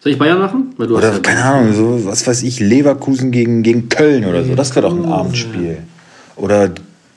Soll 0.00 0.12
ich 0.12 0.18
Bayern 0.18 0.38
machen? 0.38 0.74
Weil 0.76 0.86
du 0.86 0.98
Oder 0.98 1.14
ja 1.14 1.18
keine 1.18 1.42
Ahnung, 1.42 1.72
so 1.72 2.04
was 2.04 2.26
weiß 2.26 2.42
ich, 2.42 2.60
Leverkusen 2.60 3.30
gegen, 3.30 3.62
gegen 3.62 3.88
Köln 3.88 4.26
oder 4.26 4.44
so. 4.44 4.54
Das 4.54 4.74
wäre 4.76 4.88
doch 4.88 4.94
ein 4.94 5.06
Abendspiel. 5.06 5.78
Oder 6.36 6.70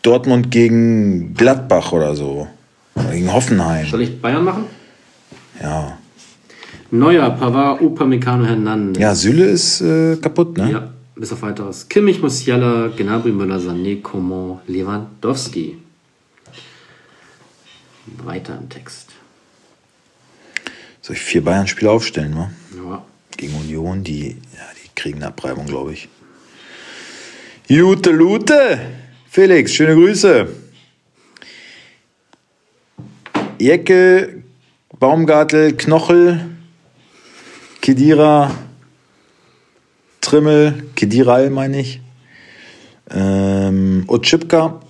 Dortmund 0.03 0.51
gegen 0.51 1.33
Gladbach 1.33 1.91
oder 1.91 2.15
so. 2.15 2.47
Oder 2.95 3.11
gegen 3.11 3.33
Hoffenheim. 3.33 3.87
Soll 3.87 4.03
ich 4.03 4.21
Bayern 4.21 4.45
machen? 4.45 4.63
Ja. 5.61 5.97
Neuer, 6.89 7.29
Pavard, 7.31 7.81
Upamecano, 7.81 8.45
Hernandez. 8.45 9.01
Ja, 9.01 9.13
Süle 9.13 9.45
ist 9.45 9.81
äh, 9.81 10.15
kaputt, 10.15 10.57
ne? 10.57 10.71
Ja, 10.71 10.89
bis 11.15 11.33
auf 11.33 11.41
weiteres. 11.41 11.89
Kimmich, 11.89 12.21
Musiala, 12.21 12.89
Gnabry, 12.95 13.31
Müller, 13.31 13.59
Sané, 13.59 14.01
Coman, 14.01 14.59
Lewandowski. 14.67 15.77
Weiter 18.23 18.57
im 18.57 18.69
Text. 18.69 19.09
Soll 21.01 21.15
ich 21.15 21.21
vier 21.21 21.43
Bayern-Spiele 21.43 21.89
aufstellen, 21.89 22.35
wa? 22.35 22.51
Ja. 22.75 23.05
Gegen 23.37 23.55
Union, 23.55 24.03
die, 24.03 24.29
ja, 24.29 24.67
die 24.83 24.89
kriegen 24.95 25.17
eine 25.17 25.27
Abreibung, 25.27 25.67
glaube 25.67 25.93
ich. 25.93 26.09
Jute 27.67 28.11
Lute! 28.11 28.79
Felix, 29.29 29.73
schöne 29.73 29.93
Grüße. 29.95 30.47
Jecke, 33.59 34.43
Baumgartel, 34.99 35.75
Knochel, 35.77 36.39
Kedira, 37.81 38.51
Trimmel, 40.21 40.89
Kediral 40.95 41.49
meine 41.49 41.79
ich, 41.79 42.01
ähm, 43.11 44.03
Otschipka, 44.07 44.81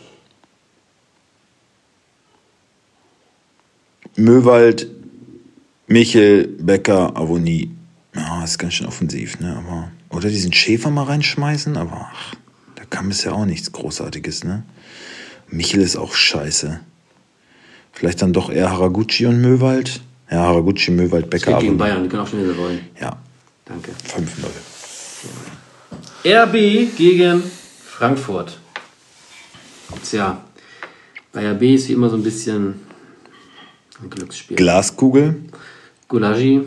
Möwald, 4.17 4.87
Michel, 5.87 6.47
Becker, 6.59 7.15
Avoni. 7.15 7.71
Ja, 8.15 8.43
ist 8.43 8.57
ganz 8.57 8.73
schön 8.73 8.87
offensiv, 8.87 9.39
ne? 9.39 9.55
Aber, 9.57 9.91
oder 10.09 10.29
diesen 10.29 10.51
Schäfer 10.51 10.89
mal 10.89 11.03
reinschmeißen, 11.03 11.77
aber 11.77 12.09
ach, 12.11 12.33
da 12.75 12.83
kam 12.89 13.09
bisher 13.09 13.35
auch 13.35 13.45
nichts 13.45 13.71
Großartiges, 13.71 14.43
ne? 14.43 14.63
Michel 15.49 15.81
ist 15.81 15.95
auch 15.95 16.13
scheiße. 16.13 16.79
Vielleicht 17.93 18.21
dann 18.21 18.33
doch 18.33 18.49
eher 18.49 18.71
Haraguchi 18.71 19.27
und 19.27 19.39
Möwald. 19.39 20.01
Ja, 20.31 20.39
Haraguchi, 20.39 20.91
Möwald, 20.91 21.25
Es 21.25 21.29
Becker, 21.29 21.53
geht 21.53 21.61
gegen. 21.61 21.77
Bayern, 21.77 22.03
die 22.03 22.09
können 22.09 22.23
auch 22.23 22.27
schon 22.27 22.43
wieder 22.43 22.57
wollen. 22.57 22.81
Ja, 22.99 23.17
Danke. 23.65 23.91
5-0. 23.91 24.45
RB 26.25 26.97
gegen 26.97 27.43
Frankfurt. 27.85 28.57
Tja, 30.03 30.43
bei 31.31 31.51
RB 31.51 31.61
ist 31.63 31.89
wie 31.89 31.93
immer 31.93 32.09
so 32.09 32.15
ein 32.15 32.23
bisschen 32.23 32.81
ein 34.01 34.09
Glücksspiel. 34.09 34.57
Glaskugel. 34.57 35.41
Goulagi, 36.07 36.61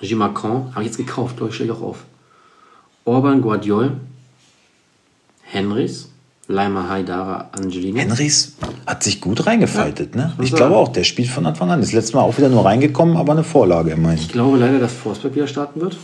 J. 0.00 0.18
Macron, 0.18 0.70
habe 0.74 0.82
ich 0.82 0.88
jetzt 0.88 0.96
gekauft, 0.98 1.36
glaube 1.36 1.50
ich, 1.50 1.54
stelle 1.56 1.72
ich 1.72 1.76
auch 1.78 1.82
auf. 1.82 2.04
Orban, 3.04 3.40
Guardiol, 3.40 3.92
Henrys, 5.42 6.10
Leimer, 6.48 6.88
Haidara, 6.88 7.50
Angelino. 7.52 7.98
Henrys 7.98 8.54
hat 8.86 9.02
sich 9.02 9.20
gut 9.20 9.46
reingefaltet, 9.46 10.14
ne? 10.14 10.32
muss 10.36 10.46
Ich 10.46 10.52
man 10.52 10.58
glaube 10.58 10.74
sagen. 10.74 10.84
auch, 10.86 10.88
der 10.92 11.04
spielt 11.04 11.28
von 11.28 11.46
Anfang 11.46 11.70
an. 11.70 11.80
Das 11.80 11.92
letzte 11.92 12.16
Mal 12.16 12.22
auch 12.22 12.36
wieder 12.36 12.48
nur 12.48 12.64
reingekommen, 12.64 13.16
aber 13.16 13.32
eine 13.32 13.44
Vorlage 13.44 13.90
immerhin. 13.92 14.18
Ich 14.18 14.28
glaube 14.28 14.58
leider, 14.58 14.78
dass 14.78 14.92
Forsberg 14.92 15.34
wieder 15.34 15.46
starten 15.46 15.80
wird. 15.80 15.96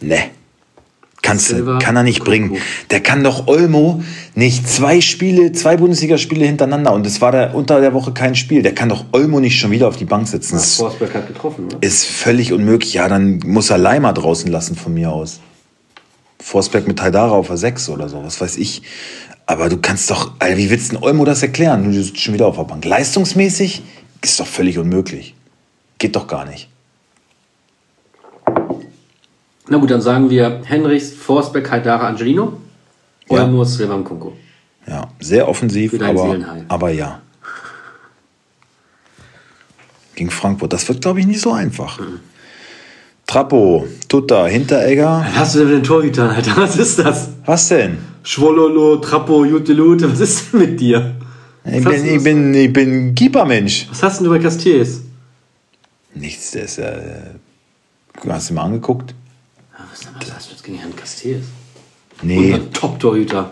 Ne. 0.00 0.30
Kannst 1.26 1.54
kann 1.80 1.96
er 1.96 2.04
nicht 2.04 2.22
bringen. 2.22 2.56
Der 2.90 3.00
kann 3.00 3.24
doch 3.24 3.48
Olmo 3.48 4.02
nicht 4.36 4.68
zwei 4.68 5.00
Spiele, 5.00 5.50
zwei 5.50 5.76
Bundesligaspiele 5.76 6.46
hintereinander 6.46 6.92
und 6.92 7.04
es 7.04 7.20
war 7.20 7.32
da 7.32 7.50
unter 7.50 7.80
der 7.80 7.92
Woche 7.94 8.12
kein 8.12 8.36
Spiel. 8.36 8.62
Der 8.62 8.74
kann 8.74 8.88
doch 8.88 9.06
Olmo 9.10 9.40
nicht 9.40 9.58
schon 9.58 9.72
wieder 9.72 9.88
auf 9.88 9.96
die 9.96 10.04
Bank 10.04 10.28
setzen. 10.28 10.54
Das 10.54 10.76
Forsberg 10.76 11.14
hat 11.14 11.26
getroffen, 11.26 11.66
oder? 11.66 11.78
ist 11.80 12.04
völlig 12.04 12.52
unmöglich. 12.52 12.94
Ja, 12.94 13.08
dann 13.08 13.40
muss 13.44 13.70
er 13.70 13.78
Leimer 13.78 14.12
draußen 14.12 14.50
lassen 14.50 14.76
von 14.76 14.94
mir 14.94 15.10
aus. 15.10 15.40
Forsberg 16.40 16.86
mit 16.86 17.02
Haidara 17.02 17.32
auf 17.32 17.48
der 17.48 17.56
6 17.56 17.88
oder 17.88 18.08
so, 18.08 18.22
was 18.22 18.40
weiß 18.40 18.56
ich. 18.58 18.82
Aber 19.46 19.68
du 19.68 19.78
kannst 19.78 20.10
doch, 20.10 20.32
Alter, 20.38 20.56
wie 20.56 20.70
willst 20.70 20.92
du 20.92 20.96
denn 20.96 21.04
Olmo 21.04 21.24
das 21.24 21.42
erklären? 21.42 21.82
Du 21.82 21.92
sitzt 21.92 22.20
schon 22.20 22.34
wieder 22.34 22.46
auf 22.46 22.56
der 22.56 22.64
Bank. 22.64 22.84
Leistungsmäßig 22.84 23.82
ist 24.22 24.38
doch 24.38 24.46
völlig 24.46 24.78
unmöglich. 24.78 25.34
Geht 25.98 26.14
doch 26.14 26.28
gar 26.28 26.44
nicht. 26.44 26.68
Na 29.68 29.78
gut, 29.78 29.90
dann 29.90 30.00
sagen 30.00 30.30
wir 30.30 30.62
Henrichs, 30.64 31.12
Forsberg, 31.12 31.70
Haidara, 31.70 32.06
Angelino. 32.08 32.60
Ja. 33.28 33.42
Olmo, 33.42 33.64
Srevan 33.64 34.04
Kunko. 34.04 34.36
Ja, 34.86 35.08
sehr 35.18 35.48
offensiv, 35.48 36.00
aber, 36.00 36.36
aber 36.68 36.90
ja. 36.90 37.20
Gegen 40.14 40.30
Frankfurt. 40.30 40.72
Das 40.72 40.88
wird, 40.88 41.02
glaube 41.02 41.20
ich, 41.20 41.26
nicht 41.26 41.40
so 41.40 41.52
einfach. 41.52 41.98
Mhm. 42.00 42.20
Trappo, 43.26 43.86
Tutta, 44.08 44.46
Hinteregger. 44.46 45.26
Was 45.28 45.36
hast 45.36 45.54
du 45.56 45.58
denn 45.60 45.68
mit 45.68 45.76
den 45.78 45.82
Torhütern, 45.84 46.30
Alter? 46.30 46.56
Was 46.56 46.76
ist 46.76 47.00
das? 47.00 47.30
Was 47.44 47.68
denn? 47.68 47.98
Schwololo, 48.22 48.96
Trappo, 48.98 49.44
Jutelute, 49.44 50.10
was 50.10 50.20
ist 50.20 50.52
denn 50.52 50.60
mit 50.60 50.80
dir? 50.80 51.16
Ich 51.64 51.84
Was 51.84 51.92
bin, 51.94 52.04
du- 52.04 52.10
ich 52.16 52.22
bin, 52.22 52.54
ich 52.54 52.72
bin 52.72 53.14
Keepermensch. 53.16 53.88
Was 53.90 54.02
hast 54.04 54.18
denn 54.20 54.24
du 54.26 54.30
bei 54.30 54.38
Castells? 54.38 55.00
Nichts, 56.14 56.52
der 56.52 56.62
ist 56.62 56.78
ja. 56.78 56.84
äh, 56.84 57.34
Hast 58.28 58.50
du 58.50 58.54
mal 58.54 58.62
angeguckt? 58.62 59.14
Was, 60.18 60.32
hast 60.32 60.48
du 60.48 60.52
jetzt 60.52 60.64
gegen 60.64 60.78
Herrn 60.78 60.96
Castells? 60.96 61.46
Nee. 62.22 62.58
Top-Torhüter. 62.72 63.50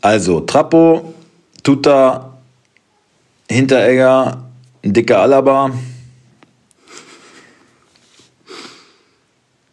Also, 0.00 0.40
Trappo, 0.40 1.14
Tutta, 1.62 2.38
Hinteregger, 3.48 4.44
ein 4.82 4.92
dicker 4.92 5.20
Alaba. 5.20 5.70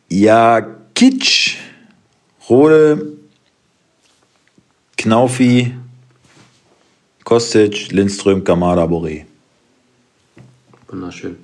Ja, 0.09 0.61
Kitsch, 0.93 1.57
Rode, 2.47 3.17
Knaufi, 4.97 5.75
Kostic, 7.23 7.91
Lindström, 7.91 8.43
Kamada, 8.43 8.83
Boré. 8.83 9.25
Wunderschön. 10.87 11.37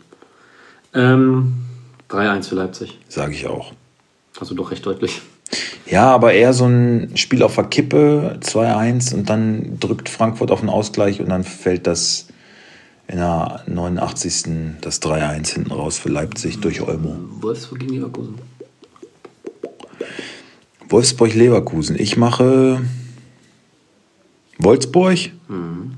Ähm, 0.94 1.69
3-1 2.10 2.50
für 2.50 2.56
Leipzig. 2.56 2.98
Sage 3.08 3.34
ich 3.34 3.48
auch. 3.48 3.74
Also 4.40 4.56
doch 4.56 4.72
recht 4.72 4.86
deutlich. 4.86 5.22
Ja, 5.86 6.12
aber 6.14 6.34
eher 6.34 6.54
so 6.54 6.66
ein 6.66 7.12
Spiel 7.16 7.42
auf 7.42 7.56
der 7.56 7.64
Kippe, 7.66 8.38
2-1 8.42 9.14
und 9.16 9.30
dann 9.30 9.80
drückt 9.80 10.10
Frankfurt 10.10 10.52
auf 10.52 10.60
den 10.60 10.70
Ausgleich 10.70 11.20
und 11.20 11.30
dann 11.30 11.44
fällt 11.44 11.88
das 11.88 12.28
in 13.08 13.18
der 13.18 13.64
89. 13.66 14.78
das 14.82 15.02
3-1 15.02 15.54
hinten 15.54 15.72
raus 15.72 15.98
für 15.98 16.10
Leipzig 16.10 16.60
durch 16.60 16.82
Olmo. 16.82 17.18
Wolfsburg 17.42 17.80
gegen 17.80 17.94
Leverkusen. 17.94 18.36
Wolfsburg-Leverkusen. 20.90 22.00
Ich 22.00 22.18
mache 22.18 22.82
Wolfsburg. 24.60 25.18
Mhm. 25.48 25.94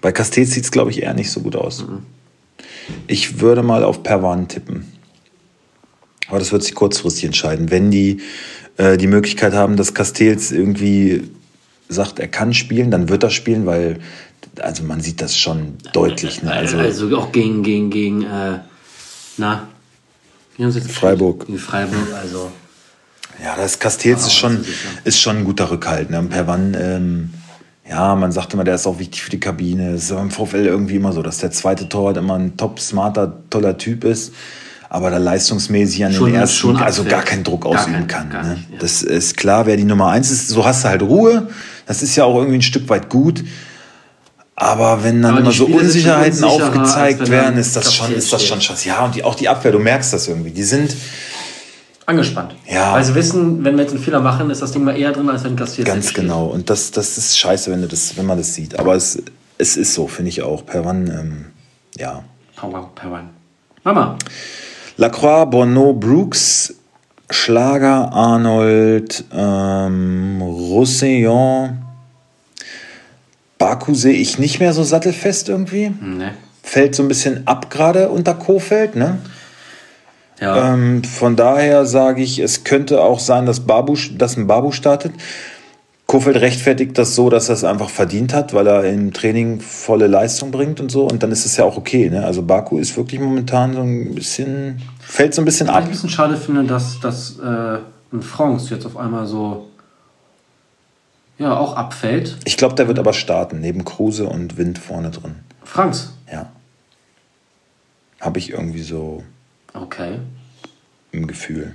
Bei 0.00 0.12
Castells 0.12 0.52
sieht 0.52 0.64
es, 0.64 0.70
glaube 0.70 0.90
ich, 0.90 1.02
eher 1.02 1.14
nicht 1.14 1.30
so 1.30 1.40
gut 1.40 1.56
aus. 1.56 1.84
Ich 3.06 3.40
würde 3.40 3.62
mal 3.62 3.84
auf 3.84 4.02
Perwan 4.02 4.48
tippen. 4.48 4.92
Aber 6.28 6.38
das 6.38 6.52
wird 6.52 6.62
sich 6.62 6.74
kurzfristig 6.74 7.24
entscheiden. 7.24 7.70
Wenn 7.70 7.90
die 7.90 8.20
äh, 8.78 8.96
die 8.96 9.06
Möglichkeit 9.06 9.54
haben, 9.54 9.76
dass 9.76 9.92
Castells 9.92 10.52
irgendwie 10.52 11.30
sagt, 11.88 12.18
er 12.18 12.28
kann 12.28 12.54
spielen, 12.54 12.90
dann 12.90 13.08
wird 13.08 13.22
er 13.22 13.30
spielen, 13.30 13.66
weil 13.66 13.98
also 14.60 14.82
man 14.82 15.00
sieht 15.00 15.20
das 15.20 15.36
schon 15.36 15.78
deutlich. 15.92 16.42
Ne? 16.42 16.52
Also, 16.52 16.78
also 16.78 17.16
auch 17.16 17.32
gegen, 17.32 17.62
gegen, 17.62 17.90
gegen 17.90 18.22
äh, 18.22 18.60
na, 19.36 19.68
Freiburg. 20.88 21.46
Gegen 21.46 21.58
Freiburg, 21.58 22.12
also. 22.20 22.50
Ja, 23.42 23.56
das 23.56 23.78
Castells 23.78 24.22
ist 24.26 24.34
schon, 24.34 24.64
ist 25.04 25.20
schon 25.20 25.38
ein 25.38 25.44
guter 25.44 25.70
Rückhalt. 25.70 26.10
Ne? 26.10 26.22
Per 26.24 26.46
Wann, 26.46 26.76
ähm, 26.78 27.30
ja, 27.88 28.14
man 28.14 28.32
sagt 28.32 28.52
immer, 28.54 28.64
der 28.64 28.74
ist 28.74 28.86
auch 28.86 28.98
wichtig 28.98 29.22
für 29.22 29.30
die 29.30 29.40
Kabine. 29.40 29.92
Es 29.92 30.04
ist 30.04 30.10
im 30.10 30.30
VfL 30.30 30.66
irgendwie 30.66 30.96
immer 30.96 31.12
so, 31.12 31.22
dass 31.22 31.38
der 31.38 31.50
zweite 31.50 31.88
Torwart 31.88 32.18
immer 32.18 32.34
ein 32.34 32.56
top, 32.56 32.80
smarter, 32.80 33.32
toller 33.48 33.78
Typ 33.78 34.04
ist, 34.04 34.34
aber 34.90 35.10
da 35.10 35.18
leistungsmäßig 35.18 36.04
an 36.04 36.12
schon, 36.12 36.26
den 36.26 36.40
ersten, 36.40 36.76
also 36.76 37.04
gar 37.04 37.22
keinen 37.22 37.44
Druck 37.44 37.62
gar 37.62 37.72
ausüben 37.72 38.06
kein, 38.06 38.28
kann. 38.28 38.42
Ne? 38.42 38.54
Nicht, 38.54 38.70
ja. 38.72 38.78
Das 38.78 39.02
ist 39.02 39.36
klar, 39.36 39.66
wer 39.66 39.76
die 39.76 39.84
Nummer 39.84 40.08
eins 40.08 40.30
ist, 40.30 40.48
so 40.48 40.64
hast 40.64 40.84
du 40.84 40.88
halt 40.88 41.02
Ruhe. 41.02 41.48
Das 41.86 42.02
ist 42.02 42.14
ja 42.16 42.24
auch 42.24 42.36
irgendwie 42.36 42.58
ein 42.58 42.62
Stück 42.62 42.88
weit 42.88 43.08
gut. 43.08 43.42
Aber 44.54 45.04
wenn 45.04 45.22
dann 45.22 45.32
Aber 45.32 45.40
immer 45.40 45.52
so 45.52 45.66
Unsicherheiten 45.66 46.42
aufgezeigt 46.42 47.30
werden, 47.30 47.58
ist 47.58 47.76
das 47.76 47.94
schon, 47.94 48.12
ist 48.12 48.32
das 48.32 48.44
schon 48.44 48.60
Schatz. 48.60 48.84
Ja, 48.84 49.04
und 49.04 49.14
die, 49.14 49.22
auch 49.22 49.36
die 49.36 49.48
Abwehr, 49.48 49.70
du 49.70 49.78
merkst 49.78 50.12
das 50.12 50.26
irgendwie. 50.26 50.50
Die 50.50 50.64
sind 50.64 50.94
angespannt. 52.08 52.54
Ja. 52.66 52.94
Weil 52.94 53.04
sie 53.04 53.14
wissen, 53.14 53.62
wenn 53.64 53.76
wir 53.76 53.82
jetzt 53.82 53.92
einen 53.92 54.02
Fehler 54.02 54.20
machen, 54.20 54.48
ist 54.50 54.62
das 54.62 54.72
Ding 54.72 54.82
mal 54.82 54.96
eher 54.96 55.12
drin, 55.12 55.28
als 55.28 55.44
wenn 55.44 55.56
kassiert 55.56 55.86
Ganz 55.86 56.14
genau. 56.14 56.46
Und 56.46 56.70
das, 56.70 56.90
das 56.90 57.18
ist 57.18 57.38
scheiße, 57.38 57.70
wenn, 57.70 57.82
du 57.82 57.88
das, 57.88 58.16
wenn 58.16 58.24
man 58.24 58.38
das 58.38 58.54
sieht. 58.54 58.78
Aber 58.78 58.94
es, 58.94 59.22
es 59.58 59.76
ist 59.76 59.92
so, 59.92 60.08
finde 60.08 60.30
ich 60.30 60.42
auch. 60.42 60.64
Per 60.64 60.86
Wann, 60.86 61.06
ähm, 61.06 61.44
ja. 61.96 62.24
Per 62.56 63.10
Wann. 63.10 63.28
Mama. 63.84 64.16
Lacroix, 64.96 65.50
Bono, 65.50 65.92
Brooks, 65.92 66.74
Schlager, 67.30 68.10
Arnold, 68.10 69.24
ähm, 69.30 70.40
Roussillon. 70.40 71.78
Baku 73.58 73.94
sehe 73.94 74.14
ich 74.14 74.38
nicht 74.38 74.60
mehr 74.60 74.72
so 74.72 74.82
sattelfest 74.82 75.50
irgendwie. 75.50 75.90
Nee. 76.00 76.30
Fällt 76.62 76.94
so 76.94 77.02
ein 77.02 77.08
bisschen 77.08 77.46
ab 77.46 77.70
gerade 77.70 78.08
unter 78.08 78.34
Kofeld, 78.34 78.96
ne? 78.96 79.18
Ja. 80.40 80.74
Ähm, 80.74 81.02
von 81.04 81.36
daher 81.36 81.84
sage 81.86 82.22
ich, 82.22 82.38
es 82.38 82.64
könnte 82.64 83.02
auch 83.02 83.20
sein, 83.20 83.46
dass, 83.46 83.60
Babu, 83.60 83.96
dass 84.16 84.36
ein 84.36 84.46
Babu 84.46 84.72
startet. 84.72 85.12
Kofeld 86.06 86.36
rechtfertigt 86.36 86.96
das 86.96 87.14
so, 87.14 87.28
dass 87.28 87.50
er 87.50 87.54
es 87.54 87.64
einfach 87.64 87.90
verdient 87.90 88.32
hat, 88.32 88.54
weil 88.54 88.66
er 88.66 88.84
im 88.84 89.12
Training 89.12 89.60
volle 89.60 90.06
Leistung 90.06 90.50
bringt 90.50 90.80
und 90.80 90.90
so. 90.90 91.06
Und 91.06 91.22
dann 91.22 91.30
ist 91.30 91.44
es 91.44 91.58
ja 91.58 91.64
auch 91.64 91.76
okay. 91.76 92.08
Ne? 92.08 92.24
Also 92.24 92.42
Baku 92.42 92.78
ist 92.78 92.96
wirklich 92.96 93.20
momentan 93.20 93.74
so 93.74 93.82
ein 93.82 94.14
bisschen, 94.14 94.80
fällt 95.00 95.34
so 95.34 95.42
ein 95.42 95.44
bisschen 95.44 95.68
ab. 95.68 95.74
Was 95.74 95.82
ich 95.82 95.88
ein 95.88 95.92
bisschen 95.92 96.08
schade 96.08 96.36
finde, 96.38 96.64
dass, 96.64 96.98
dass 97.00 97.38
äh, 97.38 97.78
ein 98.12 98.22
France 98.22 98.74
jetzt 98.74 98.86
auf 98.86 98.96
einmal 98.96 99.26
so 99.26 99.68
ja, 101.38 101.56
auch 101.56 101.76
abfällt. 101.76 102.38
Ich 102.44 102.56
glaube, 102.56 102.74
der 102.74 102.88
wird 102.88 102.98
aber 102.98 103.12
starten, 103.12 103.60
neben 103.60 103.84
Kruse 103.84 104.26
und 104.26 104.56
Wind 104.56 104.78
vorne 104.78 105.10
drin. 105.10 105.36
Franks? 105.62 106.14
Ja. 106.32 106.46
Habe 108.20 108.38
ich 108.38 108.50
irgendwie 108.50 108.82
so 108.82 109.22
okay. 109.82 110.18
im 111.12 111.26
Gefühl. 111.26 111.74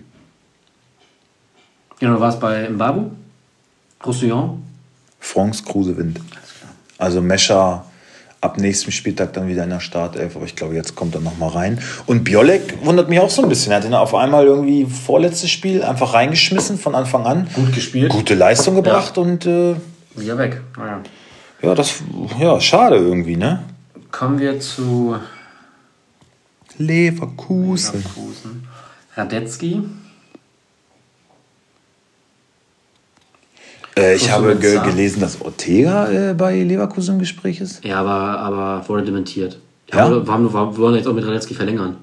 Ja, 1.99 2.13
du 2.13 2.19
warst 2.19 2.39
bei 2.39 2.69
Mbabu? 2.69 3.11
Roussillon? 4.05 4.61
Franks, 5.19 5.63
Kruse, 5.63 5.95
Wind. 5.95 6.19
Also 6.97 7.21
Mescher 7.21 7.85
ab 8.43 8.57
nächstem 8.57 8.91
Spieltag 8.91 9.31
dann 9.33 9.47
wieder 9.47 9.63
in 9.63 9.69
der 9.69 9.79
Startelf, 9.79 10.35
aber 10.35 10.45
ich 10.45 10.55
glaube, 10.55 10.75
jetzt 10.75 10.95
kommt 10.95 11.15
er 11.15 11.21
nochmal 11.21 11.49
rein. 11.49 11.79
Und 12.05 12.25
Biolek 12.25 12.85
wundert 12.85 13.09
mich 13.09 13.19
auch 13.19 13.29
so 13.29 13.41
ein 13.41 13.49
bisschen. 13.49 13.71
Er 13.71 13.77
hat 13.77 13.85
ihn 13.85 13.93
auf 13.93 14.13
einmal 14.13 14.45
irgendwie 14.45 14.85
vorletztes 14.85 15.49
Spiel 15.49 15.81
einfach 15.83 16.13
reingeschmissen 16.13 16.77
von 16.77 16.93
Anfang 16.93 17.25
an. 17.25 17.47
Gut 17.55 17.73
gespielt. 17.73 18.11
Gute 18.11 18.35
Leistung 18.35 18.75
gebracht 18.75 19.15
ja. 19.15 19.23
und 19.23 19.45
äh, 19.45 19.75
wieder 20.15 20.37
weg. 20.37 20.61
Naja. 20.77 21.01
Ja, 21.61 21.73
das 21.73 22.03
ja 22.37 22.59
schade 22.59 22.97
irgendwie, 22.97 23.37
ne? 23.37 23.63
Kommen 24.11 24.39
wir 24.39 24.59
zu 24.59 25.15
Leverkusen. 26.77 27.99
Leverkusen. 27.99 28.67
Radetzky. 29.15 29.83
Äh, 33.95 34.15
ich 34.15 34.31
habe 34.31 34.55
ge 34.55 34.79
gelesen, 34.83 35.19
dass 35.19 35.41
Ortega 35.41 36.09
äh, 36.09 36.33
bei 36.33 36.61
Leverkusen 36.63 37.15
im 37.15 37.19
Gespräch 37.19 37.61
ist. 37.61 37.83
Ja, 37.83 37.99
aber, 37.99 38.39
aber 38.39 38.89
wurde 38.89 39.03
dementiert. 39.03 39.59
Ja? 39.91 40.09
Wir, 40.09 40.31
haben, 40.31 40.45
wir 40.45 40.77
wollen 40.77 40.95
jetzt 40.95 41.07
auch 41.07 41.13
mit 41.13 41.25
Radetzky 41.25 41.53
verlängern. 41.53 41.97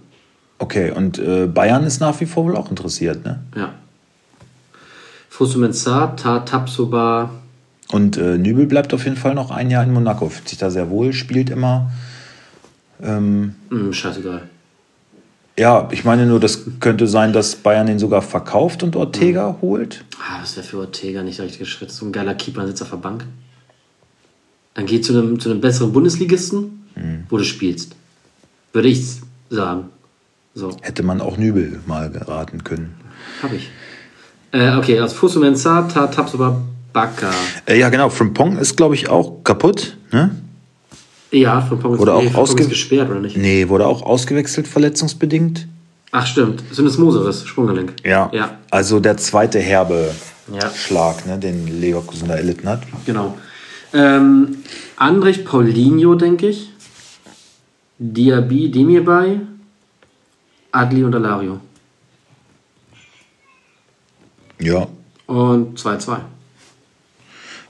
Okay, 0.58 0.90
und 0.90 1.18
äh, 1.18 1.46
Bayern 1.46 1.84
ist 1.84 2.00
nach 2.00 2.20
wie 2.20 2.26
vor 2.26 2.44
wohl 2.44 2.56
auch 2.56 2.68
interessiert, 2.68 3.24
ne? 3.24 3.40
Ja. 3.56 3.72
Fusumensar, 5.30 6.16
Tapsoba. 6.16 7.30
Und 7.90 8.18
äh, 8.18 8.36
Nübel 8.36 8.66
bleibt 8.66 8.92
auf 8.92 9.04
jeden 9.04 9.16
Fall 9.16 9.34
noch 9.34 9.50
ein 9.50 9.70
Jahr 9.70 9.82
in 9.82 9.92
Monaco. 9.92 10.28
Fühlt 10.28 10.50
sich 10.50 10.58
da 10.58 10.70
sehr 10.70 10.90
wohl, 10.90 11.14
spielt 11.14 11.48
immer. 11.48 11.90
Ähm, 13.02 13.54
mm, 13.70 13.90
scheißegal. 13.90 14.49
Ja, 15.60 15.90
ich 15.90 16.06
meine 16.06 16.24
nur, 16.24 16.40
das 16.40 16.62
könnte 16.80 17.06
sein, 17.06 17.34
dass 17.34 17.54
Bayern 17.54 17.86
den 17.86 17.98
sogar 17.98 18.22
verkauft 18.22 18.82
und 18.82 18.96
Ortega 18.96 19.50
mhm. 19.50 19.60
holt. 19.60 20.06
Ah, 20.18 20.40
das 20.40 20.56
wäre 20.56 20.66
für 20.66 20.78
Ortega 20.78 21.22
nicht 21.22 21.38
der 21.38 21.44
richtige 21.44 21.66
Schritt. 21.66 21.90
So 21.90 22.06
ein 22.06 22.12
geiler 22.12 22.32
Keeper, 22.34 22.66
sitzt 22.66 22.80
auf 22.80 22.88
der 22.88 22.96
Bank. 22.96 23.26
Dann 24.72 24.86
geh 24.86 25.02
zu 25.02 25.12
einem, 25.12 25.38
zu 25.38 25.50
einem 25.50 25.60
besseren 25.60 25.92
Bundesligisten, 25.92 26.86
mhm. 26.96 27.24
wo 27.28 27.36
du 27.36 27.44
spielst. 27.44 27.94
Würde 28.72 28.88
ich 28.88 29.04
sagen. 29.50 29.90
So. 30.54 30.74
Hätte 30.80 31.02
man 31.02 31.20
auch 31.20 31.36
Nübel 31.36 31.80
mal 31.84 32.10
geraten 32.10 32.64
können. 32.64 32.94
Hab 33.42 33.52
ich. 33.52 33.68
Äh, 34.52 34.76
okay, 34.76 34.98
also 34.98 35.14
Fusu 35.14 35.40
Mensah, 35.40 35.82
Tapsoba, 35.82 36.58
Baka. 36.94 37.32
Äh, 37.66 37.78
ja, 37.78 37.90
genau. 37.90 38.08
Frimpong 38.08 38.56
ist, 38.56 38.78
glaube 38.78 38.94
ich, 38.94 39.10
auch 39.10 39.44
kaputt. 39.44 39.98
Ne? 40.10 40.30
Ja, 41.30 41.60
Frimpong 41.60 41.94
ist, 41.94 42.00
wurde 42.00 42.14
auch 42.14 42.34
ausge 42.34 42.66
gesperrt, 42.66 43.10
oder 43.10 43.20
nicht? 43.20 43.36
Nee, 43.36 43.68
wurde 43.68 43.86
auch 43.86 44.02
ausgewechselt, 44.02 44.66
verletzungsbedingt. 44.66 45.66
Ach, 46.12 46.26
stimmt. 46.26 46.62
Syndesmoseris, 46.72 47.46
Sprunggelenk. 47.46 47.94
Ja. 48.04 48.30
ja. 48.32 48.58
Also 48.70 48.98
der 48.98 49.16
zweite 49.16 49.60
herbe 49.60 50.10
ja. 50.52 50.70
Schlag, 50.70 51.24
ne, 51.26 51.38
den 51.38 51.80
Leverkusen 51.80 52.28
da 52.28 52.34
erlitten 52.34 52.68
hat. 52.68 52.82
Genau. 53.06 53.38
Ähm, 53.92 54.58
Andrich 54.96 55.44
Paulinho, 55.44 56.16
denke 56.16 56.48
ich. 56.48 56.70
Diaby, 57.98 58.70
Demirbay, 58.70 59.40
Adli 60.72 61.04
und 61.04 61.14
Alario. 61.14 61.60
Ja. 64.58 64.88
Und 65.26 65.78
2-2. 65.78 66.18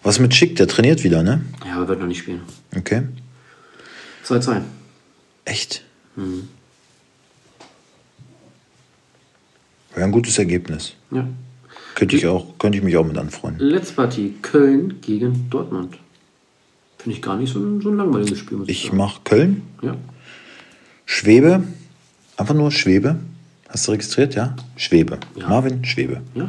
Was 0.02 0.18
mit 0.18 0.34
Schick? 0.34 0.56
Der 0.56 0.66
trainiert 0.66 1.04
wieder, 1.04 1.22
ne? 1.22 1.44
Ja, 1.66 1.76
aber 1.76 1.88
wird 1.88 2.00
noch 2.00 2.06
nicht 2.06 2.20
spielen. 2.20 2.40
Okay. 2.76 3.02
2-2. 4.30 4.62
Echt? 5.44 5.82
Mhm. 6.16 6.48
Wäre 9.94 10.04
ein 10.04 10.12
gutes 10.12 10.38
Ergebnis. 10.38 10.94
Ja. 11.10 11.26
Könnte 11.94 12.16
ich, 12.16 12.26
auch, 12.26 12.58
könnte 12.58 12.78
ich 12.78 12.84
mich 12.84 12.96
auch 12.96 13.04
mit 13.04 13.18
anfreunden. 13.18 13.66
Letzte 13.66 13.94
Partie: 13.94 14.34
Köln 14.40 15.00
gegen 15.00 15.50
Dortmund. 15.50 15.98
Finde 16.98 17.16
ich 17.16 17.22
gar 17.22 17.36
nicht 17.36 17.52
so 17.52 17.58
ein, 17.58 17.80
so 17.80 17.90
ein 17.90 17.96
langweiliges 17.96 18.38
Spiel. 18.38 18.62
Ich 18.66 18.84
ich 18.84 18.92
mache 18.92 19.20
Köln. 19.24 19.62
Ja. 19.82 19.96
Schwebe. 21.04 21.64
Einfach 22.36 22.54
nur 22.54 22.70
Schwebe. 22.70 23.16
Hast 23.68 23.86
du 23.86 23.92
registriert, 23.92 24.34
ja? 24.34 24.56
Schwebe. 24.76 25.18
Ja. 25.34 25.48
Marvin 25.48 25.84
Schwebe. 25.84 26.22
Ja. 26.34 26.48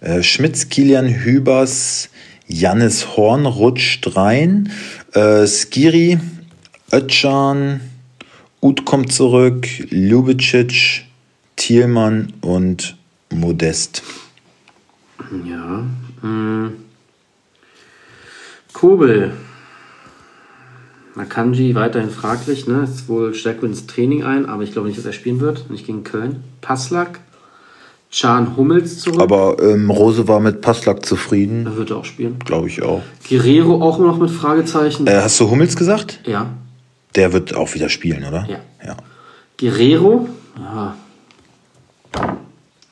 Äh, 0.00 0.22
Schmitz, 0.22 0.68
Kilian, 0.68 1.08
Hübers, 1.08 2.08
Jannis 2.46 3.16
Horn 3.16 3.46
rutscht 3.46 4.16
rein. 4.16 4.70
Äh, 5.12 5.46
Skiri, 5.46 6.18
Ötchan, 6.92 7.80
Ut 8.60 8.84
kommt 8.84 9.12
zurück, 9.12 9.66
Ljubicic, 9.90 11.04
Thielmann 11.56 12.32
und 12.40 12.96
Modest. 13.32 14.02
Ja. 15.46 15.84
Hm. 16.22 16.72
Kobel. 18.72 19.32
Akanji 21.16 21.74
weiterhin 21.74 22.10
fraglich, 22.10 22.66
ne? 22.66 22.84
Ist 22.84 23.08
wohl 23.08 23.34
stärker 23.34 23.66
ins 23.66 23.86
Training 23.86 24.24
ein, 24.24 24.46
aber 24.46 24.62
ich 24.62 24.72
glaube 24.72 24.88
nicht, 24.88 24.98
dass 24.98 25.06
er 25.06 25.12
spielen 25.12 25.40
wird. 25.40 25.70
Nicht 25.70 25.86
gegen 25.86 26.02
Köln. 26.02 26.42
Passlack, 26.60 27.20
Chan 28.10 28.56
Hummels 28.56 29.00
zurück. 29.00 29.20
Aber 29.20 29.56
ähm, 29.62 29.90
Rose 29.90 30.26
war 30.26 30.40
mit 30.40 30.60
Passlack 30.60 31.04
zufrieden. 31.04 31.66
Er 31.66 31.76
wird 31.76 31.92
auch 31.92 32.04
spielen. 32.04 32.38
Glaube 32.44 32.68
ich 32.68 32.82
auch. 32.82 33.02
Guerrero 33.28 33.82
auch 33.82 33.98
immer 33.98 34.08
noch 34.08 34.18
mit 34.18 34.30
Fragezeichen. 34.30 35.06
Äh, 35.06 35.20
hast 35.22 35.38
du 35.38 35.50
Hummels 35.50 35.76
gesagt? 35.76 36.20
Ja. 36.26 36.50
Der 37.14 37.32
wird 37.32 37.54
auch 37.54 37.74
wieder 37.74 37.88
spielen, 37.88 38.24
oder? 38.24 38.46
Ja. 38.48 38.60
ja. 38.84 38.96
Guerrero. 39.58 40.28
Ja. 40.56 40.96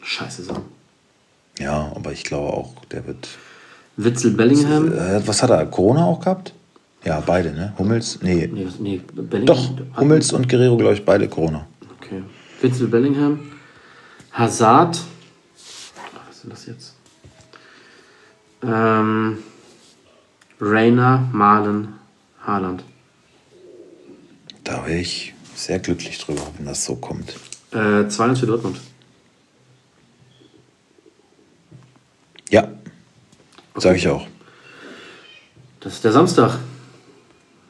Scheiße 0.02 0.42
Saison. 0.42 0.64
Ja, 1.58 1.92
aber 1.94 2.12
ich 2.12 2.24
glaube 2.24 2.52
auch, 2.52 2.84
der 2.86 3.06
wird. 3.06 3.28
Witzel 3.96 4.30
Bellingham. 4.32 4.92
Äh, 4.92 5.26
was 5.26 5.42
hat 5.42 5.50
er? 5.50 5.66
Corona 5.66 6.04
auch 6.04 6.20
gehabt? 6.20 6.52
Ja, 7.04 7.20
beide, 7.20 7.52
ne? 7.52 7.74
Hummels? 7.78 8.18
Nee. 8.22 8.48
Nee, 8.52 8.68
nee 8.78 9.00
Bellingham. 9.12 9.46
Doch, 9.46 9.70
Hummels 10.00 10.32
und 10.32 10.48
Guerrero, 10.48 10.76
glaube 10.76 10.94
ich, 10.94 11.04
beide 11.04 11.28
Corona. 11.28 11.66
Okay. 12.00 12.22
Witzel 12.60 12.88
Bellingham. 12.88 13.40
Hazard. 14.32 15.00
Was 16.26 16.36
ist 16.36 16.44
denn 16.44 16.50
das 16.50 16.66
jetzt? 16.66 16.94
Ähm, 18.62 19.38
Rainer, 20.60 21.28
Malen, 21.32 21.94
Haaland. 22.44 22.82
Da 24.68 24.84
wäre 24.84 24.98
ich 24.98 25.32
sehr 25.54 25.78
glücklich 25.78 26.18
drüber, 26.18 26.42
wenn 26.58 26.66
das 26.66 26.84
so 26.84 26.94
kommt. 26.96 27.32
Äh, 27.72 28.06
2 28.06 28.34
für 28.34 28.46
Dortmund. 28.46 28.78
Ja. 32.50 32.64
Okay. 32.64 32.70
Sag 33.78 33.96
ich 33.96 34.06
auch. 34.08 34.26
Das 35.80 35.94
ist 35.94 36.04
der 36.04 36.12
Samstag. 36.12 36.58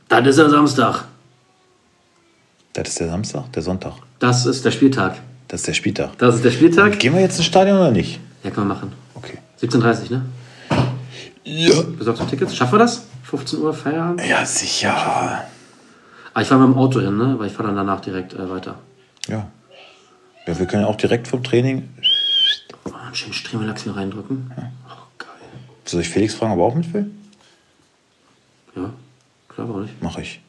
Das 0.09 0.27
ist 0.27 0.39
der 0.39 0.51
Samstag. 0.51 1.05
Das 2.73 2.89
ist 2.89 2.99
der 2.99 3.09
Samstag? 3.11 3.53
Der 3.53 3.63
Sonntag? 3.63 3.93
Das 4.19 4.45
ist 4.45 4.65
der 4.65 4.73
Spieltag. 4.73 5.19
Das 5.47 5.61
ist 5.61 5.69
der 5.69 5.75
Spieltag. 5.75 6.19
Das 6.19 6.35
ist 6.35 6.45
der 6.45 6.51
Spieltag. 6.51 6.99
Gehen 6.99 7.15
wir 7.15 7.21
jetzt 7.21 7.37
ins 7.37 7.47
Stadion 7.47 7.79
oder 7.79 7.93
nicht? 7.93 8.19
Ja, 8.43 8.51
können 8.51 8.67
wir 8.67 8.75
machen. 8.75 8.93
Okay. 9.15 9.39
17.30 9.63 10.11
ne? 10.11 10.25
Ja. 11.45 11.81
Besorgst 11.97 12.23
du 12.23 12.27
Tickets? 12.27 12.57
Schaffen 12.57 12.73
wir 12.73 12.79
das? 12.81 13.07
15 13.23 13.61
Uhr 13.61 13.73
Feierabend? 13.73 14.27
Ja, 14.27 14.45
sicher. 14.45 15.45
Ah, 16.39 16.43
ich 16.43 16.47
fahre 16.47 16.69
mit 16.69 16.77
dem 16.77 16.79
Auto 16.79 17.01
hin, 17.01 17.17
ne? 17.17 17.33
Aber 17.33 17.47
ich 17.47 17.53
fahre 17.53 17.67
dann 17.67 17.75
danach 17.75 18.01
direkt 18.01 18.33
äh, 18.33 18.49
weiter. 18.49 18.79
Ja. 19.27 19.51
Ja, 20.47 20.57
wir 20.57 20.67
können 20.67 20.83
ja 20.83 20.89
auch 20.89 20.95
direkt 20.95 21.27
vom 21.27 21.43
Training. 21.43 21.89
Oh, 22.85 22.93
einen 22.95 23.13
schönen 23.13 23.33
Stremelachs 23.33 23.83
hier 23.83 23.97
reindrücken. 23.97 24.49
Ja. 24.57 24.71
Oh, 24.89 25.03
geil. 25.19 25.31
Soll 25.85 26.03
ich 26.03 26.09
Felix 26.09 26.35
fragen, 26.35 26.53
ob 26.53 26.61
er 26.61 26.65
auch 26.67 26.75
mit 26.77 26.95
will? 26.95 27.11
Ja, 28.77 28.91
klar, 29.49 29.69
warum 29.69 29.83
nicht? 29.83 30.01
Mach 30.01 30.17
ich. 30.17 30.41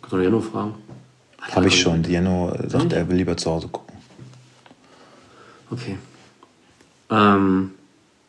Kannst 0.00 0.14
du 0.14 0.20
Jeno 0.22 0.40
fragen? 0.40 0.76
Habe 1.42 1.68
ich 1.68 1.78
schon. 1.78 2.02
Jeno 2.04 2.56
sagt, 2.66 2.94
er 2.94 3.06
will 3.06 3.18
lieber 3.18 3.36
zu 3.36 3.50
Hause 3.50 3.68
gucken. 3.68 3.98
Okay. 5.70 5.98
Ähm, 7.10 7.72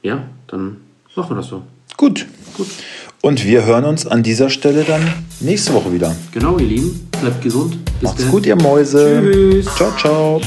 ja, 0.04 0.22
dann 0.48 0.82
machen 1.16 1.30
wir 1.30 1.36
das 1.38 1.48
so. 1.48 1.64
Gut. 1.96 2.26
Gut. 2.58 2.68
Und 3.26 3.44
wir 3.44 3.66
hören 3.66 3.86
uns 3.86 4.06
an 4.06 4.22
dieser 4.22 4.52
Stelle 4.52 4.84
dann 4.84 5.02
nächste 5.40 5.74
Woche 5.74 5.92
wieder. 5.92 6.16
Genau, 6.32 6.60
ihr 6.60 6.68
Lieben. 6.68 7.08
Bleibt 7.20 7.42
gesund. 7.42 7.84
Bis 7.84 8.04
Macht's 8.04 8.22
dann. 8.22 8.30
gut, 8.30 8.46
ihr 8.46 8.56
Mäuse. 8.56 9.20
Tschüss. 9.20 9.66
Ciao, 9.76 9.92
ciao. 9.98 10.42